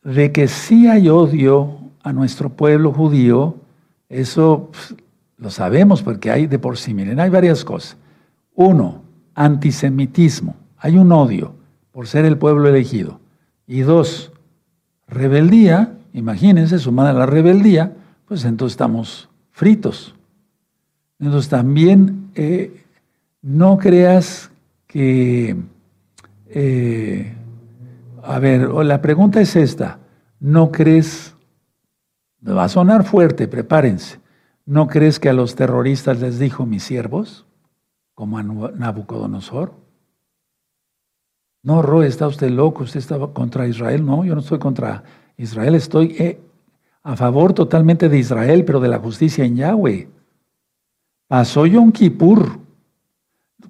de 0.03 0.31
que 0.31 0.47
sí 0.47 0.87
hay 0.87 1.09
odio 1.09 1.77
a 2.01 2.11
nuestro 2.11 2.49
pueblo 2.49 2.91
judío, 2.91 3.55
eso 4.09 4.69
pues, 4.71 4.95
lo 5.37 5.51
sabemos 5.51 6.01
porque 6.01 6.31
hay 6.31 6.47
de 6.47 6.57
por 6.57 6.77
sí, 6.77 6.95
miren, 6.95 7.19
hay 7.19 7.29
varias 7.29 7.63
cosas. 7.63 7.97
Uno, 8.55 9.03
antisemitismo, 9.35 10.55
hay 10.79 10.97
un 10.97 11.11
odio 11.11 11.60
por 11.91 12.07
ser 12.07 12.25
el 12.25 12.37
pueblo 12.37 12.67
elegido. 12.67 13.19
Y 13.67 13.81
dos, 13.81 14.31
rebeldía, 15.07 15.97
imagínense, 16.13 16.79
sumada 16.79 17.11
a 17.11 17.13
la 17.13 17.25
rebeldía, 17.25 17.93
pues 18.27 18.45
entonces 18.45 18.73
estamos 18.73 19.29
fritos. 19.51 20.15
Entonces 21.19 21.49
también 21.49 22.31
eh, 22.35 22.83
no 23.41 23.77
creas 23.77 24.51
que, 24.87 25.55
eh, 26.47 27.33
a 28.23 28.39
ver, 28.39 28.69
la 28.69 29.01
pregunta 29.01 29.41
es 29.41 29.55
esta, 29.55 29.99
¿no 30.39 30.71
crees, 30.71 31.35
va 32.45 32.63
a 32.63 32.69
sonar 32.69 33.03
fuerte, 33.03 33.47
prepárense, 33.47 34.19
¿no 34.65 34.87
crees 34.87 35.19
que 35.19 35.29
a 35.29 35.33
los 35.33 35.55
terroristas 35.55 36.19
les 36.19 36.39
dijo 36.39 36.65
mis 36.65 36.83
siervos, 36.83 37.45
como 38.15 38.37
a 38.37 38.43
Nabucodonosor? 38.43 39.80
No, 41.63 41.81
Roy, 41.81 42.07
está 42.07 42.27
usted 42.27 42.49
loco, 42.49 42.83
usted 42.83 42.99
está 42.99 43.19
contra 43.27 43.67
Israel. 43.67 44.05
No, 44.05 44.25
yo 44.25 44.33
no 44.33 44.41
estoy 44.41 44.59
contra 44.59 45.03
Israel, 45.37 45.75
estoy 45.75 46.15
eh, 46.17 46.39
a 47.03 47.15
favor 47.15 47.53
totalmente 47.53 48.09
de 48.09 48.17
Israel, 48.17 48.65
pero 48.65 48.79
de 48.79 48.87
la 48.87 48.99
justicia 48.99 49.45
en 49.45 49.55
Yahweh. 49.55 50.07
Pasó 51.27 51.65
Yom 51.65 51.91
Kippur. 51.91 52.59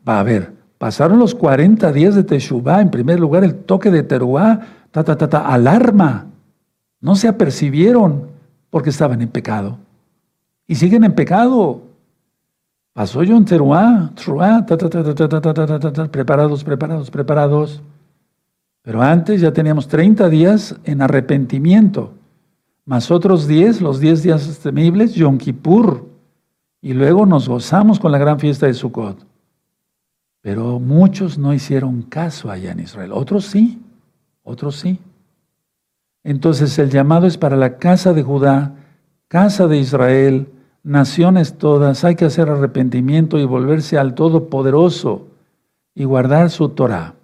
A 0.05 0.23
ver, 0.23 0.53
pasaron 0.77 1.19
los 1.19 1.35
40 1.35 1.91
días 1.91 2.15
de 2.15 2.23
Teshuvah, 2.23 2.81
en 2.81 2.89
primer 2.89 3.19
lugar 3.19 3.43
el 3.43 3.55
toque 3.55 3.91
de 3.91 4.03
Teruah, 4.03 4.59
ta, 4.91 5.03
ta, 5.03 5.17
ta, 5.17 5.29
ta, 5.29 5.47
alarma. 5.47 6.27
No 7.01 7.15
se 7.15 7.27
apercibieron 7.27 8.29
porque 8.69 8.89
estaban 8.89 9.21
en 9.21 9.29
pecado. 9.29 9.77
Y 10.65 10.75
siguen 10.75 11.03
en 11.03 11.13
pecado. 11.13 11.81
Pasó 12.93 13.23
Yom 13.23 13.45
Teruah, 13.45 14.11
preparados, 16.11 16.63
preparados, 16.63 17.09
preparados. 17.09 17.81
Pero 18.81 19.01
antes 19.01 19.39
ya 19.39 19.53
teníamos 19.53 19.87
30 19.87 20.27
días 20.29 20.75
en 20.83 21.01
arrepentimiento, 21.01 22.13
más 22.85 23.11
otros 23.11 23.47
10, 23.47 23.81
los 23.81 23.99
10 23.99 24.23
días 24.23 24.59
temibles, 24.59 25.13
Yom 25.13 25.37
Kippur, 25.37 26.09
y 26.81 26.93
luego 26.93 27.25
nos 27.25 27.47
gozamos 27.47 27.99
con 27.99 28.11
la 28.11 28.17
gran 28.17 28.39
fiesta 28.39 28.65
de 28.65 28.73
Sukkot. 28.73 29.25
Pero 30.41 30.79
muchos 30.79 31.37
no 31.37 31.53
hicieron 31.53 32.01
caso 32.01 32.49
allá 32.49 32.71
en 32.71 32.79
Israel. 32.79 33.11
Otros 33.13 33.45
sí, 33.45 33.79
otros 34.43 34.77
sí. 34.77 34.99
Entonces 36.23 36.77
el 36.79 36.89
llamado 36.89 37.27
es 37.27 37.37
para 37.37 37.55
la 37.55 37.77
casa 37.77 38.13
de 38.13 38.23
Judá, 38.23 38.73
casa 39.27 39.67
de 39.67 39.77
Israel, 39.77 40.47
naciones 40.83 41.57
todas. 41.57 42.03
Hay 42.03 42.15
que 42.15 42.25
hacer 42.25 42.49
arrepentimiento 42.49 43.37
y 43.37 43.45
volverse 43.45 43.97
al 43.97 44.15
Todopoderoso 44.15 45.27
y 45.95 46.03
guardar 46.03 46.49
su 46.49 46.69
Torah. 46.69 47.15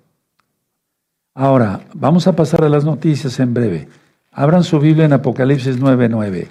Ahora, 1.33 1.81
vamos 1.93 2.27
a 2.27 2.35
pasar 2.35 2.63
a 2.63 2.69
las 2.69 2.83
noticias 2.83 3.39
en 3.39 3.53
breve. 3.53 3.87
Abran 4.31 4.63
su 4.63 4.79
Biblia 4.79 5.05
en 5.05 5.13
Apocalipsis 5.13 5.79
9:9. 5.79 6.47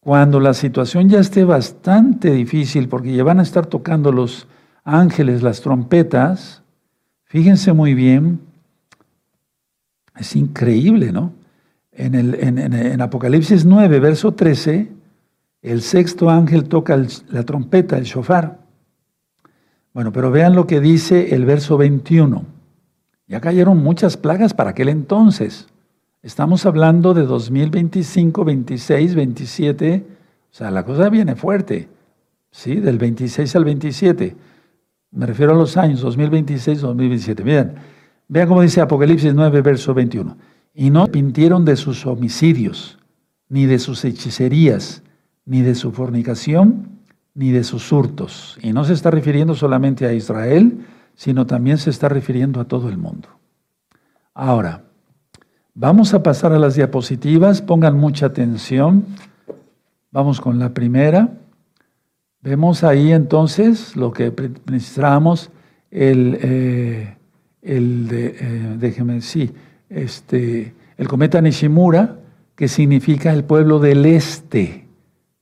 Cuando 0.00 0.38
la 0.38 0.54
situación 0.54 1.08
ya 1.08 1.18
esté 1.18 1.44
bastante 1.44 2.30
difícil, 2.30 2.88
porque 2.88 3.14
ya 3.14 3.24
van 3.24 3.40
a 3.40 3.42
estar 3.42 3.66
tocando 3.66 4.12
los 4.12 4.46
ángeles 4.84 5.42
las 5.42 5.62
trompetas, 5.62 6.62
fíjense 7.24 7.72
muy 7.72 7.94
bien, 7.94 8.40
es 10.16 10.36
increíble, 10.36 11.10
¿no? 11.10 11.32
En, 11.90 12.14
el, 12.14 12.34
en, 12.34 13.00
Apocalipsis 13.00 13.64
9, 13.64 14.00
verso 14.00 14.32
13, 14.32 14.88
el 15.64 15.80
sexto 15.80 16.28
ángel 16.28 16.64
toca 16.68 17.02
la 17.30 17.42
trompeta, 17.42 17.96
el 17.96 18.04
shofar. 18.04 18.58
Bueno, 19.94 20.12
pero 20.12 20.30
vean 20.30 20.54
lo 20.54 20.66
que 20.66 20.78
dice 20.78 21.34
el 21.34 21.46
verso 21.46 21.78
21. 21.78 22.44
Ya 23.26 23.40
cayeron 23.40 23.82
muchas 23.82 24.18
plagas 24.18 24.52
para 24.52 24.70
aquel 24.70 24.90
entonces. 24.90 25.66
Estamos 26.22 26.66
hablando 26.66 27.14
de 27.14 27.22
2025, 27.22 28.44
26, 28.44 29.14
27. 29.14 30.06
O 30.52 30.54
sea, 30.54 30.70
la 30.70 30.84
cosa 30.84 31.08
viene 31.08 31.34
fuerte. 31.34 31.88
¿Sí? 32.50 32.76
Del 32.76 32.98
26 32.98 33.56
al 33.56 33.64
27. 33.64 34.36
Me 35.12 35.24
refiero 35.24 35.52
a 35.52 35.56
los 35.56 35.78
años 35.78 36.02
2026, 36.02 36.82
2027. 36.82 37.42
Miren, 37.42 37.74
vean 38.28 38.48
cómo 38.48 38.60
dice 38.60 38.82
Apocalipsis 38.82 39.32
9, 39.32 39.62
verso 39.62 39.94
21. 39.94 40.36
Y 40.74 40.90
no 40.90 41.06
pintieron 41.06 41.64
de 41.64 41.76
sus 41.76 42.04
homicidios, 42.04 42.98
ni 43.48 43.64
de 43.64 43.78
sus 43.78 44.04
hechicerías, 44.04 45.03
ni 45.46 45.62
de 45.62 45.74
su 45.74 45.92
fornicación, 45.92 47.00
ni 47.34 47.50
de 47.50 47.64
sus 47.64 47.90
hurtos. 47.92 48.58
Y 48.62 48.72
no 48.72 48.84
se 48.84 48.92
está 48.92 49.10
refiriendo 49.10 49.54
solamente 49.54 50.06
a 50.06 50.12
Israel, 50.12 50.86
sino 51.14 51.46
también 51.46 51.78
se 51.78 51.90
está 51.90 52.08
refiriendo 52.08 52.60
a 52.60 52.64
todo 52.64 52.88
el 52.88 52.98
mundo. 52.98 53.28
Ahora, 54.34 54.84
Vamos 55.76 56.14
a 56.14 56.22
pasar 56.22 56.52
a 56.52 56.58
las 56.60 56.76
diapositivas, 56.76 57.60
pongan 57.60 57.96
mucha 57.98 58.26
atención. 58.26 59.06
Vamos 60.12 60.40
con 60.40 60.60
la 60.60 60.72
primera. 60.72 61.30
Vemos 62.42 62.84
ahí 62.84 63.10
entonces 63.10 63.96
lo 63.96 64.12
que 64.12 64.32
necesitamos, 64.70 65.50
el, 65.90 66.38
eh, 66.40 67.16
el 67.60 68.06
de, 68.06 68.36
eh, 68.38 69.52
este, 69.88 70.74
el 70.96 71.08
cometa 71.08 71.40
Nishimura, 71.40 72.20
que 72.54 72.68
significa 72.68 73.32
el 73.32 73.42
pueblo 73.42 73.80
del 73.80 74.06
este, 74.06 74.83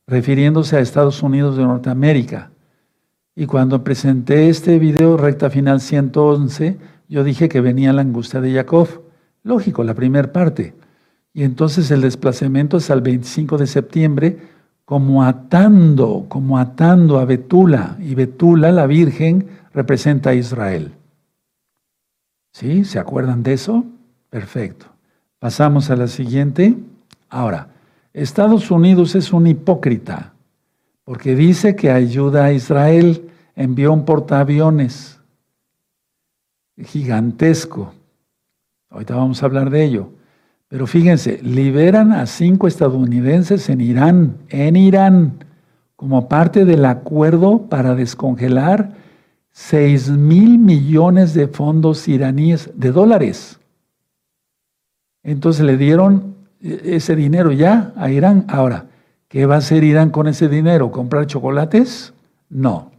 refiriéndose 0.06 0.76
a 0.76 0.80
Estados 0.80 1.22
Unidos 1.22 1.56
de 1.56 1.64
Norteamérica. 1.64 2.50
Y 3.34 3.46
cuando 3.46 3.82
presenté 3.82 4.48
este 4.48 4.78
video, 4.78 5.16
recta 5.16 5.48
final 5.48 5.80
111, 5.80 6.78
yo 7.08 7.24
dije 7.24 7.48
que 7.48 7.60
venía 7.60 7.92
la 7.92 8.02
angustia 8.02 8.40
de 8.40 8.52
Jacob. 8.52 8.88
Lógico, 9.42 9.84
la 9.84 9.94
primera 9.94 10.32
parte. 10.32 10.74
Y 11.32 11.44
entonces 11.44 11.90
el 11.90 12.02
desplazamiento 12.02 12.76
es 12.76 12.90
al 12.90 13.00
25 13.00 13.56
de 13.56 13.66
septiembre, 13.66 14.38
como 14.84 15.22
atando, 15.22 16.26
como 16.28 16.58
atando 16.58 17.18
a 17.18 17.24
Betula. 17.24 17.96
Y 18.00 18.14
Betula, 18.14 18.70
la 18.70 18.86
Virgen, 18.86 19.46
representa 19.72 20.30
a 20.30 20.34
Israel. 20.34 20.92
¿Sí? 22.52 22.84
¿Se 22.84 22.98
acuerdan 22.98 23.42
de 23.42 23.54
eso? 23.54 23.84
Perfecto. 24.28 24.86
Pasamos 25.38 25.90
a 25.90 25.96
la 25.96 26.08
siguiente. 26.08 26.76
Ahora, 27.30 27.68
Estados 28.12 28.70
Unidos 28.70 29.14
es 29.14 29.32
un 29.32 29.46
hipócrita, 29.46 30.34
porque 31.04 31.34
dice 31.34 31.76
que 31.76 31.90
ayuda 31.90 32.46
a 32.46 32.52
Israel, 32.52 33.30
envió 33.56 33.92
un 33.92 34.04
portaaviones 34.04 35.18
gigantesco, 36.76 37.92
Ahorita 38.92 39.16
vamos 39.16 39.42
a 39.42 39.46
hablar 39.46 39.70
de 39.70 39.84
ello. 39.84 40.10
Pero 40.68 40.86
fíjense, 40.86 41.40
liberan 41.42 42.12
a 42.12 42.26
cinco 42.26 42.66
estadounidenses 42.66 43.70
en 43.70 43.80
Irán, 43.80 44.36
en 44.50 44.76
Irán, 44.76 45.44
como 45.96 46.28
parte 46.28 46.64
del 46.64 46.84
acuerdo 46.84 47.68
para 47.68 47.94
descongelar 47.94 48.92
6 49.52 50.10
mil 50.10 50.58
millones 50.58 51.32
de 51.34 51.48
fondos 51.48 52.06
iraníes 52.08 52.70
de 52.74 52.92
dólares. 52.92 53.60
Entonces 55.22 55.64
le 55.64 55.76
dieron 55.76 56.34
ese 56.62 57.16
dinero 57.16 57.52
ya 57.52 57.92
a 57.96 58.10
Irán. 58.10 58.44
Ahora, 58.48 58.86
¿qué 59.28 59.46
va 59.46 59.56
a 59.56 59.58
hacer 59.58 59.84
Irán 59.84 60.10
con 60.10 60.28
ese 60.28 60.48
dinero? 60.48 60.90
¿Comprar 60.90 61.26
chocolates? 61.26 62.14
No. 62.48 62.92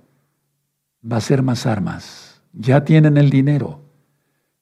Va 1.09 1.18
a 1.18 1.22
ser 1.22 1.41
más 1.41 1.66
armas. 1.66 2.41
Ya 2.53 2.84
tienen 2.84 3.18
el 3.18 3.30
dinero. 3.30 3.80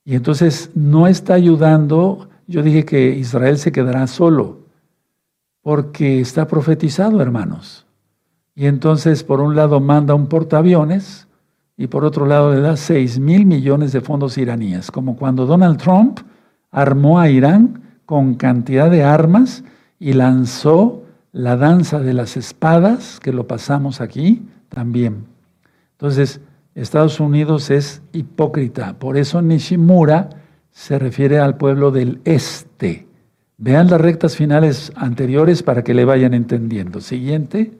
Y 0.03 0.15
entonces 0.15 0.71
no 0.75 1.07
está 1.07 1.33
ayudando, 1.33 2.29
yo 2.47 2.63
dije 2.63 2.85
que 2.85 3.09
Israel 3.15 3.57
se 3.57 3.71
quedará 3.71 4.07
solo, 4.07 4.65
porque 5.61 6.19
está 6.19 6.47
profetizado, 6.47 7.21
hermanos. 7.21 7.85
Y 8.55 8.65
entonces, 8.65 9.23
por 9.23 9.41
un 9.41 9.55
lado, 9.55 9.79
manda 9.79 10.15
un 10.15 10.27
portaaviones 10.27 11.27
y 11.77 11.87
por 11.87 12.03
otro 12.03 12.25
lado 12.25 12.53
le 12.53 12.61
da 12.61 12.75
6 12.75 13.19
mil 13.19 13.45
millones 13.45 13.91
de 13.91 14.01
fondos 14.01 14.37
iraníes, 14.37 14.91
como 14.91 15.15
cuando 15.15 15.45
Donald 15.45 15.77
Trump 15.77 16.19
armó 16.71 17.19
a 17.19 17.29
Irán 17.29 17.90
con 18.05 18.35
cantidad 18.35 18.89
de 18.89 19.03
armas 19.03 19.63
y 19.99 20.13
lanzó 20.13 21.03
la 21.31 21.55
danza 21.55 21.99
de 21.99 22.13
las 22.13 22.37
espadas, 22.37 23.19
que 23.19 23.31
lo 23.31 23.47
pasamos 23.47 24.01
aquí 24.01 24.43
también. 24.69 25.25
Entonces, 25.93 26.41
Estados 26.75 27.19
Unidos 27.19 27.69
es 27.69 28.01
hipócrita. 28.13 28.93
Por 28.93 29.17
eso 29.17 29.41
Nishimura 29.41 30.29
se 30.71 30.97
refiere 30.97 31.39
al 31.39 31.57
pueblo 31.57 31.91
del 31.91 32.21
este. 32.25 33.07
Vean 33.57 33.89
las 33.89 34.01
rectas 34.01 34.35
finales 34.35 34.91
anteriores 34.95 35.63
para 35.63 35.83
que 35.83 35.93
le 35.93 36.05
vayan 36.05 36.33
entendiendo. 36.33 37.01
Siguiente. 37.01 37.71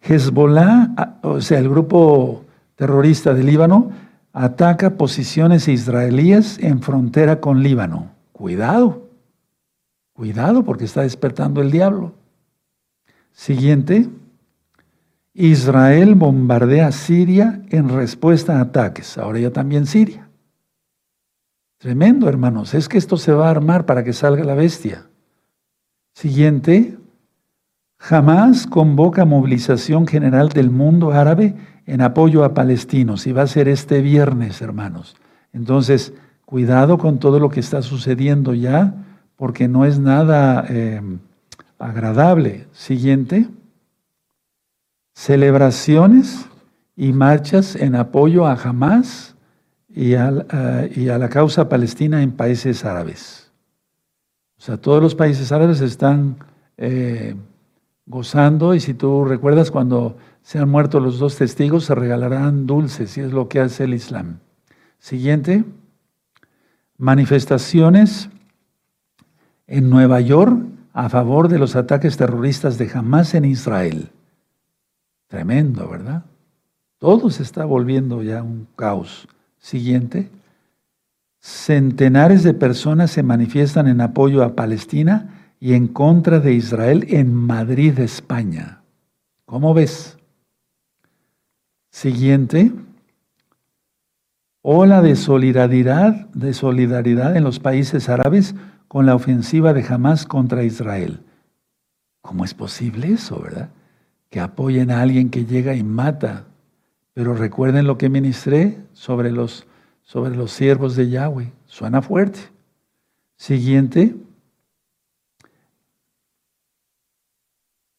Hezbollah, 0.00 1.20
o 1.22 1.40
sea, 1.40 1.58
el 1.58 1.68
grupo 1.68 2.44
terrorista 2.74 3.34
de 3.34 3.44
Líbano, 3.44 3.90
ataca 4.32 4.96
posiciones 4.96 5.68
israelíes 5.68 6.58
en 6.58 6.82
frontera 6.82 7.40
con 7.40 7.62
Líbano. 7.62 8.15
Cuidado, 8.36 9.08
cuidado 10.12 10.62
porque 10.62 10.84
está 10.84 11.00
despertando 11.00 11.62
el 11.62 11.70
diablo. 11.70 12.12
Siguiente. 13.32 14.10
Israel 15.32 16.14
bombardea 16.16 16.92
Siria 16.92 17.62
en 17.70 17.88
respuesta 17.88 18.58
a 18.58 18.60
ataques. 18.60 19.16
Ahora 19.16 19.38
ya 19.38 19.50
también 19.52 19.86
Siria. 19.86 20.28
Tremendo, 21.78 22.28
hermanos. 22.28 22.74
Es 22.74 22.90
que 22.90 22.98
esto 22.98 23.16
se 23.16 23.32
va 23.32 23.46
a 23.46 23.52
armar 23.52 23.86
para 23.86 24.04
que 24.04 24.12
salga 24.12 24.44
la 24.44 24.54
bestia. 24.54 25.06
Siguiente. 26.12 26.98
Jamás 27.96 28.66
convoca 28.66 29.24
movilización 29.24 30.06
general 30.06 30.50
del 30.50 30.70
mundo 30.70 31.12
árabe 31.12 31.54
en 31.86 32.02
apoyo 32.02 32.44
a 32.44 32.52
palestinos 32.52 33.26
y 33.26 33.32
va 33.32 33.44
a 33.44 33.46
ser 33.46 33.66
este 33.66 34.02
viernes, 34.02 34.60
hermanos. 34.60 35.16
Entonces, 35.54 36.12
cuidado 36.46 36.96
con 36.96 37.18
todo 37.18 37.38
lo 37.38 37.50
que 37.50 37.60
está 37.60 37.82
sucediendo 37.82 38.54
ya, 38.54 38.94
porque 39.36 39.68
no 39.68 39.84
es 39.84 39.98
nada 39.98 40.64
eh, 40.70 41.02
agradable. 41.78 42.66
Siguiente 42.72 43.46
celebraciones 45.16 46.46
y 46.94 47.12
marchas 47.14 47.74
en 47.74 47.96
apoyo 47.96 48.46
a 48.46 48.52
Hamas 48.52 49.34
y 49.88 50.14
a, 50.14 50.30
la 50.30 51.28
causa 51.30 51.70
palestina 51.70 52.22
en 52.22 52.32
países 52.32 52.84
árabes. 52.84 53.50
O 54.58 54.60
sea, 54.60 54.76
todos 54.76 55.02
los 55.02 55.14
países 55.14 55.52
árabes 55.52 55.80
están 55.80 56.36
eh, 56.76 57.34
gozando 58.04 58.74
y 58.74 58.80
si 58.80 58.92
tú 58.92 59.24
recuerdas 59.24 59.70
cuando 59.70 60.18
se 60.42 60.58
han 60.58 60.68
muerto 60.68 61.00
los 61.00 61.18
dos 61.18 61.36
testigos, 61.36 61.84
se 61.84 61.94
regalarán 61.94 62.66
dulces 62.66 63.16
y 63.16 63.22
es 63.22 63.32
lo 63.32 63.48
que 63.48 63.60
hace 63.60 63.84
el 63.84 63.94
Islam. 63.94 64.40
Siguiente, 64.98 65.64
manifestaciones 66.98 68.30
en 69.66 69.90
Nueva 69.90 70.20
York 70.20 70.66
a 70.92 71.08
favor 71.08 71.48
de 71.48 71.58
los 71.58 71.76
ataques 71.76 72.16
terroristas 72.16 72.78
de 72.78 72.90
Hamas 72.92 73.34
en 73.34 73.44
Israel. 73.44 74.10
Tremendo, 75.28 75.88
¿verdad? 75.88 76.24
Todo 76.98 77.30
se 77.30 77.42
está 77.42 77.64
volviendo 77.64 78.22
ya 78.22 78.42
un 78.42 78.66
caos. 78.76 79.28
Siguiente. 79.58 80.30
Centenares 81.40 82.42
de 82.42 82.54
personas 82.54 83.10
se 83.10 83.22
manifiestan 83.22 83.88
en 83.88 84.00
apoyo 84.00 84.42
a 84.42 84.54
Palestina 84.54 85.52
y 85.60 85.74
en 85.74 85.88
contra 85.88 86.40
de 86.40 86.54
Israel 86.54 87.06
en 87.08 87.34
Madrid, 87.34 87.98
España. 87.98 88.82
¿Cómo 89.44 89.74
ves? 89.74 90.18
Siguiente. 91.90 92.72
Ola 94.68 95.00
de 95.00 95.14
solidaridad, 95.14 96.26
de 96.30 96.52
solidaridad 96.52 97.36
en 97.36 97.44
los 97.44 97.60
países 97.60 98.08
árabes 98.08 98.56
con 98.88 99.06
la 99.06 99.14
ofensiva 99.14 99.72
de 99.72 99.86
Hamas 99.88 100.26
contra 100.26 100.64
Israel. 100.64 101.20
¿Cómo 102.20 102.44
es 102.44 102.52
posible 102.52 103.12
eso, 103.12 103.40
verdad? 103.40 103.70
que 104.28 104.40
apoyen 104.40 104.90
a 104.90 105.02
alguien 105.02 105.30
que 105.30 105.44
llega 105.44 105.76
y 105.76 105.84
mata. 105.84 106.46
Pero 107.14 107.34
recuerden 107.34 107.86
lo 107.86 107.96
que 107.96 108.08
ministré 108.08 108.76
sobre 108.92 109.30
los, 109.30 109.68
sobre 110.02 110.34
los 110.34 110.50
siervos 110.50 110.96
de 110.96 111.10
Yahweh. 111.10 111.52
Suena 111.66 112.02
fuerte. 112.02 112.40
Siguiente. 113.36 114.16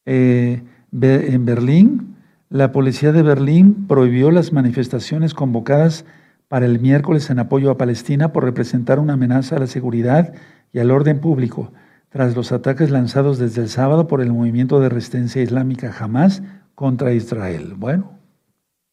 Eh, 0.03 0.61
en 0.91 1.45
Berlín, 1.45 2.17
la 2.49 2.73
policía 2.73 3.13
de 3.13 3.23
Berlín 3.23 3.87
prohibió 3.87 4.31
las 4.31 4.51
manifestaciones 4.51 5.33
convocadas 5.33 6.03
para 6.47 6.65
el 6.65 6.79
miércoles 6.79 7.29
en 7.29 7.39
apoyo 7.39 7.71
a 7.71 7.77
Palestina 7.77 8.31
por 8.31 8.43
representar 8.43 8.99
una 8.99 9.13
amenaza 9.13 9.55
a 9.55 9.59
la 9.59 9.67
seguridad 9.67 10.33
y 10.71 10.79
al 10.79 10.91
orden 10.91 11.19
público 11.19 11.71
tras 12.09 12.35
los 12.35 12.51
ataques 12.51 12.89
lanzados 12.89 13.37
desde 13.37 13.61
el 13.61 13.69
sábado 13.69 14.07
por 14.07 14.21
el 14.21 14.31
movimiento 14.31 14.79
de 14.79 14.89
resistencia 14.89 15.41
islámica 15.41 15.93
Hamas 15.99 16.41
contra 16.73 17.13
Israel. 17.13 17.73
Bueno, 17.75 18.11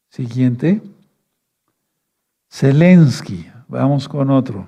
siguiente. 0.09 0.81
Zelensky, 2.49 3.47
vamos 3.67 4.09
con 4.09 4.29
otro. 4.29 4.67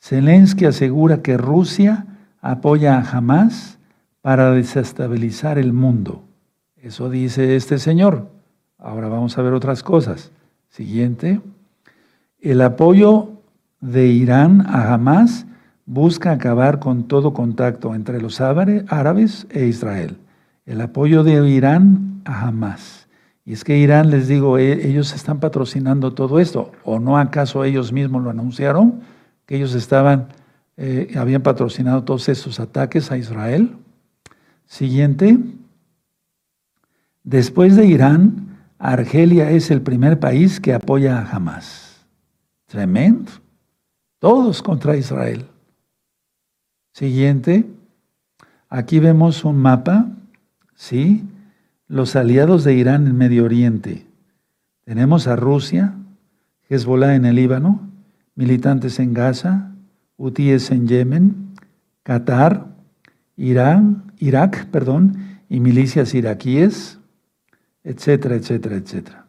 Zelensky 0.00 0.64
asegura 0.64 1.22
que 1.22 1.36
Rusia 1.36 2.06
apoya 2.40 2.98
a 2.98 3.10
Hamas 3.10 3.78
para 4.22 4.52
desestabilizar 4.52 5.58
el 5.58 5.72
mundo. 5.72 6.24
Eso 6.76 7.10
dice 7.10 7.56
este 7.56 7.78
señor. 7.78 8.30
Ahora 8.78 9.08
vamos 9.08 9.36
a 9.36 9.42
ver 9.42 9.52
otras 9.52 9.82
cosas. 9.82 10.30
Siguiente. 10.68 11.40
El 12.40 12.62
apoyo 12.62 13.42
de 13.82 14.06
Irán 14.06 14.62
a 14.66 14.94
Hamas 14.94 15.46
busca 15.84 16.32
acabar 16.32 16.78
con 16.78 17.04
todo 17.04 17.34
contacto 17.34 17.94
entre 17.94 18.22
los 18.22 18.40
árabes 18.40 19.46
e 19.50 19.66
Israel. 19.66 20.16
El 20.64 20.80
apoyo 20.80 21.22
de 21.22 21.46
Irán 21.50 22.22
a 22.24 22.46
Hamas. 22.46 23.08
Y 23.44 23.52
es 23.52 23.62
que 23.62 23.76
Irán, 23.76 24.10
les 24.10 24.26
digo, 24.26 24.56
e, 24.56 24.88
ellos 24.88 25.12
están 25.12 25.40
patrocinando 25.40 26.14
todo 26.14 26.40
esto. 26.40 26.72
¿O 26.84 26.98
no 26.98 27.18
acaso 27.18 27.64
ellos 27.64 27.92
mismos 27.92 28.22
lo 28.22 28.30
anunciaron? 28.30 29.00
Que 29.44 29.56
ellos 29.56 29.74
estaban, 29.74 30.28
eh, 30.78 31.12
habían 31.18 31.42
patrocinado 31.42 32.04
todos 32.04 32.28
estos 32.30 32.58
ataques 32.58 33.10
a 33.10 33.18
Israel. 33.18 33.76
Siguiente. 34.66 35.38
Después 37.22 37.76
de 37.76 37.86
Irán, 37.86 38.56
Argelia 38.78 39.50
es 39.50 39.70
el 39.70 39.82
primer 39.82 40.20
país 40.20 40.58
que 40.58 40.72
apoya 40.72 41.18
a 41.18 41.36
Hamas. 41.36 41.89
Tremendo. 42.70 43.32
Todos 44.20 44.62
contra 44.62 44.96
Israel. 44.96 45.44
Siguiente. 46.92 47.66
Aquí 48.68 49.00
vemos 49.00 49.44
un 49.44 49.56
mapa, 49.56 50.08
¿sí? 50.76 51.24
Los 51.88 52.14
aliados 52.14 52.62
de 52.62 52.74
Irán 52.74 53.08
en 53.08 53.16
Medio 53.16 53.44
Oriente. 53.44 54.06
Tenemos 54.84 55.26
a 55.26 55.34
Rusia, 55.34 55.94
Hezbollah 56.68 57.16
en 57.16 57.24
el 57.24 57.34
Líbano, 57.34 57.90
militantes 58.36 59.00
en 59.00 59.14
Gaza, 59.14 59.72
hutíes 60.16 60.70
en 60.70 60.86
Yemen, 60.86 61.54
Qatar, 62.04 62.68
Irán, 63.36 64.12
Irak, 64.18 64.66
perdón, 64.66 65.40
y 65.48 65.58
milicias 65.58 66.14
iraquíes, 66.14 67.00
etcétera, 67.82 68.36
etcétera, 68.36 68.76
etcétera. 68.76 69.26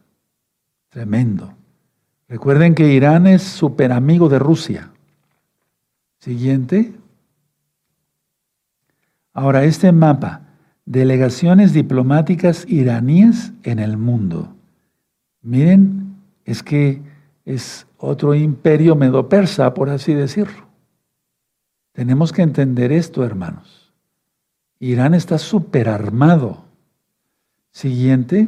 Tremendo. 0.90 1.56
Recuerden 2.32 2.76
que 2.76 2.88
Irán 2.94 3.28
es 3.28 3.44
super 3.44 3.92
amigo 3.92 4.30
de 4.30 4.40
Rusia. 4.40 4.90
Siguiente. 6.20 6.94
Ahora, 9.34 9.66
este 9.66 9.92
mapa, 9.92 10.44
delegaciones 10.86 11.74
diplomáticas 11.74 12.66
iraníes 12.70 13.52
en 13.64 13.80
el 13.80 13.98
mundo. 13.98 14.56
Miren, 15.42 16.16
es 16.46 16.64
que 16.64 17.02
es 17.44 17.86
otro 17.98 18.34
imperio 18.34 18.96
medo-persa, 18.96 19.74
por 19.74 19.90
así 19.90 20.14
decirlo. 20.14 20.68
Tenemos 21.92 22.32
que 22.32 22.44
entender 22.44 22.94
esto, 22.94 23.26
hermanos. 23.26 23.92
Irán 24.80 25.16
está 25.16 25.38
superarmado. 25.38 26.64
Siguiente. 27.72 28.48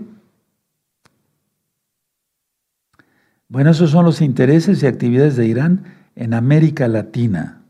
Bueno, 3.54 3.70
esos 3.70 3.92
son 3.92 4.04
los 4.04 4.20
intereses 4.20 4.82
y 4.82 4.88
actividades 4.88 5.38
de 5.38 5.46
Irán 5.46 5.84
en 6.16 6.34
América 6.34 6.88
Latina 6.88 7.64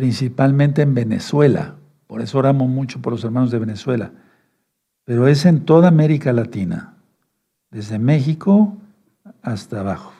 principalmente 0.00 0.80
en 0.80 0.94
Venezuela. 0.94 1.74
Por 2.06 2.22
eso 2.22 2.38
oramos 2.38 2.70
mucho 2.70 3.02
por 3.02 3.12
los 3.12 3.22
hermanos 3.22 3.50
de 3.50 3.58
Venezuela. 3.58 4.12
Pero 5.04 5.28
es 5.28 5.44
en 5.44 5.66
toda 5.66 5.88
América 5.88 6.32
Latina, 6.32 6.94
desde 7.70 7.98
México 7.98 8.78
hasta 9.42 9.80
abajo. 9.80 10.14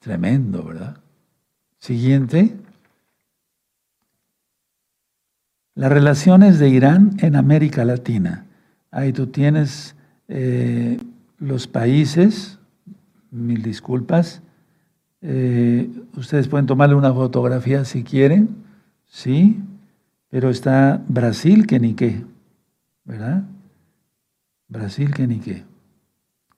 Tremendo, 0.00 0.64
¿verdad? 0.64 0.96
Siguiente. 1.78 2.56
Las 5.76 5.92
relaciones 5.92 6.58
de 6.58 6.68
Irán 6.68 7.12
en 7.20 7.36
América 7.36 7.84
Latina. 7.84 8.44
Ahí 8.90 9.12
tú 9.12 9.28
tienes 9.28 9.94
eh, 10.26 10.98
los 11.38 11.68
países, 11.68 12.58
mil 13.34 13.62
disculpas. 13.62 14.42
Eh, 15.20 15.90
ustedes 16.16 16.48
pueden 16.48 16.66
tomarle 16.66 16.94
una 16.94 17.12
fotografía 17.12 17.84
si 17.84 18.04
quieren. 18.04 18.56
Sí, 19.06 19.60
pero 20.28 20.50
está 20.50 21.02
Brasil 21.08 21.66
que 21.66 21.78
ni 21.80 21.94
qué, 21.94 22.24
¿verdad? 23.04 23.44
Brasil, 24.68 25.14
que 25.14 25.26
ni 25.26 25.38
qué. 25.38 25.64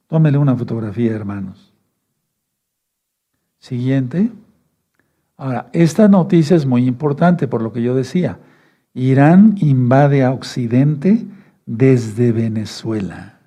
Tómele 0.06 0.38
una 0.38 0.56
fotografía, 0.56 1.12
hermanos. 1.12 1.72
Siguiente. 3.58 4.30
Ahora, 5.36 5.68
esta 5.72 6.08
noticia 6.08 6.56
es 6.56 6.64
muy 6.64 6.86
importante 6.86 7.48
por 7.48 7.62
lo 7.62 7.72
que 7.72 7.82
yo 7.82 7.94
decía. 7.94 8.38
Irán 8.94 9.56
invade 9.58 10.24
a 10.24 10.32
Occidente 10.32 11.26
desde 11.66 12.32
Venezuela. 12.32 13.40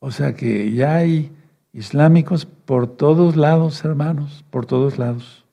O 0.00 0.10
sea 0.10 0.34
que 0.34 0.72
ya 0.72 0.96
hay 0.96 1.30
islámicos 1.72 2.46
por 2.46 2.86
todos 2.86 3.36
lados, 3.36 3.84
hermanos, 3.84 4.44
por 4.50 4.66
todos 4.66 4.98
lados. 4.98 5.44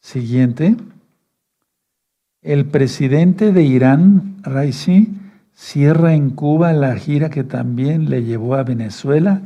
Siguiente. 0.00 0.76
El 2.42 2.66
presidente 2.66 3.52
de 3.52 3.62
Irán, 3.62 4.36
Raisi, 4.42 5.14
cierra 5.54 6.14
en 6.14 6.30
Cuba 6.30 6.72
la 6.72 6.94
gira 6.96 7.30
que 7.30 7.44
también 7.44 8.10
le 8.10 8.24
llevó 8.24 8.54
a 8.54 8.64
Venezuela 8.64 9.40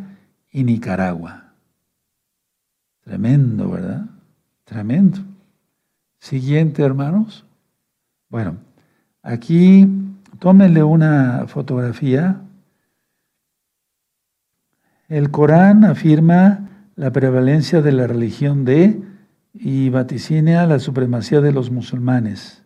y 0.51 0.65
Nicaragua. 0.65 1.53
Tremendo, 3.05 3.71
¿verdad? 3.71 4.07
Tremendo. 4.65 5.21
Siguiente, 6.19 6.83
hermanos. 6.83 7.45
Bueno, 8.29 8.57
aquí 9.23 9.89
tómenle 10.39 10.83
una 10.83 11.47
fotografía. 11.47 12.41
El 15.09 15.31
Corán 15.31 15.85
afirma 15.85 16.69
la 16.95 17.11
prevalencia 17.13 17.81
de 17.81 17.93
la 17.93 18.07
religión 18.07 18.67
de 18.67 19.01
y 19.55 19.89
vaticina 19.89 20.67
la 20.67 20.79
supremacía 20.79 21.41
de 21.41 21.51
los 21.51 21.71
musulmanes, 21.71 22.63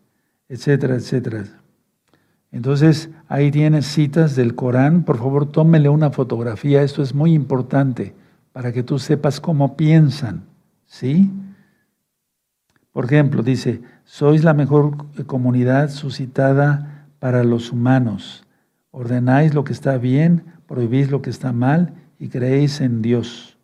etcétera, 0.49 0.97
etcétera. 0.97 1.45
Entonces, 2.51 3.11
ahí 3.29 3.53
tienes 3.53 3.87
citas 3.87 4.35
del 4.35 4.57
Corán. 4.57 5.05
Por 5.05 5.19
favor, 5.19 5.51
tómele 5.53 5.89
una 5.89 6.11
fotografía. 6.11 6.83
Esto 6.83 7.01
es 7.03 7.15
muy 7.15 7.33
importante 7.33 8.13
para 8.53 8.73
que 8.73 8.83
tú 8.83 8.99
sepas 8.99 9.41
cómo 9.41 9.77
piensan. 9.77 10.43
¿Sí? 10.85 11.31
Por 12.91 13.05
ejemplo, 13.05 13.43
dice, 13.45 13.83
sois 14.05 14.43
la 14.43 14.53
mejor 14.53 14.97
comunidad 15.27 15.91
suscitada 15.91 17.07
para 17.21 17.45
los 17.45 17.71
humanos. 17.71 18.45
Ordenáis 18.91 19.55
lo 19.55 19.63
que 19.63 19.73
está 19.73 19.97
bien, 19.97 20.43
prohibís 20.67 21.11
lo 21.11 21.23
que 21.23 21.31
está 21.31 21.53
mal 21.53 21.95
y 22.23 22.29
creéis 22.29 22.81
en 22.81 23.03
Dios. 23.03 23.59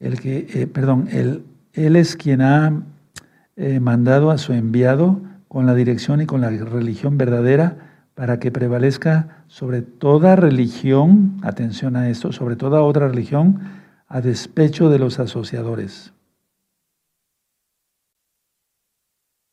El 0.00 0.18
que, 0.18 0.46
eh, 0.54 0.66
perdón, 0.66 1.08
él, 1.12 1.44
él, 1.74 1.96
es 1.96 2.16
quien 2.16 2.40
ha 2.40 2.84
eh, 3.56 3.80
mandado 3.80 4.30
a 4.30 4.38
su 4.38 4.54
enviado 4.54 5.20
con 5.46 5.66
la 5.66 5.74
dirección 5.74 6.22
y 6.22 6.26
con 6.26 6.40
la 6.40 6.48
religión 6.48 7.18
verdadera 7.18 8.06
para 8.14 8.38
que 8.38 8.50
prevalezca 8.50 9.44
sobre 9.46 9.82
toda 9.82 10.36
religión, 10.36 11.36
atención 11.42 11.96
a 11.96 12.08
esto, 12.08 12.32
sobre 12.32 12.56
toda 12.56 12.80
otra 12.80 13.08
religión, 13.08 13.60
a 14.08 14.22
despecho 14.22 14.88
de 14.88 14.98
los 14.98 15.18
asociadores. 15.18 16.14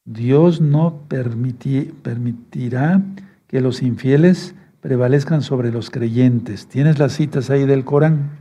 Dios 0.05 0.61
no 0.61 1.03
permitirá 1.09 3.01
que 3.47 3.59
los 3.59 3.81
infieles 3.81 4.55
prevalezcan 4.81 5.41
sobre 5.41 5.71
los 5.71 5.89
creyentes. 5.89 6.67
¿Tienes 6.67 6.99
las 6.99 7.13
citas 7.13 7.49
ahí 7.49 7.65
del 7.65 7.85
Corán? 7.85 8.39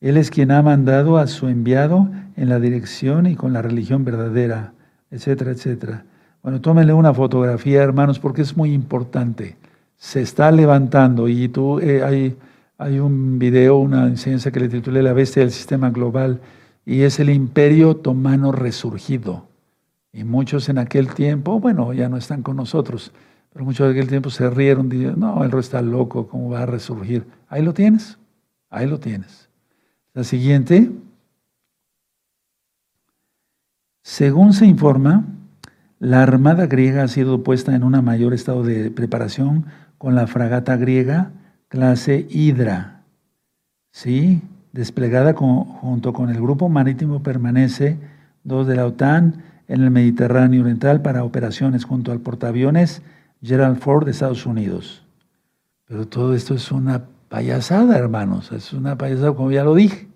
Él 0.00 0.16
es 0.16 0.30
quien 0.30 0.50
ha 0.50 0.62
mandado 0.62 1.16
a 1.16 1.26
su 1.28 1.48
enviado 1.48 2.10
en 2.36 2.48
la 2.48 2.58
dirección 2.58 3.26
y 3.26 3.36
con 3.36 3.52
la 3.52 3.62
religión 3.62 4.04
verdadera, 4.04 4.72
etcétera, 5.10 5.52
etcétera. 5.52 6.04
Bueno, 6.42 6.60
tómenle 6.60 6.92
una 6.92 7.14
fotografía, 7.14 7.82
hermanos, 7.82 8.18
porque 8.18 8.42
es 8.42 8.56
muy 8.56 8.72
importante. 8.72 9.56
Se 9.96 10.20
está 10.20 10.50
levantando 10.50 11.28
y 11.28 11.48
tú, 11.48 11.78
eh, 11.78 12.02
hay, 12.02 12.36
hay 12.78 12.98
un 12.98 13.38
video, 13.38 13.76
una 13.76 14.08
enseñanza 14.08 14.50
que 14.50 14.58
le 14.58 14.68
titulé 14.68 15.04
La 15.04 15.12
bestia 15.12 15.42
del 15.42 15.52
sistema 15.52 15.90
global 15.90 16.40
y 16.84 17.02
es 17.02 17.20
el 17.20 17.30
imperio 17.30 17.90
otomano 17.90 18.50
resurgido. 18.50 19.46
Y 20.12 20.24
muchos 20.24 20.68
en 20.68 20.78
aquel 20.78 21.14
tiempo, 21.14 21.60
bueno, 21.60 21.92
ya 21.92 22.08
no 22.08 22.16
están 22.16 22.42
con 22.42 22.56
nosotros, 22.56 23.12
pero 23.52 23.64
muchos 23.64 23.86
en 23.86 23.92
aquel 23.92 24.08
tiempo 24.08 24.30
se 24.30 24.48
rieron, 24.48 24.88
dijeron, 24.88 25.20
no, 25.20 25.44
el 25.44 25.52
está 25.58 25.82
loco, 25.82 26.26
¿cómo 26.28 26.50
va 26.50 26.62
a 26.62 26.66
resurgir? 26.66 27.26
Ahí 27.48 27.62
lo 27.62 27.74
tienes, 27.74 28.18
ahí 28.70 28.86
lo 28.86 28.98
tienes. 28.98 29.48
La 30.14 30.24
siguiente, 30.24 30.90
según 34.02 34.52
se 34.54 34.66
informa, 34.66 35.24
la 35.98 36.22
armada 36.22 36.66
griega 36.66 37.02
ha 37.02 37.08
sido 37.08 37.44
puesta 37.44 37.74
en 37.74 37.84
un 37.84 38.02
mayor 38.04 38.34
estado 38.34 38.62
de 38.62 38.90
preparación 38.90 39.66
con 39.98 40.14
la 40.14 40.26
fragata 40.26 40.76
griega 40.76 41.30
clase 41.68 42.26
Hydra. 42.28 43.02
¿Sí? 43.92 44.42
Desplegada 44.72 45.34
junto 45.34 46.12
con 46.12 46.30
el 46.30 46.40
grupo 46.40 46.68
marítimo 46.68 47.22
permanece 47.22 47.98
dos 48.44 48.66
de 48.66 48.76
la 48.76 48.86
OTAN 48.86 49.42
en 49.68 49.82
el 49.82 49.90
Mediterráneo 49.90 50.62
Oriental 50.62 51.02
para 51.02 51.24
operaciones 51.24 51.84
junto 51.84 52.10
al 52.12 52.20
portaaviones 52.20 53.02
Gerald 53.42 53.78
Ford 53.78 54.04
de 54.04 54.12
Estados 54.12 54.46
Unidos. 54.46 55.02
Pero 55.86 56.06
todo 56.06 56.34
esto 56.34 56.54
es 56.54 56.70
una 56.70 57.04
payasada, 57.28 57.98
hermanos. 57.98 58.52
Es 58.52 58.72
una 58.72 58.96
payasada, 58.96 59.34
como 59.34 59.50
ya 59.50 59.64
lo 59.64 59.74
dije. 59.74 60.08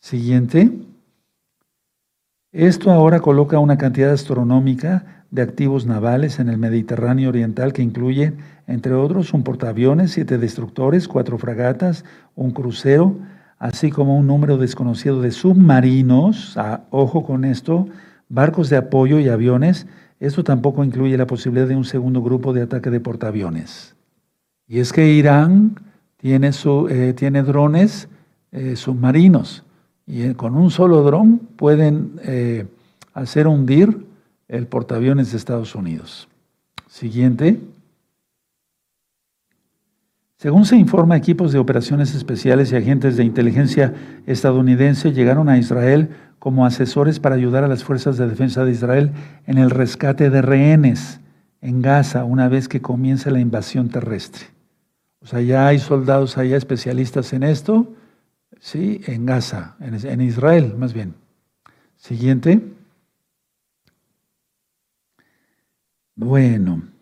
Siguiente. 0.00 0.70
Esto 2.52 2.90
ahora 2.92 3.20
coloca 3.20 3.58
una 3.58 3.76
cantidad 3.76 4.12
astronómica 4.12 5.24
de 5.30 5.42
activos 5.42 5.86
navales 5.86 6.38
en 6.38 6.48
el 6.48 6.58
Mediterráneo 6.58 7.30
Oriental 7.30 7.72
que 7.72 7.82
incluye, 7.82 8.34
entre 8.68 8.94
otros, 8.94 9.34
un 9.34 9.42
portaaviones, 9.42 10.12
siete 10.12 10.38
destructores, 10.38 11.08
cuatro 11.08 11.38
fragatas, 11.38 12.04
un 12.36 12.52
crucero, 12.52 13.16
así 13.58 13.90
como 13.90 14.16
un 14.16 14.28
número 14.28 14.58
desconocido 14.58 15.20
de 15.20 15.32
submarinos, 15.32 16.56
ah, 16.56 16.82
ojo 16.90 17.24
con 17.24 17.44
esto, 17.44 17.88
barcos 18.28 18.70
de 18.70 18.76
apoyo 18.76 19.18
y 19.18 19.28
aviones. 19.28 19.88
Esto 20.24 20.42
tampoco 20.42 20.82
incluye 20.82 21.18
la 21.18 21.26
posibilidad 21.26 21.68
de 21.68 21.76
un 21.76 21.84
segundo 21.84 22.22
grupo 22.22 22.54
de 22.54 22.62
ataque 22.62 22.88
de 22.88 22.98
portaaviones. 22.98 23.94
Y 24.66 24.78
es 24.78 24.90
que 24.90 25.12
Irán 25.12 25.74
tiene, 26.16 26.50
eh, 26.88 27.42
drones 27.44 28.08
eh, 28.50 28.74
submarinos 28.74 29.64
y 30.06 30.22
eh, 30.22 30.34
con 30.34 30.56
un 30.56 30.70
solo 30.70 31.02
dron 31.02 31.40
pueden 31.56 32.12
hacer 33.12 33.46
hundir 33.46 34.06
el 34.48 34.66
portaaviones 34.66 35.30
de 35.30 35.36
Estados 35.36 35.74
Unidos. 35.74 36.26
Siguiente. 36.88 37.60
Según 40.44 40.66
se 40.66 40.76
informa, 40.76 41.16
equipos 41.16 41.52
de 41.52 41.58
operaciones 41.58 42.14
especiales 42.14 42.70
y 42.70 42.76
agentes 42.76 43.16
de 43.16 43.24
inteligencia 43.24 43.94
estadounidense 44.26 45.14
llegaron 45.14 45.48
a 45.48 45.56
Israel 45.56 46.10
como 46.38 46.66
asesores 46.66 47.18
para 47.18 47.34
ayudar 47.34 47.64
a 47.64 47.66
las 47.66 47.82
fuerzas 47.82 48.18
de 48.18 48.28
defensa 48.28 48.62
de 48.62 48.72
Israel 48.72 49.12
en 49.46 49.56
el 49.56 49.70
rescate 49.70 50.28
de 50.28 50.42
rehenes 50.42 51.18
en 51.62 51.80
Gaza 51.80 52.24
una 52.24 52.50
vez 52.50 52.68
que 52.68 52.82
comience 52.82 53.30
la 53.30 53.40
invasión 53.40 53.88
terrestre. 53.88 54.44
O 55.22 55.26
sea, 55.26 55.40
ya 55.40 55.66
hay 55.66 55.78
soldados 55.78 56.36
allá 56.36 56.58
especialistas 56.58 57.32
en 57.32 57.42
esto 57.42 57.94
¿sí? 58.60 59.00
En 59.06 59.24
Gaza, 59.24 59.76
en 59.80 60.20
Israel 60.20 60.74
más 60.76 60.92
bien. 60.92 61.14
Siguiente. 61.96 62.60
Bueno. 66.14 66.93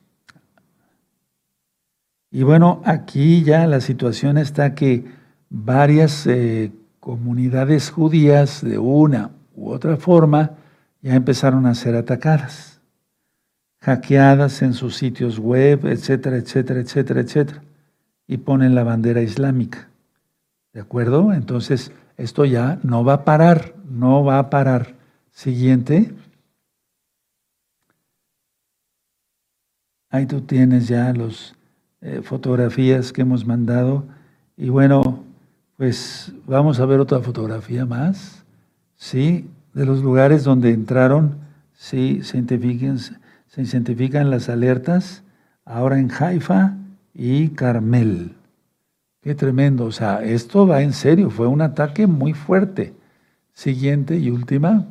Y 2.34 2.44
bueno, 2.44 2.80
aquí 2.86 3.44
ya 3.44 3.66
la 3.66 3.82
situación 3.82 4.38
está 4.38 4.74
que 4.74 5.04
varias 5.50 6.26
eh, 6.26 6.72
comunidades 6.98 7.90
judías 7.90 8.64
de 8.64 8.78
una 8.78 9.32
u 9.54 9.68
otra 9.68 9.98
forma 9.98 10.52
ya 11.02 11.14
empezaron 11.14 11.66
a 11.66 11.74
ser 11.74 11.94
atacadas, 11.94 12.80
hackeadas 13.80 14.62
en 14.62 14.72
sus 14.72 14.96
sitios 14.96 15.38
web, 15.38 15.84
etcétera, 15.84 16.38
etcétera, 16.38 16.80
etcétera, 16.80 17.20
etcétera, 17.20 17.62
y 18.26 18.38
ponen 18.38 18.74
la 18.74 18.82
bandera 18.82 19.20
islámica. 19.20 19.90
¿De 20.72 20.80
acuerdo? 20.80 21.34
Entonces, 21.34 21.92
esto 22.16 22.46
ya 22.46 22.78
no 22.82 23.04
va 23.04 23.12
a 23.12 23.24
parar, 23.24 23.74
no 23.90 24.24
va 24.24 24.38
a 24.38 24.48
parar. 24.48 24.94
Siguiente. 25.32 26.14
Ahí 30.08 30.24
tú 30.24 30.40
tienes 30.42 30.88
ya 30.88 31.12
las 31.12 31.54
eh, 32.02 32.20
fotografías 32.22 33.12
que 33.12 33.22
hemos 33.22 33.46
mandado. 33.46 34.04
Y 34.56 34.68
bueno, 34.68 35.24
pues 35.76 36.32
vamos 36.46 36.80
a 36.80 36.86
ver 36.86 37.00
otra 37.00 37.20
fotografía 37.20 37.86
más. 37.86 38.44
Sí, 38.96 39.48
de 39.72 39.86
los 39.86 40.02
lugares 40.02 40.44
donde 40.44 40.70
entraron, 40.70 41.36
sí, 41.74 42.22
se 42.22 42.36
identifican, 42.36 42.98
se 42.98 43.62
identifican 43.62 44.30
las 44.30 44.48
alertas 44.48 45.22
ahora 45.64 45.98
en 45.98 46.10
Haifa 46.10 46.76
y 47.14 47.48
Carmel. 47.50 48.34
Qué 49.22 49.34
tremendo. 49.34 49.84
O 49.84 49.92
sea, 49.92 50.22
esto 50.24 50.66
va 50.66 50.82
en 50.82 50.92
serio. 50.92 51.30
Fue 51.30 51.46
un 51.46 51.62
ataque 51.62 52.06
muy 52.06 52.34
fuerte. 52.34 52.92
Siguiente 53.52 54.18
y 54.18 54.30
última. 54.30 54.86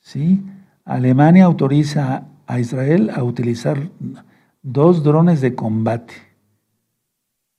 Sí. 0.00 0.42
Alemania 0.84 1.44
autoriza 1.44 2.24
a 2.46 2.58
Israel 2.58 3.10
a 3.14 3.22
utilizar 3.22 3.90
dos 4.62 5.02
drones 5.02 5.40
de 5.40 5.54
combate. 5.54 6.14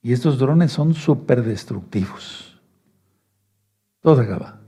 Y 0.02 0.12
estos 0.12 0.38
drones 0.38 0.72
son 0.72 0.94
súper 0.94 1.42
destructivos. 1.42 2.60
Todo 4.00 4.22
acaba. 4.22 4.60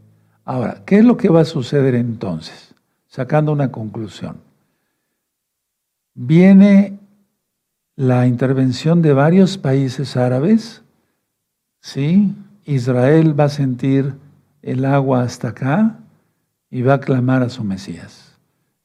Ahora, 0.45 0.83
¿qué 0.85 0.99
es 0.99 1.05
lo 1.05 1.17
que 1.17 1.29
va 1.29 1.41
a 1.41 1.47
suceder 1.47 1.95
entonces? 1.95 2.75
Sacando 3.07 3.53
una 3.53 3.71
conclusión. 3.71 4.39
Viene 6.15 6.99
la 7.97 8.27
intervención 8.27 9.01
de 9.01 9.13
varios 9.13 9.57
países 9.57 10.17
árabes, 10.17 10.83
¿sí? 11.81 12.35
Israel 12.65 13.39
va 13.39 13.45
a 13.45 13.49
sentir 13.49 14.15
el 14.63 14.85
agua 14.85 15.23
hasta 15.23 15.49
acá 15.49 15.99
y 16.71 16.83
va 16.83 16.95
a 16.95 17.01
clamar 17.01 17.43
a 17.43 17.49
su 17.49 17.65
Mesías. 17.65 18.39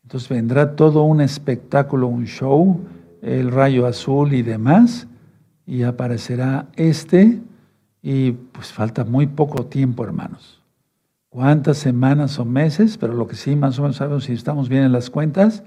Entonces 0.03 0.29
vendrá 0.29 0.75
todo 0.75 1.03
un 1.03 1.21
espectáculo, 1.21 2.07
un 2.07 2.25
show, 2.25 2.79
el 3.21 3.51
rayo 3.51 3.85
azul 3.85 4.33
y 4.33 4.41
demás, 4.41 5.07
y 5.65 5.83
aparecerá 5.83 6.67
este, 6.75 7.41
y 8.01 8.31
pues 8.31 8.71
falta 8.71 9.03
muy 9.03 9.27
poco 9.27 9.65
tiempo, 9.65 10.03
hermanos. 10.03 10.61
¿Cuántas 11.29 11.77
semanas 11.77 12.39
o 12.39 12.45
meses? 12.45 12.97
Pero 12.97 13.13
lo 13.13 13.27
que 13.27 13.35
sí 13.35 13.55
más 13.55 13.77
o 13.77 13.81
menos 13.81 13.97
sabemos 13.97 14.23
si 14.23 14.33
estamos 14.33 14.69
bien 14.69 14.83
en 14.83 14.91
las 14.91 15.09
cuentas, 15.09 15.63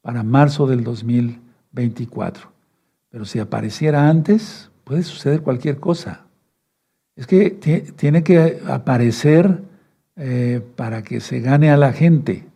para 0.00 0.22
marzo 0.22 0.66
del 0.66 0.82
2024. 0.84 2.50
Pero 3.10 3.24
si 3.24 3.38
apareciera 3.38 4.08
antes, 4.08 4.70
puede 4.84 5.02
suceder 5.02 5.42
cualquier 5.42 5.78
cosa. 5.78 6.26
Es 7.14 7.26
que 7.26 7.50
tiene 7.50 8.22
que 8.24 8.60
aparecer 8.66 9.62
eh, 10.16 10.60
para 10.76 11.02
que 11.02 11.20
se 11.20 11.40
gane 11.40 11.70
a 11.70 11.76
la 11.76 11.92
gente. 11.92 12.46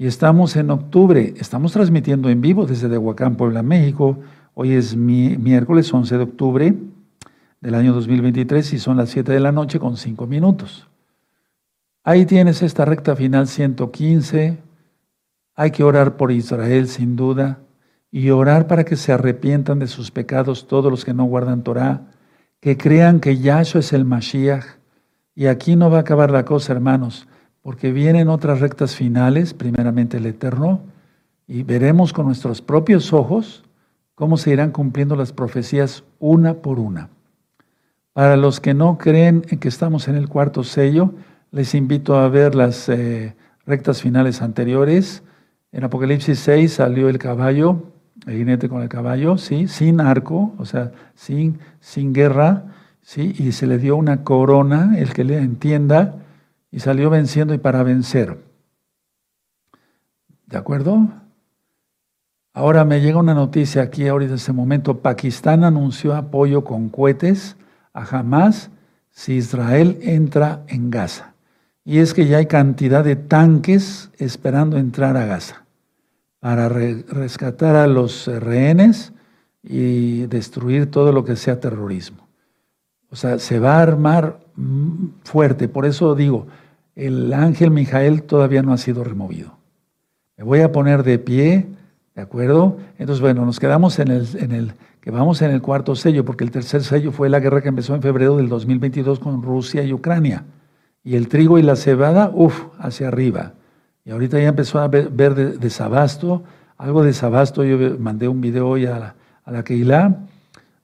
Y 0.00 0.06
estamos 0.06 0.56
en 0.56 0.70
octubre, 0.70 1.34
estamos 1.36 1.72
transmitiendo 1.72 2.30
en 2.30 2.40
vivo 2.40 2.64
desde 2.64 2.88
Tehuacán, 2.88 3.36
Puebla, 3.36 3.62
México. 3.62 4.18
Hoy 4.54 4.72
es 4.72 4.96
miércoles 4.96 5.92
11 5.92 6.16
de 6.16 6.22
octubre 6.22 6.74
del 7.60 7.74
año 7.74 7.92
2023 7.92 8.72
y 8.72 8.78
son 8.78 8.96
las 8.96 9.10
7 9.10 9.30
de 9.30 9.40
la 9.40 9.52
noche 9.52 9.78
con 9.78 9.98
5 9.98 10.26
minutos. 10.26 10.88
Ahí 12.02 12.24
tienes 12.24 12.62
esta 12.62 12.86
recta 12.86 13.14
final 13.14 13.46
115. 13.46 14.56
Hay 15.54 15.70
que 15.70 15.84
orar 15.84 16.16
por 16.16 16.32
Israel 16.32 16.88
sin 16.88 17.14
duda 17.14 17.58
y 18.10 18.30
orar 18.30 18.68
para 18.68 18.86
que 18.86 18.96
se 18.96 19.12
arrepientan 19.12 19.80
de 19.80 19.86
sus 19.86 20.10
pecados 20.10 20.66
todos 20.66 20.90
los 20.90 21.04
que 21.04 21.12
no 21.12 21.24
guardan 21.24 21.62
Torah 21.62 22.06
que 22.60 22.78
crean 22.78 23.20
que 23.20 23.36
Yahshua 23.36 23.80
es 23.80 23.92
el 23.92 24.06
Mashiach. 24.06 24.64
Y 25.34 25.44
aquí 25.44 25.76
no 25.76 25.90
va 25.90 25.98
a 25.98 26.00
acabar 26.00 26.30
la 26.30 26.46
cosa, 26.46 26.72
hermanos, 26.72 27.28
porque 27.62 27.92
vienen 27.92 28.28
otras 28.28 28.60
rectas 28.60 28.96
finales, 28.96 29.54
primeramente 29.54 30.16
el 30.16 30.26
Eterno, 30.26 30.80
y 31.46 31.62
veremos 31.62 32.12
con 32.12 32.26
nuestros 32.26 32.62
propios 32.62 33.12
ojos 33.12 33.64
cómo 34.14 34.36
se 34.36 34.52
irán 34.52 34.70
cumpliendo 34.70 35.16
las 35.16 35.32
profecías 35.32 36.04
una 36.18 36.54
por 36.54 36.78
una. 36.78 37.08
Para 38.12 38.36
los 38.36 38.60
que 38.60 38.74
no 38.74 38.98
creen 38.98 39.44
en 39.48 39.58
que 39.58 39.68
estamos 39.68 40.08
en 40.08 40.14
el 40.14 40.28
cuarto 40.28 40.62
sello, 40.62 41.14
les 41.52 41.74
invito 41.74 42.16
a 42.16 42.28
ver 42.28 42.54
las 42.54 42.88
eh, 42.88 43.34
rectas 43.66 44.02
finales 44.02 44.42
anteriores. 44.42 45.22
En 45.72 45.84
Apocalipsis 45.84 46.38
6 46.38 46.72
salió 46.72 47.08
el 47.08 47.18
caballo, 47.18 47.82
el 48.26 48.36
jinete 48.36 48.68
con 48.68 48.82
el 48.82 48.88
caballo, 48.88 49.38
¿sí? 49.38 49.68
sin 49.68 50.00
arco, 50.00 50.54
o 50.58 50.64
sea, 50.64 50.92
sin, 51.14 51.58
sin 51.80 52.12
guerra, 52.12 52.64
¿sí? 53.02 53.34
y 53.38 53.52
se 53.52 53.66
le 53.66 53.78
dio 53.78 53.96
una 53.96 54.22
corona, 54.22 54.98
el 54.98 55.12
que 55.12 55.24
le 55.24 55.38
entienda, 55.38 56.16
y 56.70 56.80
salió 56.80 57.10
venciendo 57.10 57.54
y 57.54 57.58
para 57.58 57.82
vencer. 57.82 58.38
¿De 60.46 60.56
acuerdo? 60.56 61.08
Ahora 62.52 62.84
me 62.84 63.00
llega 63.00 63.18
una 63.18 63.34
noticia 63.34 63.82
aquí, 63.82 64.08
ahorita 64.08 64.30
en 64.30 64.36
este 64.36 64.52
momento. 64.52 64.98
Pakistán 64.98 65.64
anunció 65.64 66.14
apoyo 66.14 66.64
con 66.64 66.88
cohetes 66.88 67.56
a 67.92 68.04
Hamas 68.04 68.70
si 69.10 69.34
Israel 69.34 69.98
entra 70.02 70.64
en 70.68 70.90
Gaza. 70.90 71.34
Y 71.84 71.98
es 71.98 72.14
que 72.14 72.26
ya 72.26 72.38
hay 72.38 72.46
cantidad 72.46 73.04
de 73.04 73.16
tanques 73.16 74.10
esperando 74.18 74.76
entrar 74.78 75.16
a 75.16 75.26
Gaza 75.26 75.64
para 76.40 76.68
rescatar 76.68 77.76
a 77.76 77.86
los 77.86 78.26
rehenes 78.26 79.12
y 79.62 80.26
destruir 80.26 80.90
todo 80.90 81.12
lo 81.12 81.24
que 81.24 81.36
sea 81.36 81.60
terrorismo. 81.60 82.29
O 83.10 83.16
sea, 83.16 83.38
se 83.38 83.58
va 83.58 83.76
a 83.76 83.82
armar 83.82 84.40
fuerte. 85.24 85.68
Por 85.68 85.86
eso 85.86 86.14
digo, 86.14 86.46
el 86.94 87.32
ángel 87.32 87.70
Mijael 87.70 88.22
todavía 88.22 88.62
no 88.62 88.72
ha 88.72 88.78
sido 88.78 89.04
removido. 89.04 89.56
Me 90.36 90.44
voy 90.44 90.60
a 90.60 90.72
poner 90.72 91.02
de 91.02 91.18
pie, 91.18 91.66
¿de 92.14 92.22
acuerdo? 92.22 92.78
Entonces, 92.98 93.20
bueno, 93.20 93.44
nos 93.44 93.58
quedamos 93.60 93.98
en 93.98 94.08
el, 94.08 94.28
en 94.38 94.52
el, 94.52 94.72
que 95.00 95.10
vamos 95.10 95.42
en 95.42 95.50
el 95.50 95.62
cuarto 95.62 95.96
sello, 95.96 96.24
porque 96.24 96.44
el 96.44 96.50
tercer 96.50 96.82
sello 96.82 97.12
fue 97.12 97.28
la 97.28 97.40
guerra 97.40 97.62
que 97.62 97.68
empezó 97.68 97.94
en 97.94 98.02
febrero 98.02 98.36
del 98.36 98.48
2022 98.48 99.18
con 99.18 99.42
Rusia 99.42 99.82
y 99.82 99.92
Ucrania. 99.92 100.44
Y 101.02 101.16
el 101.16 101.28
trigo 101.28 101.58
y 101.58 101.62
la 101.62 101.76
cebada, 101.76 102.30
uff, 102.34 102.66
hacia 102.78 103.08
arriba. 103.08 103.54
Y 104.04 104.10
ahorita 104.10 104.38
ya 104.38 104.48
empezó 104.48 104.78
a 104.78 104.88
ver, 104.88 105.10
de, 105.10 105.58
desabasto, 105.58 106.42
algo 106.76 107.00
de 107.02 107.08
desabasto. 107.08 107.64
Yo 107.64 107.98
mandé 107.98 108.28
un 108.28 108.40
video 108.40 108.68
hoy 108.68 108.86
a 108.86 108.98
la, 108.98 109.14
a 109.44 109.52
la 109.52 109.64
Keilah, 109.64 110.16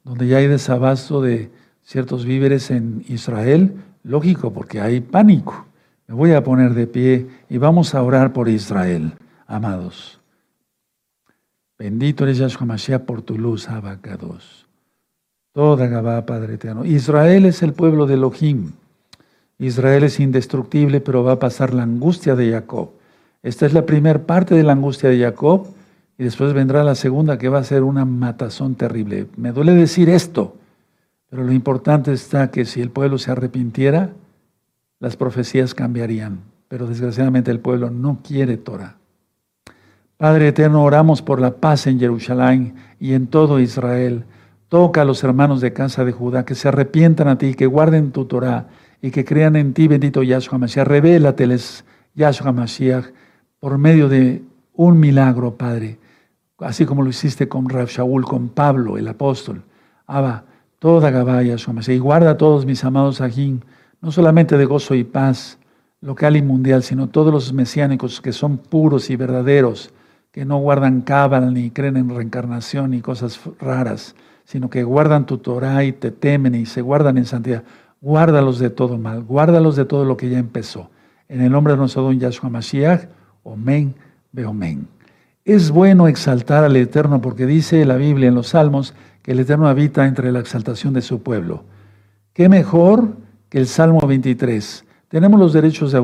donde 0.04 0.26
ya 0.26 0.38
hay 0.38 0.46
desabasto 0.46 1.20
de 1.20 1.50
ciertos 1.86 2.24
víveres 2.24 2.70
en 2.70 3.04
Israel. 3.08 3.74
Lógico, 4.02 4.52
porque 4.52 4.80
hay 4.80 5.00
pánico. 5.00 5.66
Me 6.06 6.14
voy 6.14 6.32
a 6.32 6.44
poner 6.44 6.74
de 6.74 6.86
pie 6.86 7.26
y 7.48 7.58
vamos 7.58 7.94
a 7.94 8.02
orar 8.02 8.32
por 8.32 8.48
Israel, 8.48 9.12
amados. 9.46 10.20
Bendito 11.78 12.24
eres 12.24 12.38
Yahshua 12.38 12.66
Mashiach 12.66 13.02
por 13.02 13.22
tu 13.22 13.38
luz, 13.38 13.68
Abacados. 13.68 14.66
Toda 15.52 15.86
Gabá, 15.86 16.24
Padre 16.26 16.54
eterno. 16.54 16.84
Israel 16.84 17.46
es 17.46 17.62
el 17.62 17.72
pueblo 17.72 18.06
de 18.06 18.14
Elohim. 18.14 18.72
Israel 19.58 20.04
es 20.04 20.20
indestructible, 20.20 21.00
pero 21.00 21.24
va 21.24 21.32
a 21.32 21.38
pasar 21.38 21.72
la 21.72 21.82
angustia 21.82 22.34
de 22.34 22.50
Jacob. 22.52 22.90
Esta 23.42 23.66
es 23.66 23.72
la 23.72 23.86
primera 23.86 24.18
parte 24.18 24.54
de 24.54 24.62
la 24.62 24.72
angustia 24.72 25.08
de 25.08 25.18
Jacob 25.18 25.68
y 26.18 26.24
después 26.24 26.52
vendrá 26.52 26.84
la 26.84 26.94
segunda 26.94 27.38
que 27.38 27.48
va 27.48 27.58
a 27.58 27.64
ser 27.64 27.82
una 27.82 28.04
matazón 28.04 28.74
terrible. 28.74 29.28
Me 29.36 29.52
duele 29.52 29.72
decir 29.72 30.08
esto, 30.08 30.56
pero 31.28 31.44
lo 31.44 31.52
importante 31.52 32.12
está 32.12 32.50
que 32.50 32.64
si 32.64 32.80
el 32.80 32.90
pueblo 32.90 33.18
se 33.18 33.30
arrepintiera, 33.30 34.12
las 35.00 35.16
profecías 35.16 35.74
cambiarían. 35.74 36.40
Pero 36.68 36.86
desgraciadamente 36.86 37.50
el 37.50 37.60
pueblo 37.60 37.90
no 37.90 38.20
quiere 38.22 38.56
Torah. 38.56 38.96
Padre 40.16 40.48
eterno, 40.48 40.82
oramos 40.82 41.20
por 41.22 41.40
la 41.40 41.56
paz 41.56 41.86
en 41.86 42.00
Jerusalén 42.00 42.74
y 42.98 43.12
en 43.12 43.26
todo 43.26 43.60
Israel. 43.60 44.24
Toca 44.68 45.02
a 45.02 45.04
los 45.04 45.22
hermanos 45.22 45.60
de 45.60 45.72
casa 45.72 46.04
de 46.04 46.12
Judá 46.12 46.44
que 46.44 46.54
se 46.54 46.68
arrepientan 46.68 47.28
a 47.28 47.38
ti, 47.38 47.54
que 47.54 47.66
guarden 47.66 48.12
tu 48.12 48.24
Torah 48.24 48.68
y 49.02 49.10
que 49.10 49.24
crean 49.24 49.56
en 49.56 49.74
ti, 49.74 49.88
bendito 49.88 50.22
Yahshua 50.22 50.58
Mashiach. 50.58 50.86
Revélateles, 50.86 51.84
Yahshua 52.14 52.52
Mashiach 52.52 53.06
por 53.60 53.78
medio 53.78 54.08
de 54.08 54.42
un 54.74 55.00
milagro, 55.00 55.56
Padre, 55.56 55.98
así 56.58 56.84
como 56.86 57.02
lo 57.02 57.10
hiciste 57.10 57.48
con 57.48 57.68
Rav 57.68 57.88
Shaul, 57.88 58.24
con 58.24 58.48
Pablo, 58.48 58.98
el 58.98 59.08
apóstol. 59.08 59.62
Abba, 60.06 60.44
toda 60.86 61.10
Gabaya, 61.10 61.56
y 61.88 61.98
guarda 61.98 62.30
a 62.30 62.36
todos 62.36 62.64
mis 62.64 62.84
amados 62.84 63.20
ajín, 63.20 63.64
no 64.00 64.12
solamente 64.12 64.56
de 64.56 64.66
gozo 64.66 64.94
y 64.94 65.02
paz 65.02 65.58
local 66.00 66.36
y 66.36 66.42
mundial, 66.42 66.84
sino 66.84 67.08
todos 67.08 67.32
los 67.32 67.52
mesiánicos 67.52 68.20
que 68.20 68.30
son 68.30 68.56
puros 68.56 69.10
y 69.10 69.16
verdaderos, 69.16 69.90
que 70.30 70.44
no 70.44 70.58
guardan 70.58 71.00
cábala 71.00 71.50
ni 71.50 71.72
creen 71.72 71.96
en 71.96 72.08
reencarnación 72.08 72.92
ni 72.92 73.00
cosas 73.00 73.40
raras, 73.58 74.14
sino 74.44 74.70
que 74.70 74.84
guardan 74.84 75.26
tu 75.26 75.38
Torah 75.38 75.82
y 75.82 75.90
te 75.90 76.12
temen 76.12 76.54
y 76.54 76.66
se 76.66 76.82
guardan 76.82 77.18
en 77.18 77.24
santidad. 77.24 77.64
Guárdalos 78.00 78.60
de 78.60 78.70
todo 78.70 78.96
mal, 78.96 79.24
guárdalos 79.24 79.74
de 79.74 79.86
todo 79.86 80.04
lo 80.04 80.16
que 80.16 80.30
ya 80.30 80.38
empezó. 80.38 80.90
En 81.28 81.40
el 81.40 81.50
nombre 81.50 81.72
de 81.72 81.80
nuestro 81.80 82.02
don 82.02 82.20
Yahshua 82.20 82.48
Mashiach, 82.48 83.08
Omen, 83.42 83.96
Beomen. 84.30 84.86
Es 85.44 85.72
bueno 85.72 86.06
exaltar 86.06 86.62
al 86.62 86.76
Eterno 86.76 87.20
porque 87.20 87.44
dice 87.44 87.84
la 87.84 87.96
Biblia 87.96 88.28
en 88.28 88.36
los 88.36 88.50
Salmos 88.50 88.94
que 89.26 89.32
el 89.32 89.40
Eterno 89.40 89.66
habita 89.66 90.06
entre 90.06 90.30
la 90.30 90.38
exaltación 90.38 90.94
de 90.94 91.02
su 91.02 91.20
pueblo. 91.20 91.64
¿Qué 92.32 92.48
mejor 92.48 93.16
que 93.48 93.58
el 93.58 93.66
Salmo 93.66 94.06
23? 94.06 94.84
Tenemos 95.08 95.40
los 95.40 95.52
derechos 95.52 95.90
de 95.90 95.98